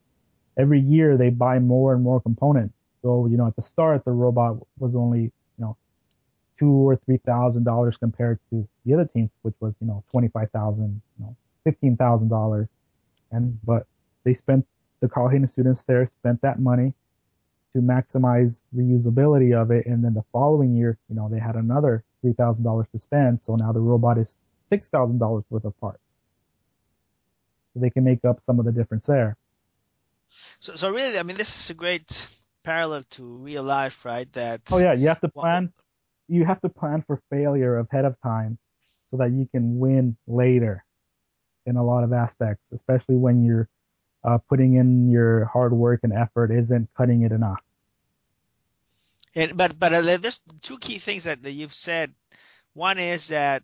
Every 0.56 0.80
year 0.80 1.16
they 1.16 1.30
buy 1.30 1.58
more 1.58 1.94
and 1.94 2.02
more 2.02 2.20
components. 2.20 2.78
So 3.02 3.26
you 3.26 3.36
know 3.36 3.46
at 3.46 3.56
the 3.56 3.62
start 3.62 4.04
the 4.04 4.12
robot 4.12 4.58
was 4.78 4.94
only 4.94 5.22
you 5.22 5.32
know 5.58 5.76
two 6.58 6.88
or 6.88 6.96
three 6.96 7.18
thousand 7.18 7.64
dollars 7.64 7.96
compared 7.96 8.38
to 8.50 8.68
the 8.84 8.94
other 8.94 9.06
teams, 9.06 9.32
which 9.42 9.54
was 9.60 9.74
you 9.80 9.86
know 9.86 10.04
twenty 10.10 10.28
five 10.28 10.50
thousand, 10.50 11.00
you 11.18 11.24
know 11.24 11.36
fifteen 11.64 11.96
thousand 11.96 12.28
dollars, 12.28 12.68
and 13.34 13.58
but 13.64 13.86
they 14.24 14.34
spent 14.34 14.66
the 15.00 15.08
Carl 15.08 15.28
Hayden 15.28 15.48
students 15.48 15.82
there 15.82 16.06
spent 16.06 16.40
that 16.42 16.60
money 16.60 16.94
to 17.72 17.80
maximize 17.80 18.62
reusability 18.74 19.60
of 19.60 19.70
it, 19.70 19.86
and 19.86 20.04
then 20.04 20.14
the 20.14 20.24
following 20.32 20.76
year, 20.76 20.96
you 21.08 21.16
know, 21.16 21.28
they 21.28 21.40
had 21.40 21.56
another 21.56 22.04
three 22.20 22.32
thousand 22.32 22.64
dollars 22.64 22.86
to 22.92 22.98
spend, 22.98 23.42
so 23.44 23.56
now 23.56 23.72
the 23.72 23.80
robot 23.80 24.16
is 24.18 24.36
six 24.68 24.88
thousand 24.88 25.18
dollars 25.18 25.44
worth 25.50 25.64
of 25.64 25.78
parts. 25.80 26.16
So 27.74 27.80
they 27.80 27.90
can 27.90 28.04
make 28.04 28.24
up 28.24 28.42
some 28.42 28.58
of 28.60 28.64
the 28.64 28.72
difference 28.72 29.06
there. 29.08 29.36
So, 30.28 30.74
so 30.74 30.90
really, 30.90 31.18
I 31.18 31.22
mean, 31.22 31.36
this 31.36 31.54
is 31.58 31.70
a 31.70 31.74
great 31.74 32.28
parallel 32.62 33.02
to 33.10 33.22
real 33.38 33.62
life, 33.64 34.04
right? 34.04 34.30
That 34.32 34.70
Oh 34.72 34.78
yeah, 34.78 34.94
you 34.94 35.08
have 35.08 35.20
to 35.20 35.28
plan. 35.28 35.72
You 36.28 36.44
have 36.44 36.60
to 36.62 36.68
plan 36.68 37.02
for 37.02 37.20
failure 37.30 37.78
ahead 37.78 38.04
of 38.04 38.16
time, 38.22 38.58
so 39.06 39.16
that 39.18 39.30
you 39.32 39.48
can 39.50 39.78
win 39.78 40.16
later. 40.26 40.83
In 41.66 41.76
a 41.76 41.84
lot 41.84 42.04
of 42.04 42.12
aspects, 42.12 42.70
especially 42.72 43.16
when 43.16 43.42
you're 43.42 43.68
uh, 44.22 44.38
putting 44.48 44.74
in 44.74 45.10
your 45.10 45.46
hard 45.46 45.72
work 45.72 46.00
and 46.02 46.12
effort 46.12 46.50
isn't 46.50 46.88
cutting 46.96 47.22
it 47.22 47.32
enough. 47.32 47.62
And 49.36 49.56
but 49.56 49.78
but 49.78 49.92
uh, 49.92 50.02
there's 50.02 50.42
two 50.60 50.78
key 50.78 50.98
things 50.98 51.24
that, 51.24 51.42
that 51.42 51.52
you've 51.52 51.72
said. 51.72 52.12
One 52.74 52.98
is 52.98 53.28
that 53.28 53.62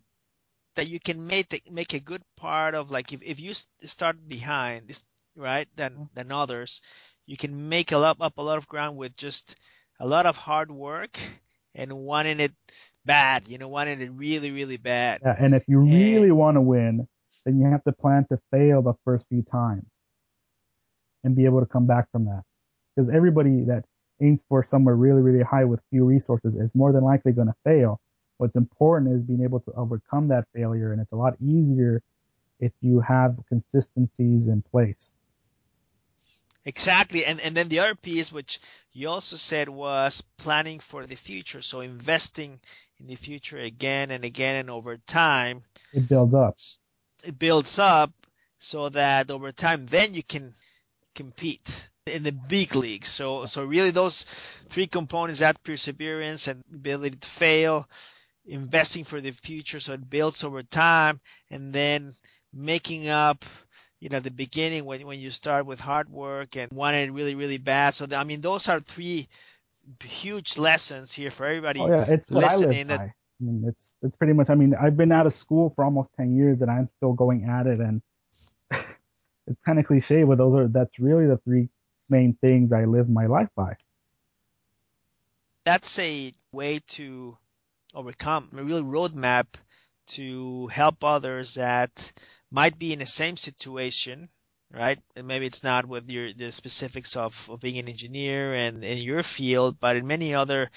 that 0.77 0.89
you 0.89 0.99
can 1.01 1.27
make 1.27 1.49
the, 1.49 1.61
make 1.73 1.95
a 1.95 2.01
good 2.01 2.23
part 2.37 2.75
of 2.75 2.91
like 2.91 3.13
if, 3.13 3.23
if 3.23 3.41
you 3.41 3.53
start 3.53 4.17
behind 4.27 4.89
this 4.89 5.05
right 5.37 5.69
than 5.77 6.09
than 6.15 6.33
others, 6.33 6.81
you 7.27 7.37
can 7.37 7.69
make 7.69 7.93
a 7.93 7.99
lot 7.99 8.17
up 8.21 8.39
a 8.39 8.43
lot 8.43 8.59
of 8.59 8.69
ground 8.69 8.97
with 8.97 9.17
just 9.17 9.59
a 10.01 10.07
lot 10.07 10.27
of 10.27 10.37
hard 10.37 10.71
work 10.71 11.19
and 11.75 11.93
wanting 11.93 12.41
it 12.41 12.53
bad, 13.05 13.47
you 13.47 13.59
know, 13.59 13.69
wanting 13.69 14.01
it 14.01 14.11
really 14.15 14.51
really 14.51 14.79
bad. 14.79 15.21
Yeah, 15.23 15.37
and 15.39 15.55
if 15.55 15.65
you 15.69 15.81
And- 15.81 15.93
really 15.93 16.31
want 16.31 16.57
to 16.57 16.61
win, 16.63 17.07
then 17.45 17.59
you 17.59 17.67
have 17.67 17.85
to 17.85 17.93
plan 17.93 18.27
to 18.31 18.39
fail 18.51 18.83
the 18.83 18.95
first 19.05 19.29
few 19.29 19.43
times 19.43 19.85
and 21.25 21.37
be 21.37 21.45
able 21.45 21.61
to 21.61 21.67
come 21.67 21.87
back 21.87 22.11
from 22.11 22.25
that. 22.27 22.43
Because 22.95 23.09
everybody 23.11 23.65
that 23.65 23.85
aims 24.21 24.45
for 24.49 24.63
somewhere 24.63 24.95
really, 24.95 25.23
really 25.23 25.45
high 25.45 25.65
with 25.65 25.81
few 25.91 26.05
resources 26.05 26.55
is 26.55 26.75
more 26.75 26.93
than 26.93 27.05
likely 27.05 27.33
going 27.33 27.49
to 27.49 27.55
fail. 27.65 28.01
what's 28.39 28.57
important 28.57 29.13
is 29.13 29.23
being 29.23 29.43
able 29.43 29.61
to 29.61 29.73
overcome 29.73 30.29
that 30.29 30.47
failure. 30.55 30.93
And 30.93 31.01
it's 31.01 31.13
a 31.13 31.17
lot 31.17 31.35
easier 31.43 32.03
if 32.59 32.73
you 32.81 33.01
have 33.01 33.37
consistencies 33.49 34.49
in 34.49 34.63
place. 34.63 35.15
Exactly. 36.65 37.25
And, 37.27 37.41
and 37.45 37.55
then 37.55 37.69
the 37.69 37.79
other 37.81 37.95
piece, 37.95 38.33
which 38.33 38.59
you 38.93 39.09
also 39.09 39.37
said 39.37 39.69
was 39.69 40.23
planning 40.39 40.79
for 40.79 41.07
the 41.07 41.17
future. 41.17 41.63
So 41.63 41.81
investing 41.81 42.61
in 42.99 43.07
the 43.07 43.15
future 43.15 43.59
again 43.59 44.11
and 44.11 44.25
again 44.25 44.57
and 44.57 44.71
over 44.71 44.97
time. 44.97 45.63
It 45.93 46.09
builds 46.09 46.35
up. 46.35 46.55
It 47.25 47.39
builds 47.39 47.79
up 47.79 48.13
so 48.59 48.89
that 48.91 49.31
over 49.31 49.53
time, 49.53 49.87
then 49.87 50.15
you 50.15 50.23
can 50.23 50.53
compete 51.15 51.89
in 52.15 52.23
the 52.23 52.33
big 52.49 52.75
leagues. 52.75 53.09
So, 53.09 53.47
so 53.47 53.65
really 53.65 53.91
those 53.91 54.23
three 54.69 54.87
components, 54.87 55.41
that 55.41 55.63
perseverance 55.63 56.49
and 56.49 56.63
ability 56.73 57.17
to 57.17 57.29
fail, 57.29 57.87
investing 58.47 59.05
for 59.05 59.21
the 59.21 59.31
future. 59.31 59.81
So 59.81 59.95
it 59.95 60.11
builds 60.11 60.45
over 60.45 60.63
time 60.63 61.21
and 61.51 61.73
then 61.73 62.13
making 62.53 63.09
up 63.09 63.45
you 64.01 64.09
know 64.09 64.19
the 64.19 64.31
beginning 64.31 64.85
when 64.85 65.07
when 65.07 65.21
you 65.21 65.31
start 65.31 65.67
with 65.67 65.81
hard 65.81 66.09
work 66.09 66.57
and 66.57 66.73
wanting 66.73 67.09
it 67.09 67.13
really 67.13 67.35
really 67.35 67.59
bad 67.59 67.95
so 67.95 68.07
the, 68.07 68.17
i 68.17 68.25
mean 68.25 68.41
those 68.41 68.69
are 68.69 68.81
three 68.81 69.27
huge 70.03 70.59
lessons 70.59 71.13
here 71.13 71.31
for 71.31 71.47
everybody 71.47 71.81
oh, 71.81 71.89
yeah, 71.89 72.17
listening 72.31 72.89
that, 72.89 73.11
I 73.41 73.45
mean, 73.45 73.65
it's 73.67 73.97
it's 74.03 74.17
pretty 74.17 74.33
much. 74.33 74.51
I 74.51 74.55
mean, 74.55 74.75
I've 74.81 74.97
been 74.97 75.13
out 75.13 75.27
of 75.27 75.33
school 75.33 75.73
for 75.75 75.85
almost 75.85 76.13
ten 76.15 76.37
years, 76.37 76.61
and 76.63 76.71
I'm 76.71 76.89
still 76.97 77.13
going 77.13 77.45
at 77.45 77.67
it. 77.67 77.79
And 77.79 78.03
it's 78.71 79.61
kind 79.65 79.79
of 79.79 79.87
cliche, 79.87 80.25
but 80.25 80.39
those 80.39 80.55
are 80.55 80.69
that's 80.69 80.99
really 80.99 81.27
the 81.27 81.39
three 81.39 81.69
main 82.09 82.37
things 82.41 82.73
I 82.73 82.85
live 82.85 83.09
my 83.09 83.27
life 83.27 83.49
by. 83.57 83.77
That's 85.65 85.99
a 85.99 86.33
way 86.53 86.81
to 86.89 87.37
overcome 87.95 88.49
a 88.57 88.63
real 88.63 88.85
roadmap 88.85 89.47
to 90.07 90.67
help 90.69 91.05
others 91.05 91.55
that 91.55 92.13
might 92.53 92.79
be 92.79 92.93
in 92.93 92.99
the 92.99 93.07
same 93.07 93.37
situation, 93.37 94.29
right? 94.71 94.99
And 95.17 95.27
maybe 95.27 95.47
it's 95.47 95.65
not 95.65 95.87
with 95.87 96.11
your 96.11 96.33
the 96.33 96.53
specifics 96.53 97.17
of, 97.17 97.49
of 97.51 97.61
being 97.61 97.79
an 97.79 97.89
engineer 97.89 98.53
and 98.55 98.85
in 98.85 98.99
your 98.99 99.23
field, 99.23 99.79
but 99.81 99.97
in 99.97 100.07
many 100.07 100.35
other 100.35 100.69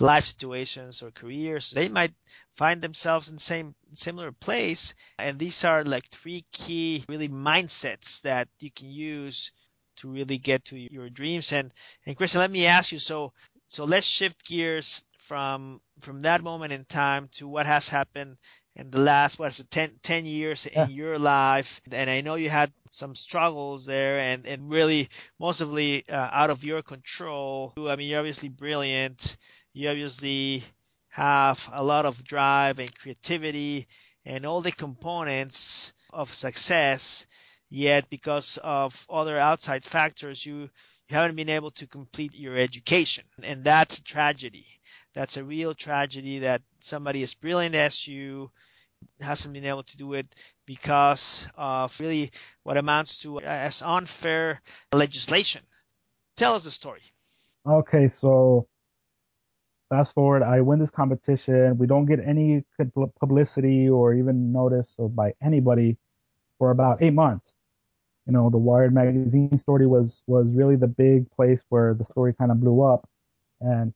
life 0.00 0.24
situations 0.24 1.02
or 1.02 1.10
careers, 1.10 1.70
they 1.70 1.88
might 1.88 2.12
find 2.56 2.80
themselves 2.82 3.28
in 3.28 3.36
the 3.36 3.40
same 3.40 3.74
similar 3.92 4.32
place. 4.32 4.94
And 5.18 5.38
these 5.38 5.64
are 5.64 5.84
like 5.84 6.06
three 6.10 6.42
key 6.52 7.04
really 7.08 7.28
mindsets 7.28 8.20
that 8.22 8.48
you 8.60 8.70
can 8.70 8.90
use 8.90 9.52
to 9.96 10.08
really 10.10 10.38
get 10.38 10.64
to 10.66 10.78
your 10.78 11.08
dreams. 11.10 11.52
And 11.52 11.72
and 12.06 12.16
Cristian, 12.16 12.38
let 12.38 12.50
me 12.50 12.66
ask 12.66 12.92
you, 12.92 12.98
so 12.98 13.32
so 13.68 13.84
let's 13.84 14.06
shift 14.06 14.44
gears 14.46 15.02
from 15.18 15.80
from 16.00 16.20
that 16.20 16.42
moment 16.42 16.72
in 16.72 16.84
time 16.84 17.28
to 17.32 17.48
what 17.48 17.66
has 17.66 17.88
happened 17.88 18.38
in 18.76 18.90
the 18.90 19.00
last 19.00 19.38
what's 19.38 19.58
it 19.58 19.70
10, 19.70 19.88
10 20.02 20.26
years 20.26 20.68
yeah. 20.70 20.84
in 20.84 20.90
your 20.90 21.18
life. 21.18 21.80
And 21.90 22.10
i 22.10 22.20
know 22.20 22.34
you 22.34 22.50
had 22.50 22.70
some 22.90 23.14
struggles 23.14 23.86
there 23.86 24.20
and, 24.20 24.46
and 24.46 24.70
really 24.70 25.08
mostly 25.40 26.04
uh, 26.12 26.28
out 26.32 26.50
of 26.50 26.64
your 26.64 26.82
control. 26.82 27.72
I 27.78 27.96
mean 27.96 28.10
you're 28.10 28.18
obviously 28.18 28.50
brilliant. 28.50 29.36
You 29.72 29.88
obviously 29.88 30.62
have 31.08 31.68
a 31.72 31.82
lot 31.82 32.04
of 32.04 32.22
drive 32.24 32.78
and 32.78 32.94
creativity 32.94 33.86
and 34.24 34.44
all 34.44 34.60
the 34.60 34.72
components 34.72 35.94
of 36.12 36.28
success. 36.28 37.26
Yet 37.68 38.08
because 38.10 38.58
of 38.62 39.06
other 39.10 39.36
outside 39.38 39.82
factors 39.82 40.46
you 40.46 40.68
you 41.08 41.16
haven't 41.16 41.36
been 41.36 41.48
able 41.48 41.70
to 41.70 41.86
complete 41.86 42.34
your 42.34 42.56
education. 42.56 43.24
And 43.42 43.64
that's 43.64 43.98
a 43.98 44.04
tragedy 44.04 44.66
that's 45.16 45.38
a 45.38 45.44
real 45.44 45.72
tragedy 45.72 46.40
that 46.40 46.60
somebody 46.78 47.22
as 47.22 47.32
brilliant 47.32 47.74
as 47.74 48.06
you 48.06 48.50
hasn't 49.24 49.54
been 49.54 49.64
able 49.64 49.82
to 49.82 49.96
do 49.96 50.12
it 50.12 50.26
because 50.66 51.50
of 51.56 51.98
really 51.98 52.28
what 52.64 52.76
amounts 52.76 53.22
to 53.22 53.40
as 53.40 53.82
unfair 53.82 54.60
legislation. 54.92 55.62
Tell 56.36 56.54
us 56.54 56.64
the 56.64 56.70
story. 56.70 57.00
Okay, 57.66 58.08
so 58.08 58.68
fast 59.88 60.14
forward, 60.14 60.42
I 60.42 60.60
win 60.60 60.78
this 60.78 60.90
competition. 60.90 61.78
We 61.78 61.86
don't 61.86 62.04
get 62.04 62.20
any 62.20 62.62
publicity 63.18 63.88
or 63.88 64.12
even 64.12 64.52
notice 64.52 64.98
by 65.00 65.32
anybody 65.42 65.96
for 66.58 66.70
about 66.70 67.02
eight 67.02 67.14
months. 67.14 67.54
You 68.26 68.34
know, 68.34 68.50
the 68.50 68.58
Wired 68.58 68.92
magazine 68.92 69.56
story 69.56 69.86
was 69.86 70.22
was 70.26 70.56
really 70.56 70.76
the 70.76 70.88
big 70.88 71.30
place 71.30 71.64
where 71.70 71.94
the 71.94 72.04
story 72.04 72.34
kind 72.34 72.50
of 72.50 72.60
blew 72.60 72.82
up, 72.82 73.08
and 73.60 73.94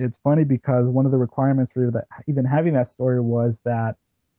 it's 0.00 0.18
funny 0.18 0.44
because 0.44 0.86
one 0.86 1.06
of 1.06 1.12
the 1.12 1.18
requirements 1.18 1.72
for 1.72 1.90
that, 1.90 2.06
even 2.26 2.44
having 2.44 2.74
that 2.74 2.86
story 2.86 3.20
was 3.20 3.60
that 3.64 3.96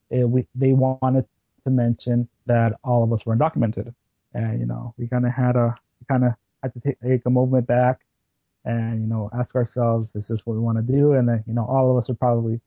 it, 0.09 0.29
we, 0.29 0.47
they 0.55 0.73
wanted 0.73 1.25
to 1.63 1.69
mention 1.69 2.27
that 2.47 2.73
all 2.83 3.03
of 3.03 3.13
us 3.13 3.25
were 3.25 3.35
undocumented. 3.35 3.93
And, 4.33 4.59
you 4.59 4.65
know, 4.65 4.93
we 4.97 5.07
kind 5.07 5.25
of 5.25 5.31
had 5.31 5.55
a, 5.55 5.75
kind 6.09 6.25
of 6.25 6.33
had 6.63 6.73
to 6.75 6.81
take, 6.81 6.99
take 7.01 7.21
a 7.25 7.29
moment 7.29 7.67
back 7.67 8.01
and, 8.65 9.01
you 9.01 9.07
know, 9.07 9.29
ask 9.37 9.55
ourselves, 9.55 10.15
is 10.15 10.27
this 10.27 10.45
what 10.45 10.53
we 10.53 10.59
want 10.59 10.77
to 10.77 10.93
do? 10.93 11.13
And 11.13 11.27
then, 11.27 11.43
you 11.47 11.53
know, 11.53 11.65
all 11.65 11.91
of 11.91 11.97
us 11.97 12.09
are 12.09 12.15
probably 12.15 12.59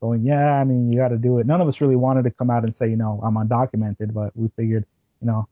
going, 0.00 0.22
yeah, 0.24 0.54
I 0.54 0.64
mean, 0.64 0.90
you 0.90 0.98
got 0.98 1.08
to 1.08 1.18
do 1.18 1.38
it. 1.38 1.46
None 1.46 1.60
of 1.60 1.68
us 1.68 1.80
really 1.80 1.96
wanted 1.96 2.24
to 2.24 2.30
come 2.30 2.50
out 2.50 2.64
and 2.64 2.74
say, 2.74 2.88
you 2.88 2.96
know, 2.96 3.20
I'm 3.24 3.34
undocumented, 3.34 4.12
but 4.12 4.36
we 4.36 4.48
figured, 4.56 4.84
you 5.20 5.26
know, 5.26 5.48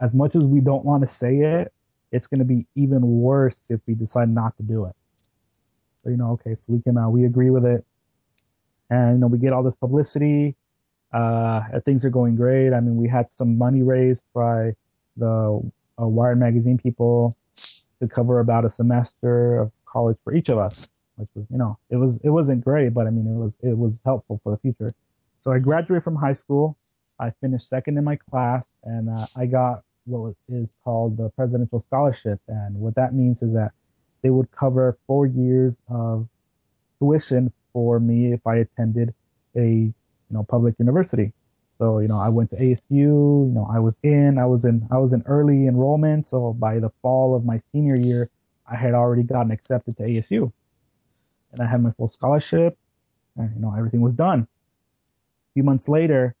as 0.00 0.14
much 0.14 0.36
as 0.36 0.46
we 0.46 0.60
don't 0.60 0.84
want 0.84 1.02
to 1.02 1.08
say 1.08 1.38
it, 1.38 1.72
it's 2.12 2.26
going 2.26 2.38
to 2.38 2.44
be 2.44 2.66
even 2.74 3.02
worse 3.02 3.62
if 3.68 3.80
we 3.86 3.94
decide 3.94 4.30
not 4.30 4.56
to 4.56 4.62
do 4.62 4.86
it 4.86 4.94
you 6.04 6.16
know, 6.16 6.32
okay, 6.32 6.54
so 6.54 6.72
we 6.72 6.80
can, 6.80 6.96
uh, 6.96 7.08
we 7.08 7.24
agree 7.24 7.50
with 7.50 7.64
it. 7.64 7.84
And, 8.90 9.14
you 9.14 9.18
know, 9.18 9.26
we 9.26 9.38
get 9.38 9.52
all 9.52 9.62
this 9.62 9.76
publicity. 9.76 10.54
Uh, 11.12 11.62
things 11.84 12.04
are 12.04 12.10
going 12.10 12.36
great. 12.36 12.72
I 12.72 12.80
mean, 12.80 12.96
we 12.96 13.08
had 13.08 13.26
some 13.36 13.58
money 13.58 13.82
raised 13.82 14.22
by 14.34 14.74
the 15.16 15.70
uh, 16.00 16.06
Wired 16.06 16.38
magazine 16.38 16.78
people 16.78 17.36
to 18.00 18.08
cover 18.08 18.40
about 18.40 18.64
a 18.64 18.70
semester 18.70 19.58
of 19.58 19.72
college 19.86 20.16
for 20.22 20.34
each 20.34 20.48
of 20.48 20.58
us, 20.58 20.88
which 21.16 21.28
was, 21.34 21.44
you 21.50 21.58
know, 21.58 21.78
it 21.90 21.96
was, 21.96 22.18
it 22.22 22.30
wasn't 22.30 22.64
great, 22.64 22.94
but 22.94 23.06
I 23.06 23.10
mean, 23.10 23.26
it 23.26 23.38
was, 23.38 23.58
it 23.62 23.76
was 23.76 24.00
helpful 24.04 24.40
for 24.42 24.52
the 24.52 24.58
future. 24.58 24.90
So 25.40 25.52
I 25.52 25.58
graduated 25.58 26.04
from 26.04 26.16
high 26.16 26.32
school. 26.32 26.76
I 27.18 27.30
finished 27.40 27.68
second 27.68 27.98
in 27.98 28.04
my 28.04 28.16
class 28.30 28.64
and 28.84 29.08
uh, 29.08 29.26
I 29.36 29.46
got 29.46 29.82
what 30.06 30.34
is 30.48 30.74
called 30.84 31.16
the 31.16 31.30
presidential 31.30 31.80
scholarship. 31.80 32.40
And 32.48 32.76
what 32.76 32.94
that 32.94 33.14
means 33.14 33.42
is 33.42 33.52
that 33.54 33.72
they 34.22 34.30
would 34.30 34.50
cover 34.50 34.98
four 35.06 35.26
years 35.26 35.78
of 35.88 36.28
tuition 36.98 37.52
for 37.72 38.00
me 38.00 38.32
if 38.32 38.46
I 38.46 38.56
attended 38.56 39.14
a 39.56 39.68
you 39.68 39.94
know 40.30 40.44
public 40.44 40.74
university. 40.78 41.32
So 41.78 41.98
you 42.00 42.08
know 42.08 42.18
I 42.18 42.28
went 42.28 42.50
to 42.50 42.56
ASU. 42.56 42.90
You 42.90 43.52
know 43.54 43.68
I 43.70 43.78
was 43.78 43.96
in 44.02 44.38
I 44.38 44.46
was 44.46 44.64
in 44.64 44.86
I 44.90 44.98
was 44.98 45.12
in 45.12 45.22
early 45.26 45.66
enrollment. 45.66 46.28
So 46.28 46.52
by 46.52 46.78
the 46.78 46.90
fall 47.02 47.34
of 47.36 47.44
my 47.44 47.60
senior 47.72 47.96
year, 47.96 48.28
I 48.66 48.76
had 48.76 48.94
already 48.94 49.22
gotten 49.22 49.52
accepted 49.52 49.96
to 49.98 50.02
ASU, 50.02 50.52
and 51.52 51.60
I 51.60 51.66
had 51.66 51.82
my 51.82 51.92
full 51.92 52.08
scholarship, 52.08 52.76
and 53.36 53.54
you 53.54 53.60
know 53.60 53.74
everything 53.76 54.00
was 54.00 54.14
done. 54.14 54.40
A 54.40 55.50
few 55.54 55.62
months 55.62 55.88
later, 55.88 56.34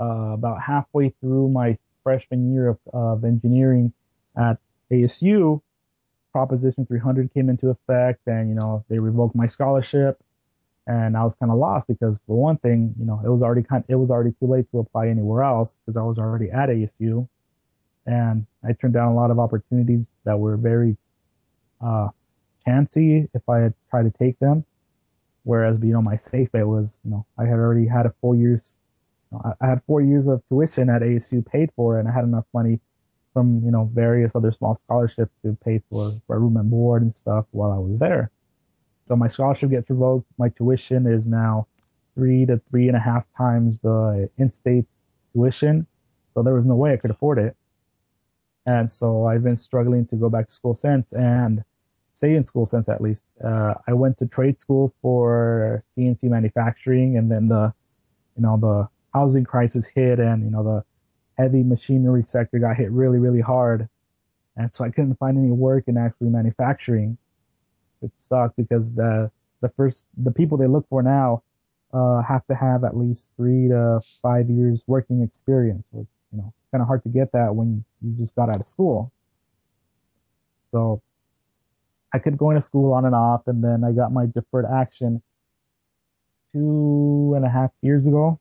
uh, 0.00 0.32
about 0.34 0.62
halfway 0.62 1.10
through 1.20 1.48
my 1.48 1.76
freshman 2.02 2.52
year 2.52 2.68
of, 2.68 2.78
of 2.92 3.24
engineering 3.24 3.92
at 4.36 4.58
ASU, 4.90 5.60
Proposition 6.38 6.86
300 6.86 7.34
came 7.34 7.48
into 7.48 7.68
effect, 7.68 8.20
and 8.28 8.48
you 8.48 8.54
know 8.54 8.84
they 8.88 9.00
revoked 9.00 9.34
my 9.34 9.48
scholarship, 9.48 10.20
and 10.86 11.16
I 11.16 11.24
was 11.24 11.34
kind 11.34 11.50
of 11.50 11.58
lost 11.58 11.88
because 11.88 12.16
for 12.28 12.40
one 12.40 12.58
thing, 12.58 12.94
you 12.96 13.04
know, 13.04 13.20
it 13.24 13.28
was 13.28 13.42
already 13.42 13.64
kind, 13.64 13.82
it 13.88 13.96
was 13.96 14.08
already 14.08 14.30
too 14.38 14.46
late 14.46 14.70
to 14.70 14.78
apply 14.78 15.08
anywhere 15.08 15.42
else 15.42 15.80
because 15.80 15.96
I 15.96 16.02
was 16.02 16.16
already 16.16 16.48
at 16.52 16.68
ASU, 16.68 17.26
and 18.06 18.46
I 18.62 18.72
turned 18.72 18.94
down 18.94 19.08
a 19.10 19.16
lot 19.16 19.32
of 19.32 19.40
opportunities 19.40 20.10
that 20.26 20.38
were 20.38 20.56
very 20.56 20.96
uh, 21.80 22.10
chancy 22.64 23.28
if 23.34 23.48
I 23.48 23.58
had 23.58 23.74
tried 23.90 24.04
to 24.04 24.12
take 24.16 24.38
them. 24.38 24.64
Whereas, 25.42 25.80
you 25.82 25.92
know, 25.92 26.02
my 26.02 26.14
safe 26.14 26.52
bet 26.52 26.68
was, 26.68 27.00
you 27.04 27.10
know, 27.10 27.26
I 27.36 27.46
had 27.46 27.54
already 27.54 27.88
had 27.88 28.06
a 28.06 28.14
four 28.20 28.36
years, 28.36 28.78
I 29.60 29.66
had 29.66 29.82
four 29.88 30.02
years 30.02 30.28
of 30.28 30.40
tuition 30.48 30.88
at 30.88 31.02
ASU 31.02 31.44
paid 31.44 31.72
for, 31.74 31.98
and 31.98 32.08
I 32.08 32.12
had 32.12 32.22
enough 32.22 32.46
money 32.54 32.78
from 33.38 33.62
you 33.64 33.70
know 33.70 33.88
various 33.94 34.34
other 34.34 34.50
small 34.50 34.74
scholarships 34.74 35.32
to 35.44 35.56
pay 35.64 35.80
for, 35.88 36.10
room 36.26 36.56
and 36.56 36.68
board 36.68 37.02
and 37.02 37.14
stuff 37.14 37.46
while 37.52 37.70
I 37.70 37.78
was 37.78 38.00
there. 38.00 38.32
So 39.06 39.14
my 39.14 39.28
scholarship 39.28 39.70
gets 39.70 39.88
revoked. 39.90 40.26
My 40.38 40.48
tuition 40.48 41.06
is 41.06 41.28
now 41.28 41.68
three 42.16 42.46
to 42.46 42.60
three 42.68 42.88
and 42.88 42.96
a 42.96 43.00
half 43.00 43.24
times 43.36 43.78
the 43.78 44.28
in-state 44.38 44.86
tuition. 45.32 45.86
So 46.34 46.42
there 46.42 46.54
was 46.54 46.66
no 46.66 46.74
way 46.74 46.92
I 46.92 46.96
could 46.96 47.12
afford 47.12 47.38
it. 47.38 47.56
And 48.66 48.90
so 48.90 49.26
I've 49.26 49.44
been 49.44 49.56
struggling 49.56 50.04
to 50.08 50.16
go 50.16 50.28
back 50.28 50.46
to 50.46 50.52
school 50.52 50.74
since 50.74 51.12
and 51.12 51.62
stay 52.14 52.34
in 52.34 52.44
school 52.44 52.66
since 52.66 52.88
at 52.88 53.00
least. 53.00 53.22
Uh, 53.42 53.74
I 53.86 53.92
went 53.92 54.18
to 54.18 54.26
trade 54.26 54.60
school 54.60 54.92
for 55.00 55.80
CNC 55.96 56.24
manufacturing 56.24 57.16
and 57.16 57.30
then 57.30 57.46
the, 57.46 57.72
you 58.36 58.42
know, 58.42 58.56
the 58.56 58.88
housing 59.16 59.44
crisis 59.44 59.86
hit 59.86 60.18
and, 60.18 60.42
you 60.42 60.50
know, 60.50 60.64
the 60.64 60.84
heavy 61.38 61.62
machinery 61.62 62.24
sector 62.24 62.58
got 62.58 62.76
hit 62.76 62.90
really, 62.90 63.18
really 63.18 63.40
hard. 63.40 63.88
And 64.56 64.74
so 64.74 64.84
I 64.84 64.90
couldn't 64.90 65.14
find 65.14 65.38
any 65.38 65.52
work 65.52 65.84
in 65.86 65.96
actually 65.96 66.30
manufacturing. 66.30 67.16
It 68.02 68.10
sucked 68.16 68.56
because 68.56 68.92
the, 68.92 69.30
the 69.60 69.68
first, 69.70 70.06
the 70.16 70.32
people 70.32 70.58
they 70.58 70.66
look 70.66 70.86
for 70.88 71.02
now 71.02 71.42
uh, 71.92 72.22
have 72.22 72.44
to 72.46 72.54
have 72.54 72.84
at 72.84 72.96
least 72.96 73.30
three 73.36 73.68
to 73.68 74.00
five 74.20 74.50
years 74.50 74.84
working 74.86 75.22
experience. 75.22 75.88
Which 75.92 76.08
you 76.32 76.38
know, 76.38 76.52
kind 76.72 76.82
of 76.82 76.88
hard 76.88 77.02
to 77.04 77.08
get 77.08 77.32
that 77.32 77.54
when 77.54 77.84
you 78.02 78.12
just 78.18 78.34
got 78.36 78.50
out 78.50 78.60
of 78.60 78.66
school. 78.66 79.12
So 80.72 81.00
I 82.12 82.18
could 82.18 82.36
go 82.36 82.50
into 82.50 82.60
school 82.60 82.92
on 82.92 83.04
and 83.04 83.14
off, 83.14 83.46
and 83.46 83.62
then 83.62 83.84
I 83.84 83.92
got 83.92 84.12
my 84.12 84.26
deferred 84.26 84.66
action 84.66 85.22
two 86.52 87.32
and 87.36 87.44
a 87.44 87.48
half 87.48 87.70
years 87.82 88.06
ago, 88.06 88.38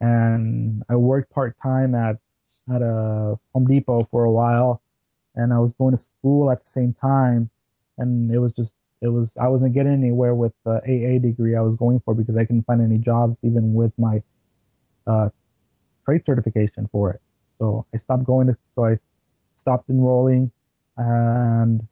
and 0.00 0.82
I 0.88 0.96
worked 0.96 1.30
part 1.30 1.56
time 1.62 1.94
at 1.94 2.18
at 2.72 2.82
a 2.82 3.38
Home 3.54 3.66
Depot 3.66 4.04
for 4.10 4.24
a 4.24 4.30
while, 4.30 4.82
and 5.34 5.52
I 5.52 5.58
was 5.58 5.74
going 5.74 5.92
to 5.92 5.96
school 5.96 6.50
at 6.50 6.60
the 6.60 6.66
same 6.66 6.94
time, 6.94 7.50
and 7.96 8.30
it 8.30 8.38
was 8.38 8.52
just 8.52 8.74
it 9.00 9.08
was 9.08 9.36
I 9.36 9.48
wasn't 9.48 9.74
getting 9.74 9.92
anywhere 9.92 10.34
with 10.34 10.52
the 10.64 10.76
AA 10.82 11.18
degree 11.20 11.56
I 11.56 11.60
was 11.60 11.76
going 11.76 12.00
for 12.00 12.14
because 12.14 12.36
I 12.36 12.44
couldn't 12.44 12.64
find 12.64 12.80
any 12.80 12.98
jobs 12.98 13.38
even 13.42 13.74
with 13.74 13.92
my 13.98 14.22
uh, 15.06 15.30
trade 16.04 16.24
certification 16.26 16.88
for 16.92 17.12
it. 17.12 17.20
So 17.58 17.86
I 17.94 17.96
stopped 17.96 18.24
going 18.24 18.48
to 18.48 18.56
so 18.72 18.84
I 18.84 18.96
stopped 19.56 19.88
enrolling, 19.90 20.50
and 20.96 21.86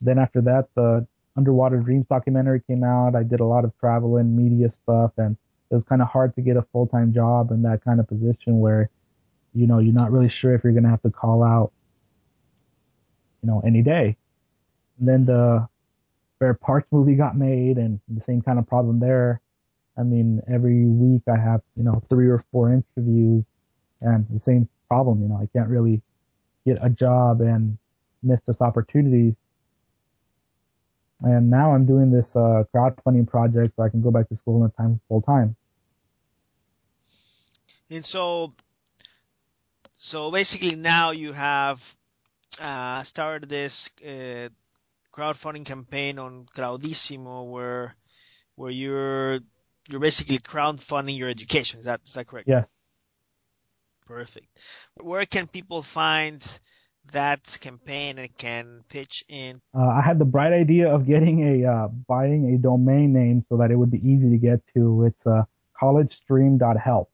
then 0.00 0.18
after 0.18 0.40
that 0.42 0.68
the 0.74 1.06
Underwater 1.36 1.78
Dreams 1.78 2.06
documentary 2.08 2.60
came 2.66 2.82
out. 2.82 3.14
I 3.14 3.22
did 3.22 3.40
a 3.40 3.44
lot 3.44 3.64
of 3.64 3.72
travel 3.78 4.16
and 4.16 4.36
media 4.36 4.68
stuff, 4.68 5.12
and 5.16 5.36
it 5.70 5.74
was 5.74 5.84
kind 5.84 6.00
of 6.00 6.08
hard 6.08 6.34
to 6.34 6.40
get 6.40 6.56
a 6.56 6.62
full 6.72 6.86
time 6.86 7.12
job 7.12 7.50
in 7.50 7.62
that 7.62 7.84
kind 7.84 8.00
of 8.00 8.08
position 8.08 8.60
where, 8.60 8.90
you 9.54 9.66
know, 9.66 9.78
you're 9.78 9.94
not 9.94 10.12
really 10.12 10.28
sure 10.28 10.54
if 10.54 10.64
you're 10.64 10.72
going 10.72 10.84
to 10.84 10.90
have 10.90 11.02
to 11.02 11.10
call 11.10 11.42
out, 11.42 11.72
you 13.42 13.48
know, 13.50 13.60
any 13.66 13.82
day. 13.82 14.16
And 14.98 15.08
then 15.08 15.24
the 15.26 15.68
Spare 16.36 16.54
Parts 16.54 16.86
movie 16.90 17.14
got 17.14 17.36
made, 17.36 17.78
and 17.78 18.00
the 18.08 18.22
same 18.22 18.40
kind 18.40 18.58
of 18.58 18.66
problem 18.66 19.00
there. 19.00 19.40
I 19.96 20.02
mean, 20.04 20.40
every 20.48 20.86
week 20.86 21.22
I 21.28 21.36
have, 21.36 21.60
you 21.76 21.82
know, 21.82 22.02
three 22.08 22.28
or 22.28 22.38
four 22.52 22.72
interviews, 22.72 23.48
and 24.00 24.26
the 24.30 24.38
same 24.38 24.68
problem. 24.88 25.22
You 25.22 25.28
know, 25.28 25.36
I 25.36 25.46
can't 25.52 25.68
really 25.68 26.00
get 26.64 26.78
a 26.80 26.88
job 26.88 27.40
and 27.40 27.78
miss 28.22 28.42
this 28.42 28.62
opportunity 28.62 29.36
and 31.22 31.50
now 31.50 31.74
I'm 31.74 31.86
doing 31.86 32.10
this 32.10 32.36
uh, 32.36 32.64
crowdfunding 32.74 33.26
project 33.26 33.74
so 33.76 33.82
I 33.82 33.88
can 33.88 34.02
go 34.02 34.10
back 34.10 34.28
to 34.28 34.36
school 34.36 34.64
in 34.64 34.70
time 34.72 35.00
full 35.08 35.22
time. 35.22 35.56
And 37.90 38.04
so, 38.04 38.52
so 39.94 40.30
basically 40.30 40.76
now 40.76 41.10
you 41.10 41.32
have 41.32 41.82
uh, 42.62 43.02
started 43.02 43.48
this 43.48 43.90
uh, 44.06 44.48
crowdfunding 45.12 45.64
campaign 45.64 46.18
on 46.18 46.44
Crowdisimo, 46.54 47.50
where 47.50 47.96
where 48.54 48.70
you're 48.70 49.38
you're 49.90 50.00
basically 50.00 50.38
crowdfunding 50.38 51.16
your 51.16 51.28
education. 51.28 51.80
Is 51.80 51.86
that 51.86 52.00
is 52.04 52.14
that 52.14 52.26
correct? 52.26 52.48
Yeah. 52.48 52.64
Perfect. 54.06 54.46
Where 55.02 55.26
can 55.26 55.46
people 55.46 55.82
find 55.82 56.40
that 57.12 57.58
campaign 57.60 58.18
and 58.18 58.36
can 58.36 58.84
pitch 58.88 59.24
in? 59.28 59.60
Uh, 59.74 59.86
I 59.86 60.00
had 60.00 60.18
the 60.18 60.24
bright 60.24 60.52
idea 60.52 60.92
of 60.92 61.06
getting 61.06 61.64
a 61.64 61.70
uh, 61.70 61.88
buying 62.06 62.54
a 62.54 62.58
domain 62.58 63.12
name 63.12 63.44
so 63.48 63.56
that 63.56 63.70
it 63.70 63.76
would 63.76 63.90
be 63.90 64.06
easy 64.08 64.30
to 64.30 64.36
get 64.36 64.66
to. 64.74 65.04
It's 65.04 65.26
uh, 65.26 65.44
collegestream.help. 65.80 67.10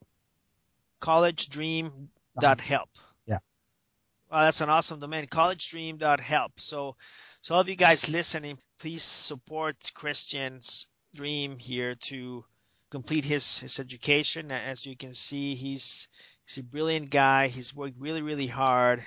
Collegedream.help. 1.01 2.89
Yeah. 3.27 3.39
Well, 4.31 4.45
that's 4.45 4.61
an 4.61 4.71
awesome 4.71 5.01
domain. 5.01 5.27
Collegedream.help. 5.27 6.53
So, 6.59 6.97
so 7.41 7.55
all 7.55 7.61
of 7.61 7.69
you 7.69 7.77
guys 7.77 8.11
listening, 8.11 8.59
please 8.79 9.03
support 9.03 9.91
Cristian's 9.95 10.89
dream 11.15 11.57
here 11.59 11.95
to 11.95 12.45
complete 12.91 13.25
his 13.25 13.61
his 13.61 13.79
education. 13.81 14.51
As 14.51 14.87
you 14.87 14.97
can 14.97 15.15
see, 15.15 15.55
he's 15.55 16.09
he's 16.45 16.59
a 16.59 16.65
brilliant 16.65 17.11
guy. 17.11 17.49
He's 17.49 17.75
worked 17.75 17.99
really 17.99 18.23
really 18.23 18.47
hard 18.47 19.05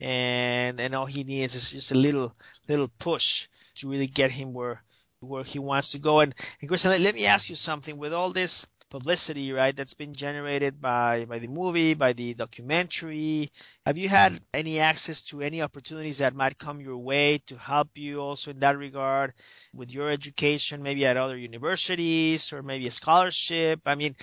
and 0.00 0.80
and 0.80 0.94
all 0.94 1.06
he 1.06 1.24
needs 1.24 1.54
is 1.54 1.72
just 1.72 1.92
a 1.92 1.98
little 1.98 2.32
little 2.68 2.88
push 2.98 3.48
to 3.76 3.88
really 3.90 4.06
get 4.06 4.30
him 4.30 4.52
where 4.52 4.82
where 5.20 5.44
he 5.44 5.58
wants 5.58 5.92
to 5.92 5.98
go. 5.98 6.20
And, 6.20 6.34
and 6.60 6.70
Cristian, 6.70 6.90
let, 6.90 7.00
let 7.00 7.14
me 7.14 7.26
ask 7.26 7.50
you 7.50 7.56
something. 7.56 7.96
With 7.98 8.12
all 8.14 8.30
this 8.32 8.66
publicity, 8.90 9.52
right, 9.52 9.74
that's 9.74 9.94
been 9.94 10.12
generated 10.12 10.80
by 10.80 11.24
by 11.26 11.38
the 11.38 11.48
movie, 11.48 11.94
by 11.94 12.12
the 12.12 12.34
documentary, 12.34 13.48
have 13.86 13.96
you 13.96 14.08
had 14.08 14.38
any 14.52 14.78
access 14.80 15.22
to 15.26 15.40
any 15.40 15.62
opportunities 15.62 16.18
that 16.18 16.34
might 16.34 16.58
come 16.58 16.80
your 16.80 16.98
way 16.98 17.38
to 17.46 17.56
help 17.56 17.88
you 17.96 18.20
also 18.20 18.50
in 18.50 18.58
that 18.60 18.76
regard 18.76 19.32
with 19.72 19.94
your 19.94 20.10
education, 20.10 20.82
maybe 20.82 21.06
at 21.06 21.16
other 21.16 21.36
universities 21.36 22.52
or 22.52 22.62
maybe 22.62 22.86
a 22.86 22.90
scholarship? 22.90 23.80
I 23.86 23.94
mean, 23.94 24.14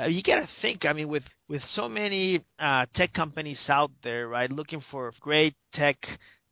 uh, 0.00 0.04
you 0.04 0.22
got 0.22 0.40
to 0.40 0.46
think. 0.46 0.86
I 0.86 0.92
mean, 0.92 1.08
with 1.08 1.34
with 1.48 1.62
so 1.62 1.88
many 1.88 2.40
uh, 2.58 2.86
tech 2.92 3.12
companies 3.12 3.70
out 3.70 3.90
there, 4.02 4.28
right, 4.28 4.50
looking 4.50 4.80
for 4.80 5.10
great 5.20 5.54
tech 5.72 5.96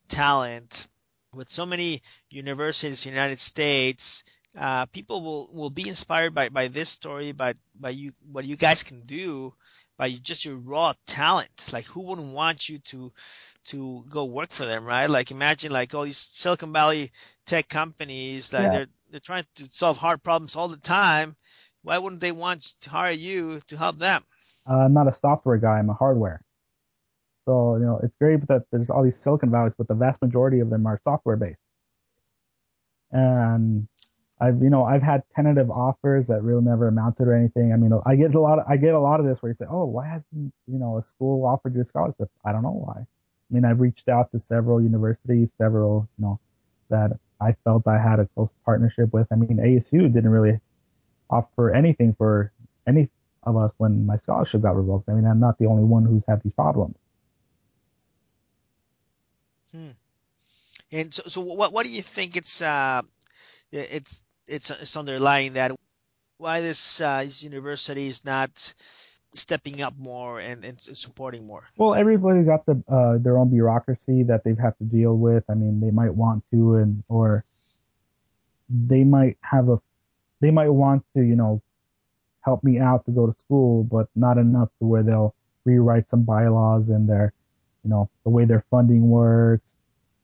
talent 0.08 0.88
with 1.34 1.50
so 1.50 1.66
many 1.66 2.00
universities 2.30 3.04
in 3.06 3.12
the 3.12 3.16
United 3.20 3.38
States, 3.38 4.24
uh, 4.56 4.86
people 4.86 5.22
will, 5.22 5.50
will 5.52 5.70
be 5.70 5.88
inspired 5.88 6.34
by, 6.34 6.48
by 6.48 6.68
this 6.68 6.88
story, 6.88 7.32
by, 7.32 7.52
by 7.78 7.90
you, 7.90 8.12
what 8.30 8.44
you 8.44 8.56
guys 8.56 8.82
can 8.82 9.00
do 9.02 9.52
by 9.96 10.08
just 10.08 10.44
your 10.44 10.58
raw 10.58 10.92
talent. 11.06 11.70
Like 11.72 11.84
who 11.84 12.06
wouldn't 12.06 12.32
want 12.32 12.68
you 12.68 12.78
to, 12.78 13.12
to 13.64 14.04
go 14.08 14.24
work 14.24 14.50
for 14.50 14.64
them, 14.64 14.84
right? 14.84 15.10
Like 15.10 15.30
imagine 15.30 15.72
like 15.72 15.94
all 15.94 16.04
these 16.04 16.16
Silicon 16.16 16.72
Valley 16.72 17.10
tech 17.44 17.68
companies, 17.68 18.52
like 18.52 18.62
yeah. 18.62 18.70
they're, 18.70 18.86
they're 19.10 19.20
trying 19.20 19.44
to 19.56 19.64
solve 19.70 19.96
hard 19.96 20.22
problems 20.22 20.56
all 20.56 20.68
the 20.68 20.76
time. 20.76 21.36
Why 21.82 21.98
wouldn't 21.98 22.20
they 22.20 22.32
want 22.32 22.62
to 22.80 22.90
hire 22.90 23.12
you 23.12 23.60
to 23.66 23.76
help 23.76 23.98
them? 23.98 24.22
Uh, 24.68 24.76
I'm 24.76 24.92
not 24.92 25.08
a 25.08 25.12
software 25.12 25.56
guy. 25.56 25.78
I'm 25.78 25.90
a 25.90 25.94
hardware. 25.94 26.42
So, 27.46 27.76
you 27.76 27.84
know, 27.84 27.98
it's 28.02 28.14
great 28.16 28.46
that 28.48 28.64
there's 28.70 28.90
all 28.90 29.02
these 29.02 29.18
Silicon 29.18 29.50
Valleys, 29.50 29.74
but 29.74 29.88
the 29.88 29.94
vast 29.94 30.20
majority 30.20 30.60
of 30.60 30.68
them 30.68 30.86
are 30.86 31.00
software 31.02 31.36
based. 31.36 31.58
And 33.10 33.88
I've, 34.40 34.62
you 34.62 34.70
know, 34.70 34.84
I've 34.84 35.02
had 35.02 35.22
tentative 35.34 35.70
offers 35.70 36.28
that 36.28 36.42
really 36.42 36.62
never 36.62 36.88
amounted 36.88 37.26
or 37.26 37.34
anything. 37.34 37.72
I 37.72 37.76
mean, 37.76 37.92
I 38.06 38.14
get 38.14 38.34
a 38.34 38.40
lot, 38.40 38.60
of, 38.60 38.66
I 38.68 38.76
get 38.76 38.94
a 38.94 39.00
lot 39.00 39.18
of 39.18 39.26
this 39.26 39.42
where 39.42 39.50
you 39.50 39.54
say, 39.54 39.66
oh, 39.68 39.84
why 39.84 40.06
hasn't, 40.06 40.52
you 40.66 40.78
know, 40.78 40.96
a 40.96 41.02
school 41.02 41.44
offered 41.44 41.74
you 41.74 41.80
a 41.80 41.84
scholarship? 41.84 42.30
I 42.44 42.52
don't 42.52 42.62
know 42.62 42.84
why. 42.86 43.00
I 43.00 43.54
mean, 43.54 43.64
I've 43.64 43.80
reached 43.80 44.08
out 44.08 44.30
to 44.32 44.38
several 44.38 44.80
universities, 44.80 45.52
several, 45.58 46.08
you 46.18 46.24
know, 46.24 46.40
that 46.90 47.18
I 47.40 47.52
felt 47.64 47.86
I 47.86 47.98
had 47.98 48.20
a 48.20 48.26
close 48.26 48.50
partnership 48.64 49.12
with. 49.12 49.26
I 49.32 49.36
mean, 49.36 49.58
ASU 49.58 50.12
didn't 50.12 50.30
really 50.30 50.60
offer 51.30 51.74
anything 51.74 52.14
for 52.14 52.52
any 52.86 53.08
of 53.42 53.56
us 53.56 53.74
when 53.78 54.06
my 54.06 54.16
scholarship 54.16 54.62
got 54.62 54.76
revoked. 54.76 55.08
I 55.08 55.12
mean, 55.12 55.26
I'm 55.26 55.40
not 55.40 55.58
the 55.58 55.66
only 55.66 55.84
one 55.84 56.04
who's 56.04 56.24
had 56.28 56.42
these 56.42 56.54
problems. 56.54 56.96
Hmm. 59.72 59.90
And 60.90 61.12
so, 61.12 61.22
so 61.26 61.40
what 61.42 61.72
what 61.72 61.84
do 61.84 61.92
you 61.92 62.00
think 62.00 62.36
it's 62.36 62.62
uh 62.62 63.02
it's 63.70 64.22
it's 64.48 64.70
it's 64.70 64.96
underlying 64.96 65.54
that 65.54 65.72
why 66.38 66.60
this 66.60 67.00
uh, 67.00 67.24
university 67.40 68.06
is 68.06 68.24
not 68.24 68.50
stepping 69.34 69.82
up 69.82 69.94
more 69.98 70.40
and, 70.40 70.64
and 70.64 70.80
supporting 70.80 71.46
more? 71.46 71.62
Well, 71.76 71.94
everybody's 71.94 72.46
got 72.46 72.64
the 72.66 72.82
uh, 72.88 73.18
their 73.18 73.38
own 73.38 73.50
bureaucracy 73.50 74.22
that 74.24 74.44
they 74.44 74.54
have 74.60 74.76
to 74.78 74.84
deal 74.84 75.16
with. 75.16 75.44
I 75.48 75.54
mean, 75.54 75.80
they 75.80 75.90
might 75.90 76.14
want 76.14 76.44
to 76.52 76.76
and 76.76 77.02
or 77.08 77.44
they 78.68 79.04
might 79.04 79.36
have 79.42 79.68
a 79.68 79.80
they 80.40 80.50
might 80.50 80.70
want 80.70 81.04
to 81.16 81.22
you 81.22 81.36
know 81.36 81.62
help 82.40 82.64
me 82.64 82.78
out 82.78 83.04
to 83.06 83.10
go 83.10 83.26
to 83.26 83.32
school, 83.32 83.84
but 83.84 84.08
not 84.14 84.38
enough 84.38 84.70
to 84.78 84.86
where 84.86 85.02
they'll 85.02 85.34
rewrite 85.64 86.08
some 86.08 86.22
bylaws 86.22 86.88
and 86.88 87.08
their 87.08 87.32
you 87.84 87.90
know, 87.90 88.10
the 88.24 88.30
way 88.30 88.44
their 88.44 88.64
funding 88.70 89.08
works. 89.08 89.77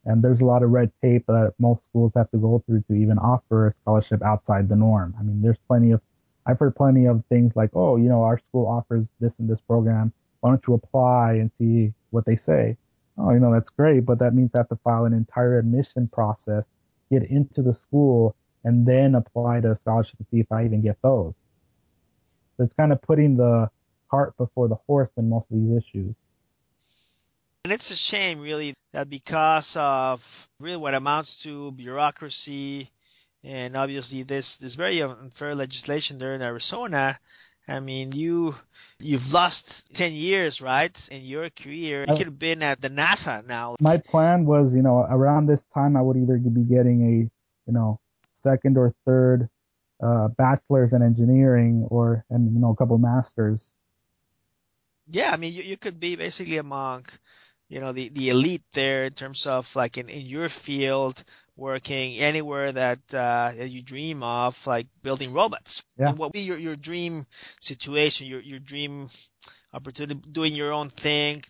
And 0.06 0.22
there's 0.22 0.42
a 0.42 0.46
lot 0.46 0.62
of 0.62 0.70
red 0.70 0.92
tape 1.02 1.26
that 1.28 1.54
most 1.58 1.84
schools 1.84 2.12
have 2.14 2.30
to 2.32 2.36
go 2.36 2.62
through 2.66 2.82
to 2.88 2.94
even 2.94 3.18
offer 3.18 3.68
a 3.68 3.72
scholarship 3.72 4.22
outside 4.22 4.68
the 4.68 4.76
norm. 4.76 5.14
I 5.18 5.22
mean, 5.22 5.40
there's 5.40 5.58
plenty 5.66 5.92
of, 5.92 6.02
I've 6.46 6.58
heard 6.58 6.76
plenty 6.76 7.06
of 7.06 7.24
things 7.30 7.56
like, 7.56 7.70
oh, 7.74 7.96
you 7.96 8.08
know, 8.08 8.22
our 8.22 8.38
school 8.38 8.66
offers 8.66 9.12
this 9.20 9.38
and 9.38 9.48
this 9.48 9.62
program. 9.62 10.12
Why 10.40 10.50
don't 10.50 10.66
you 10.66 10.74
apply 10.74 11.34
and 11.34 11.50
see 11.50 11.94
what 12.10 12.26
they 12.26 12.36
say? 12.36 12.76
Oh, 13.16 13.30
you 13.30 13.38
know, 13.38 13.52
that's 13.52 13.70
great, 13.70 14.04
but 14.04 14.18
that 14.18 14.34
means 14.34 14.50
I 14.54 14.58
have 14.58 14.68
to 14.68 14.76
file 14.76 15.06
an 15.06 15.14
entire 15.14 15.58
admission 15.58 16.08
process, 16.08 16.66
get 17.10 17.22
into 17.22 17.62
the 17.62 17.72
school, 17.72 18.36
and 18.64 18.86
then 18.86 19.14
apply 19.14 19.60
to 19.60 19.70
a 19.70 19.76
scholarship 19.76 20.18
to 20.18 20.24
see 20.24 20.40
if 20.40 20.52
I 20.52 20.64
even 20.64 20.82
get 20.82 21.00
those. 21.00 21.36
So 22.56 22.64
it's 22.64 22.74
kind 22.74 22.92
of 22.92 23.00
putting 23.00 23.36
the 23.36 23.70
cart 24.10 24.36
before 24.36 24.68
the 24.68 24.76
horse 24.86 25.10
in 25.16 25.28
most 25.28 25.50
of 25.50 25.56
these 25.56 25.78
issues. 25.78 26.14
And 27.64 27.72
it's 27.72 27.90
a 27.90 27.96
shame, 27.96 28.40
really, 28.40 28.74
that 28.92 29.08
because 29.08 29.74
of 29.80 30.50
really 30.60 30.76
what 30.76 30.92
amounts 30.92 31.42
to 31.44 31.72
bureaucracy 31.72 32.90
and 33.42 33.74
obviously 33.74 34.22
this, 34.22 34.58
this 34.58 34.74
very 34.74 35.00
unfair 35.00 35.54
legislation 35.54 36.18
there 36.18 36.34
in 36.34 36.42
Arizona, 36.42 37.16
I 37.66 37.80
mean, 37.80 38.12
you 38.12 38.54
you've 39.00 39.32
lost 39.32 39.94
ten 39.94 40.12
years, 40.12 40.60
right, 40.60 41.08
in 41.10 41.22
your 41.22 41.48
career. 41.48 42.04
You 42.06 42.14
could 42.14 42.26
have 42.26 42.38
been 42.38 42.62
at 42.62 42.82
the 42.82 42.90
NASA 42.90 43.46
now. 43.48 43.76
My 43.80 43.96
plan 43.96 44.44
was, 44.44 44.74
you 44.74 44.82
know, 44.82 44.98
around 45.08 45.46
this 45.46 45.62
time 45.62 45.96
I 45.96 46.02
would 46.02 46.18
either 46.18 46.36
be 46.36 46.64
getting 46.64 47.00
a, 47.02 47.14
you 47.66 47.72
know, 47.72 47.98
second 48.34 48.76
or 48.76 48.94
third 49.06 49.48
uh, 50.02 50.28
bachelor's 50.28 50.92
in 50.92 51.02
engineering 51.02 51.86
or 51.88 52.26
and 52.28 52.52
you 52.52 52.60
know 52.60 52.72
a 52.72 52.76
couple 52.76 52.98
masters. 52.98 53.74
Yeah, 55.08 55.30
I 55.32 55.38
mean 55.38 55.54
you, 55.54 55.62
you 55.62 55.76
could 55.78 55.98
be 55.98 56.16
basically 56.16 56.58
among 56.58 57.06
you 57.74 57.80
know 57.80 57.90
the, 57.90 58.08
the 58.10 58.28
elite 58.28 58.62
there 58.72 59.04
in 59.04 59.12
terms 59.12 59.48
of 59.48 59.74
like 59.74 59.98
in, 59.98 60.08
in 60.08 60.24
your 60.24 60.48
field 60.48 61.24
working 61.56 62.16
anywhere 62.18 62.70
that 62.70 63.02
uh, 63.12 63.50
you 63.58 63.82
dream 63.82 64.22
of 64.22 64.64
like 64.64 64.86
building 65.02 65.32
robots. 65.32 65.82
Yeah. 65.98 66.10
And 66.10 66.18
what 66.18 66.26
would 66.26 66.32
be 66.32 66.40
your, 66.40 66.56
your 66.56 66.76
dream 66.76 67.26
situation 67.28 68.28
your, 68.28 68.40
your 68.40 68.60
dream 68.60 69.08
opportunity 69.72 70.20
doing 70.30 70.54
your 70.54 70.72
own 70.72 70.88
thing 70.88 71.42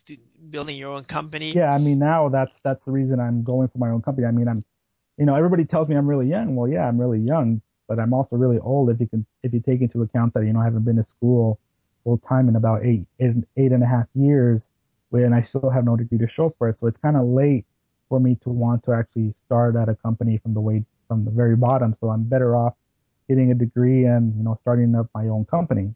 building 0.49 0.77
your 0.77 0.93
own 0.93 1.03
company? 1.03 1.51
Yeah 1.51 1.71
i 1.75 1.77
mean 1.77 1.99
now 1.99 2.27
that's 2.29 2.59
that's 2.59 2.85
the 2.85 2.91
reason 2.91 3.19
i'm 3.19 3.43
going 3.43 3.67
for 3.67 3.77
my 3.77 3.89
own 3.89 4.01
company. 4.01 4.25
I 4.25 4.31
mean 4.31 4.47
i'm 4.47 4.57
you 5.17 5.25
know 5.27 5.35
everybody 5.35 5.63
tells 5.63 5.87
me 5.87 5.95
i'm 5.95 6.07
really 6.07 6.27
young. 6.27 6.55
Well 6.55 6.67
yeah 6.67 6.87
i'm 6.87 6.99
really 6.99 7.19
young 7.19 7.61
but 7.87 7.99
i'm 7.99 8.15
also 8.15 8.35
really 8.35 8.57
old 8.57 8.89
if 8.89 8.99
you 8.99 9.07
can 9.07 9.27
if 9.43 9.53
you 9.53 9.59
take 9.59 9.81
into 9.81 10.01
account 10.01 10.33
that 10.33 10.43
you 10.43 10.53
know 10.53 10.59
i 10.59 10.63
haven't 10.63 10.85
been 10.85 10.95
to 10.95 11.03
school 11.03 11.59
full 12.03 12.17
time 12.17 12.49
in 12.49 12.55
about 12.55 12.83
eight, 12.83 13.05
eight 13.19 13.35
eight 13.57 13.71
and 13.71 13.83
a 13.83 13.87
half 13.87 14.07
years 14.15 14.71
and 15.23 15.33
I 15.33 15.41
still 15.41 15.69
have 15.69 15.85
no 15.85 15.95
degree 15.95 16.17
to 16.19 16.27
show 16.27 16.49
for 16.49 16.69
it. 16.69 16.75
So 16.75 16.87
it's 16.87 16.97
kind 16.97 17.15
of 17.17 17.25
late 17.25 17.65
for 18.09 18.19
me 18.19 18.35
to 18.41 18.49
want 18.49 18.83
to 18.83 18.93
actually 18.93 19.31
start 19.31 19.75
at 19.75 19.89
a 19.89 19.95
company 19.95 20.37
from 20.37 20.53
the 20.53 20.61
way 20.61 20.85
from 21.07 21.25
the 21.25 21.31
very 21.31 21.55
bottom. 21.55 21.95
So 21.99 22.09
I'm 22.09 22.23
better 22.23 22.55
off 22.55 22.73
getting 23.27 23.51
a 23.51 23.55
degree 23.55 24.05
and 24.05 24.35
you 24.35 24.43
know 24.43 24.55
starting 24.55 24.95
up 24.95 25.09
my 25.13 25.27
own 25.27 25.45
company. 25.45 25.93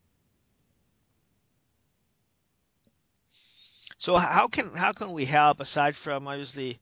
So 3.98 4.18
how 4.18 4.48
can 4.48 4.66
how 4.76 4.94
can 4.94 5.12
we 5.12 5.26
help 5.26 5.60
aside 5.60 5.96
from 5.96 6.28
obviously 6.28 6.80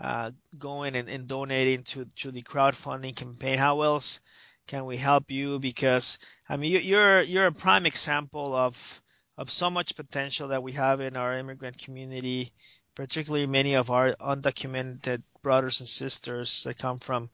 uh, 0.00 0.30
going 0.58 0.94
and, 0.94 1.08
and 1.08 1.28
donating 1.28 1.82
to 1.84 2.04
to 2.16 2.30
the 2.30 2.42
crowdfunding 2.42 3.16
campaign? 3.16 3.58
How 3.58 3.82
else 3.82 4.20
can 4.68 4.86
we 4.86 4.96
help 4.96 5.30
you? 5.30 5.58
Because 5.58 6.18
I 6.48 6.56
mean 6.56 6.78
you're 6.82 7.22
you're 7.22 7.46
a 7.48 7.52
prime 7.52 7.84
example 7.84 8.54
of 8.54 9.01
of 9.38 9.50
so 9.50 9.70
much 9.70 9.96
potential 9.96 10.48
that 10.48 10.62
we 10.62 10.72
have 10.72 11.00
in 11.00 11.16
our 11.16 11.34
immigrant 11.36 11.78
community, 11.78 12.50
particularly 12.94 13.46
many 13.46 13.74
of 13.74 13.90
our 13.90 14.10
undocumented 14.20 15.22
brothers 15.42 15.80
and 15.80 15.88
sisters 15.88 16.62
that 16.62 16.78
come 16.78 16.98
from 16.98 17.28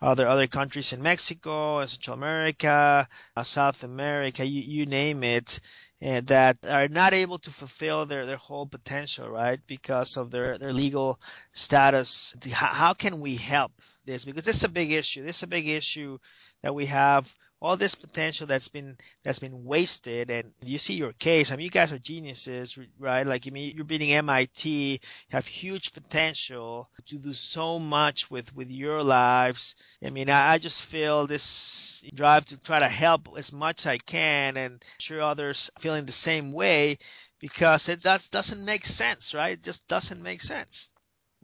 other 0.00 0.26
other 0.26 0.46
countries 0.46 0.92
in 0.92 1.02
Mexico, 1.02 1.84
Central 1.84 2.16
America, 2.16 3.06
uh, 3.36 3.42
South 3.42 3.84
America, 3.84 4.44
you, 4.44 4.62
you 4.62 4.86
name 4.86 5.22
it, 5.22 5.60
and 6.00 6.26
that 6.26 6.56
are 6.68 6.88
not 6.88 7.12
able 7.12 7.38
to 7.38 7.50
fulfill 7.50 8.04
their, 8.04 8.26
their 8.26 8.36
whole 8.36 8.66
potential, 8.66 9.28
right? 9.30 9.60
Because 9.66 10.16
of 10.16 10.30
their, 10.30 10.58
their 10.58 10.72
legal 10.72 11.18
status. 11.52 12.34
How, 12.52 12.72
how 12.72 12.92
can 12.94 13.20
we 13.20 13.36
help 13.36 13.72
this? 14.04 14.24
Because 14.24 14.44
this 14.44 14.56
is 14.56 14.64
a 14.64 14.68
big 14.70 14.90
issue. 14.90 15.22
This 15.22 15.36
is 15.36 15.42
a 15.44 15.48
big 15.48 15.68
issue 15.68 16.18
that 16.62 16.74
we 16.74 16.86
have 16.86 17.32
all 17.62 17.76
this 17.76 17.94
potential 17.94 18.44
that's 18.44 18.66
been 18.66 18.96
that's 19.22 19.38
been 19.38 19.64
wasted. 19.64 20.30
And 20.30 20.52
you 20.64 20.78
see 20.78 20.94
your 20.94 21.12
case. 21.12 21.52
I 21.52 21.56
mean 21.56 21.64
you 21.64 21.70
guys 21.70 21.92
are 21.92 21.98
geniuses 21.98 22.76
right? 22.98 23.24
Like 23.24 23.46
i 23.46 23.50
mean 23.50 23.72
you're 23.76 23.84
beating 23.84 24.10
MIT 24.10 24.98
have 25.30 25.46
huge 25.46 25.94
potential 25.94 26.88
to 27.06 27.18
do 27.18 27.32
so 27.32 27.78
much 27.78 28.30
with 28.30 28.54
with 28.56 28.70
your 28.70 29.02
lives. 29.02 29.98
I 30.04 30.10
mean 30.10 30.28
i, 30.28 30.54
I 30.54 30.58
just 30.58 30.90
feel 30.90 31.26
this 31.26 32.04
drive 32.16 32.44
to 32.46 32.60
try 32.60 32.80
to 32.80 32.88
help 32.88 33.28
as 33.38 33.52
much 33.52 33.80
as 33.80 33.86
i 33.86 33.98
can 33.98 34.56
and 34.56 34.72
I'm 34.72 34.80
sure 34.98 35.20
others 35.20 35.70
feeling 35.78 36.04
the 36.04 36.12
same 36.12 36.50
way 36.52 36.96
because 37.40 37.88
it 37.88 38.00
does, 38.00 38.28
doesn't 38.28 38.66
make 38.66 38.84
sense 38.84 39.34
right? 39.34 39.52
It 39.52 39.62
just 39.62 39.86
doesn't 39.86 40.22
make 40.22 40.40
sense. 40.40 40.92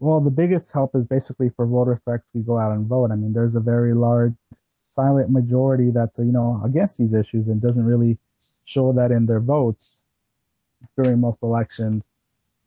Well 0.01 0.21
the 0.21 0.31
biggest 0.31 0.73
help 0.73 0.97
is 0.97 1.07
basically 1.07 1.51
for 1.51 1.65
voters 1.65 2.01
to 2.07 2.15
actually 2.15 2.43
go 2.43 2.59
out 2.59 2.73
and 2.73 2.87
vote. 2.87 3.13
I 3.13 3.17
mean 3.17 3.33
there's 3.33 3.55
a 3.55 3.61
very 3.61 3.95
large 3.95 4.35
silent 4.99 5.31
majority 5.31 5.91
that's 5.91 6.19
you 6.19 6.33
know 6.33 6.61
against 6.65 6.99
these 6.99 7.15
issues 7.15 7.49
and 7.49 7.63
doesn't 7.63 7.85
really 7.85 8.19
show 8.65 8.93
that 8.93 9.13
in 9.13 9.27
their 9.27 9.41
votes 9.41 10.07
during 11.01 11.21
most 11.21 11.39
elections. 11.43 12.03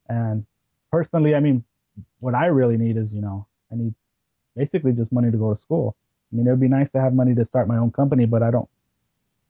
And 0.08 0.46
personally, 0.92 1.36
I 1.36 1.42
mean, 1.42 1.64
what 2.20 2.34
I 2.34 2.46
really 2.46 2.78
need 2.78 2.96
is 2.96 3.14
you 3.14 3.22
know 3.22 3.48
I 3.72 3.76
need 3.76 3.94
basically 4.56 4.94
just 4.94 5.12
money 5.12 5.30
to 5.32 5.38
go 5.38 5.50
to 5.54 5.60
school. 5.60 5.96
I 6.32 6.36
mean, 6.36 6.48
it 6.48 6.52
would 6.52 6.62
be 6.62 6.70
nice 6.70 6.92
to 6.92 7.02
have 7.02 7.14
money 7.14 7.36
to 7.36 7.44
start 7.44 7.68
my 7.68 7.78
own 7.78 7.92
company, 7.92 8.26
but 8.26 8.42
I 8.44 8.52
don't 8.52 8.70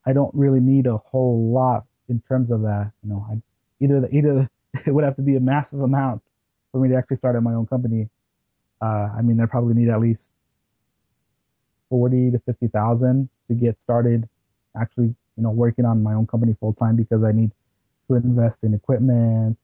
I 0.05 0.13
don't 0.13 0.33
really 0.33 0.59
need 0.59 0.87
a 0.87 0.97
whole 0.97 1.51
lot 1.51 1.85
in 2.09 2.19
terms 2.27 2.51
of 2.51 2.61
that. 2.63 2.91
You 3.03 3.09
know, 3.11 3.27
I, 3.29 3.41
either 3.79 4.01
the, 4.01 4.15
either 4.15 4.49
it 4.85 4.91
would 4.91 5.03
have 5.03 5.15
to 5.17 5.21
be 5.21 5.35
a 5.35 5.39
massive 5.39 5.81
amount 5.81 6.23
for 6.71 6.81
me 6.81 6.89
to 6.89 6.95
actually 6.95 7.17
start 7.17 7.41
my 7.43 7.53
own 7.53 7.67
company. 7.67 8.09
Uh, 8.81 9.09
I 9.15 9.21
mean, 9.21 9.39
I 9.39 9.45
probably 9.45 9.75
need 9.75 9.89
at 9.89 9.99
least 9.99 10.33
forty 11.91 12.31
to 12.31 12.39
fifty 12.39 12.67
thousand 12.69 13.29
to 13.49 13.53
get 13.53 13.79
started. 13.81 14.27
Actually, 14.79 15.13
you 15.35 15.43
know, 15.43 15.51
working 15.51 15.85
on 15.85 16.01
my 16.01 16.13
own 16.13 16.25
company 16.25 16.55
full 16.59 16.73
time 16.73 16.95
because 16.95 17.23
I 17.23 17.33
need 17.33 17.51
to 18.07 18.15
invest 18.15 18.63
in 18.63 18.73
equipment, 18.73 19.57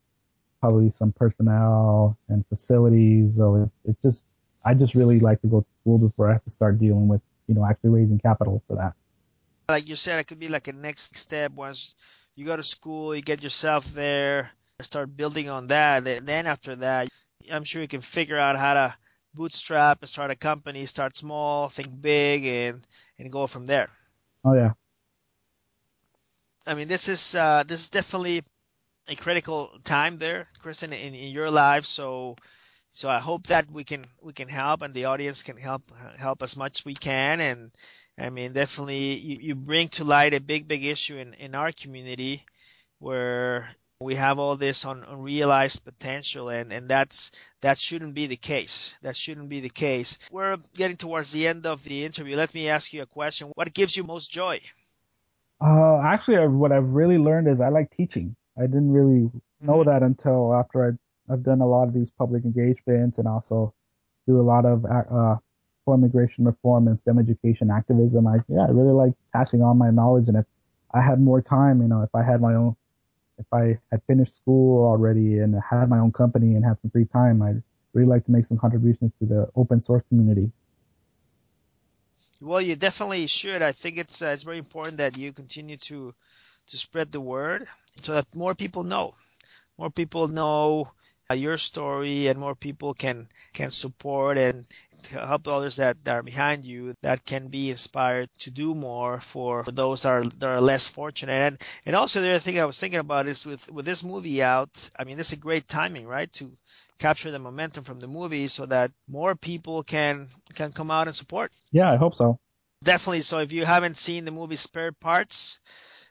probably 0.60 0.92
some 0.92 1.14
personnel 1.14 2.18
and 2.28 2.46
facilities. 2.48 3.38
So 3.38 3.56
it's 3.64 3.80
it's 3.86 4.02
just 4.02 4.26
I 4.66 4.74
just 4.74 4.94
really 4.94 5.20
like 5.20 5.42
to 5.42 5.48
go 5.48 5.62
to 5.62 5.68
school 5.82 6.00
before 6.00 6.30
I 6.30 6.34
have 6.34 6.44
to 6.44 6.52
start 6.52 6.78
dealing 6.78 7.08
with 7.08 7.22
you 7.48 7.56
know 7.56 7.66
actually 7.66 7.92
raising 7.92 8.20
capital 8.20 8.62
for 8.68 8.76
that. 8.76 8.94
Like 9.70 9.88
you 9.88 9.96
said, 9.96 10.20
it 10.20 10.28
could 10.28 10.40
be 10.40 10.50
like 10.50 10.68
a 10.68 10.74
next 10.74 11.18
step 11.18 11.54
once 11.54 11.96
you 12.36 12.46
go 12.46 12.56
to 12.56 12.64
school, 12.64 13.16
you 13.16 13.22
get 13.22 13.42
yourself 13.42 13.86
there, 13.86 14.52
start 14.80 15.16
building 15.16 15.50
on 15.50 15.68
that. 15.68 16.04
Then 16.04 16.46
after 16.46 16.76
that, 16.76 17.08
I'm 17.52 17.64
sure 17.64 17.82
you 17.82 17.88
can 17.88 18.02
figure 18.02 18.38
out 18.38 18.58
how 18.58 18.74
to 18.76 18.96
bootstrap 19.38 20.00
and 20.02 20.10
start 20.10 20.32
a 20.32 20.36
company, 20.36 20.86
start 20.86 21.16
small, 21.16 21.70
think 21.70 22.02
big, 22.02 22.46
and 22.46 22.88
and 23.20 23.32
go 23.32 23.48
from 23.48 23.66
there. 23.66 23.88
Oh 24.44 24.54
yeah. 24.54 24.74
I 26.68 26.74
mean, 26.74 26.88
this 26.88 27.08
is 27.08 27.36
uh, 27.36 27.64
this 27.68 27.82
is 27.82 27.90
definitely 27.90 28.42
a 29.10 29.16
critical 29.16 29.72
time 29.84 30.18
there, 30.18 30.48
Cristian, 30.60 30.92
in, 30.92 31.14
in 31.14 31.32
your 31.32 31.50
life. 31.50 31.86
So 31.86 32.36
so 32.90 33.10
I 33.10 33.20
hope 33.20 33.44
that 33.48 33.70
we 33.72 33.84
can 33.84 34.04
we 34.24 34.34
can 34.34 34.50
help 34.50 34.82
and 34.82 34.94
the 34.94 35.06
audience 35.06 35.44
can 35.44 35.58
help 35.58 35.84
help 36.20 36.42
as 36.42 36.58
much 36.58 36.80
as 36.80 36.86
we 36.86 36.96
can. 36.96 37.40
And 37.40 37.72
I 38.18 38.30
mean, 38.30 38.54
definitely 38.54 39.16
you, 39.16 39.38
you 39.40 39.56
bring 39.56 39.88
to 39.90 40.04
light 40.04 40.34
a 40.34 40.42
big 40.42 40.68
big 40.68 40.84
issue 40.84 41.18
in 41.18 41.34
in 41.36 41.56
our 41.56 41.72
community 41.72 42.42
where 43.00 43.68
we 44.00 44.16
have 44.16 44.38
all 44.38 44.56
this 44.56 44.86
on 44.86 45.04
unrealized 45.10 45.84
potential 45.84 46.50
and, 46.50 46.72
and 46.72 46.88
that's 46.88 47.50
that 47.62 47.78
shouldn't 47.78 48.14
be 48.14 48.28
the 48.28 48.36
case. 48.36 48.98
That 49.02 49.16
shouldn't 49.16 49.50
be 49.50 49.60
the 49.60 49.70
case. 49.70 50.30
We're 50.32 50.58
getting 50.76 50.98
towards 50.98 51.32
the 51.32 51.48
end 51.48 51.66
of 51.66 51.84
the 51.84 52.06
interview. 52.06 52.36
Let 52.36 52.54
me 52.54 52.70
ask 52.70 52.94
you 52.94 53.02
a 53.02 53.08
question. 53.08 53.52
What 53.56 53.74
gives 53.74 53.98
you 53.98 54.04
most 54.04 54.32
joy? 54.32 54.60
Uh, 55.60 56.00
actually 56.04 56.48
what 56.48 56.72
i've 56.72 56.90
really 56.90 57.18
learned 57.18 57.48
is 57.48 57.62
i 57.62 57.70
like 57.70 57.90
teaching. 57.90 58.36
I 58.58 58.62
didn't 58.62 58.92
really 58.92 59.32
know 59.62 59.78
mm-hmm. 59.78 59.90
that 59.90 60.04
until 60.04 60.54
after 60.54 60.88
I, 60.88 61.34
i've 61.34 61.44
done 61.44 61.62
a 61.62 61.68
lot 61.68 61.88
of 61.88 61.94
these 61.94 62.12
public 62.12 62.46
engagements 62.46 63.18
and 63.18 63.28
also 63.28 63.74
do 64.28 64.40
a 64.40 64.44
lot 64.44 64.66
of 64.66 64.86
uh, 64.86 65.38
for 65.86 65.96
immigration 65.96 66.44
reform 66.44 66.88
and 66.88 67.00
STEM 67.00 67.18
education 67.18 67.72
activism. 67.72 68.28
I 68.28 68.40
yeah, 68.50 68.66
I 68.68 68.70
really 68.72 68.92
like 68.92 69.14
passing 69.34 69.62
on 69.62 69.78
my 69.78 69.90
knowledge, 69.90 70.28
and 70.28 70.38
if 70.38 70.46
I 70.94 71.02
had 71.02 71.20
more 71.22 71.42
time, 71.42 71.82
you 71.82 71.88
know, 71.88 72.02
if 72.02 72.14
I 72.14 72.24
had 72.24 72.42
my 72.42 72.54
own 72.54 72.76
if 73.38 73.46
I 73.54 73.80
had 73.92 74.02
finished 74.08 74.36
school 74.36 74.86
already 74.86 75.40
and 75.40 75.56
had 75.70 75.90
my 75.90 76.00
own 76.00 76.12
company 76.12 76.56
and 76.56 76.66
had 76.66 76.80
some 76.82 76.92
free 76.92 77.06
time, 77.06 77.42
I'd 77.42 77.62
really 77.94 78.08
like 78.08 78.26
to 78.26 78.32
make 78.32 78.46
some 78.46 78.58
contributions 78.58 79.14
to 79.20 79.26
the 79.26 79.50
open 79.56 79.82
source 79.82 80.04
community. 80.10 80.52
Well, 82.42 82.62
you 82.62 82.76
definitely 82.76 83.26
should. 83.28 83.62
I 83.62 83.72
think 83.72 83.98
it's 83.98 84.22
uh, 84.22 84.28
it's 84.28 84.44
very 84.44 84.60
important 84.60 84.98
that 84.98 85.18
you 85.18 85.32
continue 85.32 85.78
to 85.90 86.14
to 86.68 86.78
spread 86.78 87.12
the 87.12 87.22
word 87.22 87.66
so 87.96 88.14
that 88.14 88.36
more 88.36 88.54
people 88.54 88.84
know, 88.84 89.14
more 89.78 89.90
people 89.90 90.28
know 90.28 90.92
uh, 91.30 91.34
your 91.34 91.58
story, 91.58 92.28
and 92.28 92.40
more 92.40 92.56
people 92.56 92.94
can 92.94 93.28
can 93.54 93.72
support 93.72 94.38
and 94.38 94.66
help 95.12 95.48
others 95.48 95.76
that, 95.78 96.04
that 96.04 96.16
are 96.16 96.24
behind 96.24 96.66
you 96.66 96.94
that 97.02 97.26
can 97.26 97.48
be 97.48 97.70
inspired 97.70 98.30
to 98.40 98.52
do 98.52 98.76
more 98.76 99.20
for, 99.20 99.64
for 99.64 99.72
those 99.72 100.04
that 100.04 100.10
are, 100.10 100.24
that 100.24 100.48
are 100.48 100.62
less 100.62 100.88
fortunate. 100.88 101.34
And, 101.34 101.58
and 101.86 101.96
also 101.96 102.22
the 102.22 102.30
other 102.30 102.40
thing 102.40 102.60
I 102.60 102.66
was 102.66 102.80
thinking 102.80 103.00
about 103.00 103.28
is 103.28 103.46
with, 103.46 103.72
with 103.72 103.86
this 103.86 104.04
movie 104.04 104.42
out, 104.44 104.90
I 105.00 105.04
mean, 105.04 105.18
this 105.18 105.28
is 105.28 105.38
a 105.38 105.42
great 105.42 105.68
timing, 105.68 106.08
right? 106.08 106.32
To 106.34 106.50
capture 107.00 107.32
the 107.32 107.40
momentum 107.40 107.84
from 107.84 108.00
the 108.00 108.08
movie 108.08 108.48
so 108.48 108.66
that 108.66 108.92
more 109.08 109.36
people 109.36 109.84
can, 109.84 110.28
can 110.56 110.72
come 110.72 110.92
out 110.92 111.08
and 111.08 111.16
support. 111.16 111.52
Yeah, 111.72 111.92
I 111.92 111.96
hope 111.96 112.16
so. 112.16 112.40
Definitely. 112.84 113.22
So 113.22 113.40
if 113.40 113.52
you 113.52 113.66
haven't 113.66 113.98
seen 113.98 114.26
the 114.26 114.32
movie 114.32 114.56
Spare 114.56 114.92
Parts, 114.92 115.62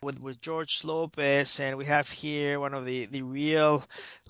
with, 0.03 0.22
with 0.22 0.41
George 0.41 0.84
Lopez, 0.84 1.61
and 1.61 1.76
we 1.76 1.84
have 1.87 2.09
here 2.09 2.61
one 2.61 2.74
of 2.74 2.84
the, 2.84 3.07
the 3.07 3.22
real 3.22 3.82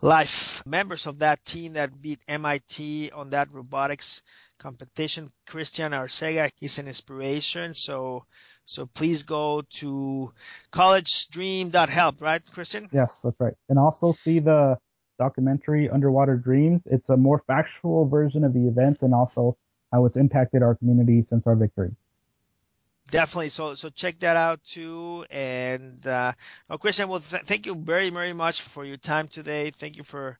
life 0.03 0.65
members 0.67 1.07
of 1.07 1.19
that 1.19 1.45
team 1.45 1.75
that 1.75 2.03
beat 2.03 2.21
MIT 2.29 3.11
on 3.13 3.31
that 3.31 3.53
robotics 3.53 4.23
competition. 4.59 5.29
Cristian 5.47 5.93
Arcega 5.93 6.49
is 6.61 6.79
an 6.79 6.87
inspiration. 6.87 7.75
So, 7.75 8.25
so 8.65 8.87
please 8.87 9.23
go 9.23 9.63
to 9.81 10.33
collegedream.help, 10.73 12.21
right, 12.21 12.43
Cristian? 12.43 12.89
Yes, 12.93 13.23
that's 13.23 13.39
right. 13.41 13.55
And 13.69 13.79
also 13.79 14.13
see 14.13 14.39
the 14.41 14.79
documentary 15.19 15.89
Underwater 15.91 16.37
Dreams. 16.37 16.87
It's 16.87 17.11
a 17.11 17.17
more 17.17 17.39
factual 17.47 18.07
version 18.09 18.45
of 18.45 18.53
the 18.55 18.67
events 18.69 19.03
and 19.03 19.15
also 19.15 19.57
how 19.93 20.05
it's 20.05 20.17
impacted 20.17 20.63
our 20.63 20.75
community 20.75 21.23
since 21.23 21.47
our 21.47 21.57
victory. 21.57 21.95
definitely. 23.11 23.49
So 23.49 23.75
so 23.75 23.89
check 23.89 24.19
that 24.19 24.37
out 24.37 24.63
too. 24.65 25.25
And 25.31 26.05
uh, 26.07 26.33
well, 26.69 26.79
Cristian, 26.79 27.09
well, 27.09 27.21
th- 27.21 27.43
thank 27.43 27.67
you 27.67 27.75
very 27.75 28.11
very 28.11 28.33
much 28.33 28.63
for 28.63 28.85
your 28.85 28.97
time 28.97 29.29
today. 29.29 29.71
Thank 29.71 29.97
you 29.97 30.05
for 30.05 30.39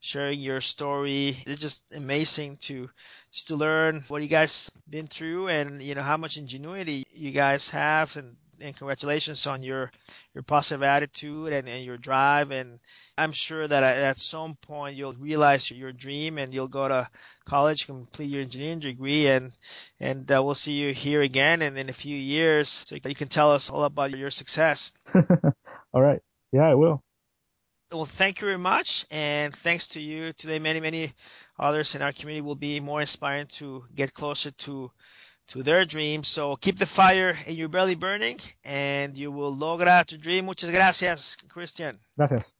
sharing 0.00 0.40
your 0.40 0.60
story. 0.60 1.28
It's 1.46 1.60
just 1.60 1.96
amazing 1.96 2.56
to 2.62 2.88
just 3.30 3.48
to 3.48 3.56
learn 3.56 4.00
what 4.08 4.22
you 4.22 4.28
guys 4.28 4.70
been 4.88 5.06
through 5.06 5.48
and 5.48 5.82
you 5.82 5.94
know 5.94 6.02
how 6.02 6.16
much 6.16 6.36
ingenuity 6.36 7.04
you 7.14 7.30
guys 7.32 7.70
have 7.70 8.16
and 8.16 8.36
and 8.60 8.76
congratulations 8.76 9.46
on 9.46 9.62
your 9.62 9.90
your 10.34 10.42
positive 10.42 10.82
attitude 10.82 11.52
and, 11.52 11.68
and 11.68 11.84
your 11.84 11.96
drive. 11.96 12.50
And 12.50 12.78
i'm 13.16 13.32
sure 13.32 13.66
that 13.66 13.82
at 13.82 14.18
some 14.18 14.54
point 14.62 14.96
you'll 14.96 15.14
realize 15.14 15.70
your 15.70 15.92
dream 15.92 16.38
and 16.38 16.54
you'll 16.54 16.68
go 16.68 16.88
to 16.88 17.08
college 17.44 17.86
complete 17.86 18.26
your 18.26 18.42
engineering 18.42 18.78
degree 18.80 19.26
and 19.26 19.52
and 20.00 20.30
uh, 20.30 20.42
we'll 20.42 20.54
see 20.54 20.72
you 20.72 20.92
here 20.92 21.22
again 21.22 21.62
and 21.62 21.78
in 21.78 21.88
a 21.88 21.92
few 21.92 22.16
years. 22.16 22.68
So 22.68 22.94
you 22.94 23.14
can 23.14 23.28
tell 23.28 23.52
us 23.52 23.70
all 23.70 23.84
about 23.84 24.16
your 24.16 24.30
success. 24.30 24.92
All 25.92 26.02
right. 26.02 26.20
Yeah 26.52 26.68
i 26.68 26.74
will 26.74 27.02
well 27.92 28.04
thank 28.04 28.40
you 28.40 28.46
very 28.46 28.58
much 28.58 29.06
and 29.10 29.54
thanks 29.54 29.88
to 29.88 30.00
you 30.00 30.32
today 30.32 30.58
many 30.58 30.80
many 30.80 31.08
others 31.58 31.94
in 31.94 32.02
our 32.02 32.12
community 32.12 32.42
will 32.42 32.56
be 32.56 32.80
more 32.80 33.00
inspired 33.00 33.48
to 33.48 33.82
get 33.94 34.12
closer 34.12 34.50
to 34.52 34.90
to 35.48 35.62
their 35.62 35.84
dreams. 35.84 36.28
So 36.28 36.56
keep 36.56 36.76
the 36.76 36.86
fire 36.86 37.34
in 37.46 37.56
your 37.56 37.68
belly 37.68 37.94
burning 37.94 38.38
and 38.64 39.16
you 39.16 39.32
will 39.32 39.54
lograr 39.54 40.04
tu 40.06 40.18
dream. 40.18 40.44
Muchas 40.44 40.70
gracias, 40.70 41.36
Cristian. 41.48 41.96
Gracias. 42.16 42.54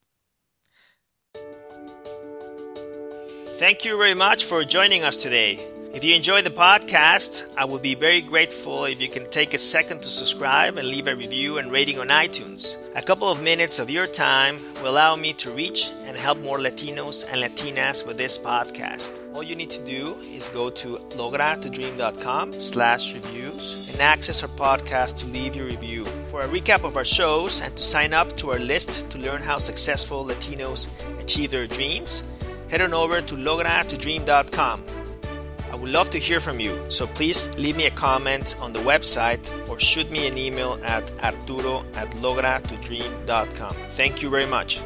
Thank 3.58 3.84
you 3.84 3.98
very 3.98 4.14
much 4.14 4.44
for 4.44 4.64
joining 4.64 5.02
us 5.02 5.16
today. 5.22 5.77
If 5.90 6.04
you 6.04 6.14
enjoy 6.14 6.42
the 6.42 6.50
podcast, 6.50 7.44
I 7.56 7.64
would 7.64 7.80
be 7.80 7.94
very 7.94 8.20
grateful 8.20 8.84
if 8.84 9.00
you 9.00 9.08
can 9.08 9.30
take 9.30 9.54
a 9.54 9.58
second 9.58 10.02
to 10.02 10.10
subscribe 10.10 10.76
and 10.76 10.86
leave 10.86 11.06
a 11.06 11.16
review 11.16 11.56
and 11.56 11.72
rating 11.72 11.98
on 11.98 12.08
iTunes. 12.08 12.76
A 12.94 13.00
couple 13.00 13.28
of 13.32 13.42
minutes 13.42 13.78
of 13.78 13.88
your 13.88 14.06
time 14.06 14.60
will 14.82 14.90
allow 14.90 15.16
me 15.16 15.32
to 15.34 15.50
reach 15.50 15.90
and 16.04 16.14
help 16.14 16.38
more 16.38 16.58
Latinos 16.58 17.24
and 17.26 17.42
Latinas 17.42 18.06
with 18.06 18.18
this 18.18 18.36
podcast. 18.36 19.18
All 19.34 19.42
you 19.42 19.56
need 19.56 19.70
to 19.70 19.84
do 19.84 20.14
is 20.34 20.48
go 20.48 20.68
to 20.68 20.98
logratudream.com 21.16 22.60
slash 22.60 23.14
reviews 23.14 23.90
and 23.90 24.02
access 24.02 24.42
our 24.42 24.48
podcast 24.50 25.20
to 25.20 25.26
leave 25.26 25.56
your 25.56 25.66
review. 25.66 26.04
For 26.04 26.42
a 26.42 26.48
recap 26.48 26.84
of 26.84 26.98
our 26.98 27.06
shows 27.06 27.62
and 27.62 27.74
to 27.74 27.82
sign 27.82 28.12
up 28.12 28.36
to 28.36 28.50
our 28.50 28.58
list 28.58 29.10
to 29.12 29.18
learn 29.18 29.40
how 29.40 29.56
successful 29.56 30.26
Latinos 30.26 30.86
achieve 31.18 31.50
their 31.50 31.66
dreams, 31.66 32.22
head 32.68 32.82
on 32.82 32.92
over 32.92 33.22
to 33.22 33.36
logratudream.com. 33.36 34.97
Would 35.80 35.90
love 35.90 36.10
to 36.10 36.18
hear 36.18 36.40
from 36.40 36.60
you, 36.60 36.90
so 36.90 37.06
please 37.06 37.48
leave 37.56 37.76
me 37.76 37.86
a 37.86 37.90
comment 37.90 38.56
on 38.60 38.72
the 38.72 38.80
website 38.80 39.48
or 39.68 39.78
shoot 39.78 40.10
me 40.10 40.26
an 40.26 40.36
email 40.36 40.78
at 40.82 41.10
arturo 41.22 41.84
at 41.94 42.10
logratudream.com. 42.12 43.74
Thank 43.88 44.22
you 44.22 44.30
very 44.30 44.46
much. 44.46 44.82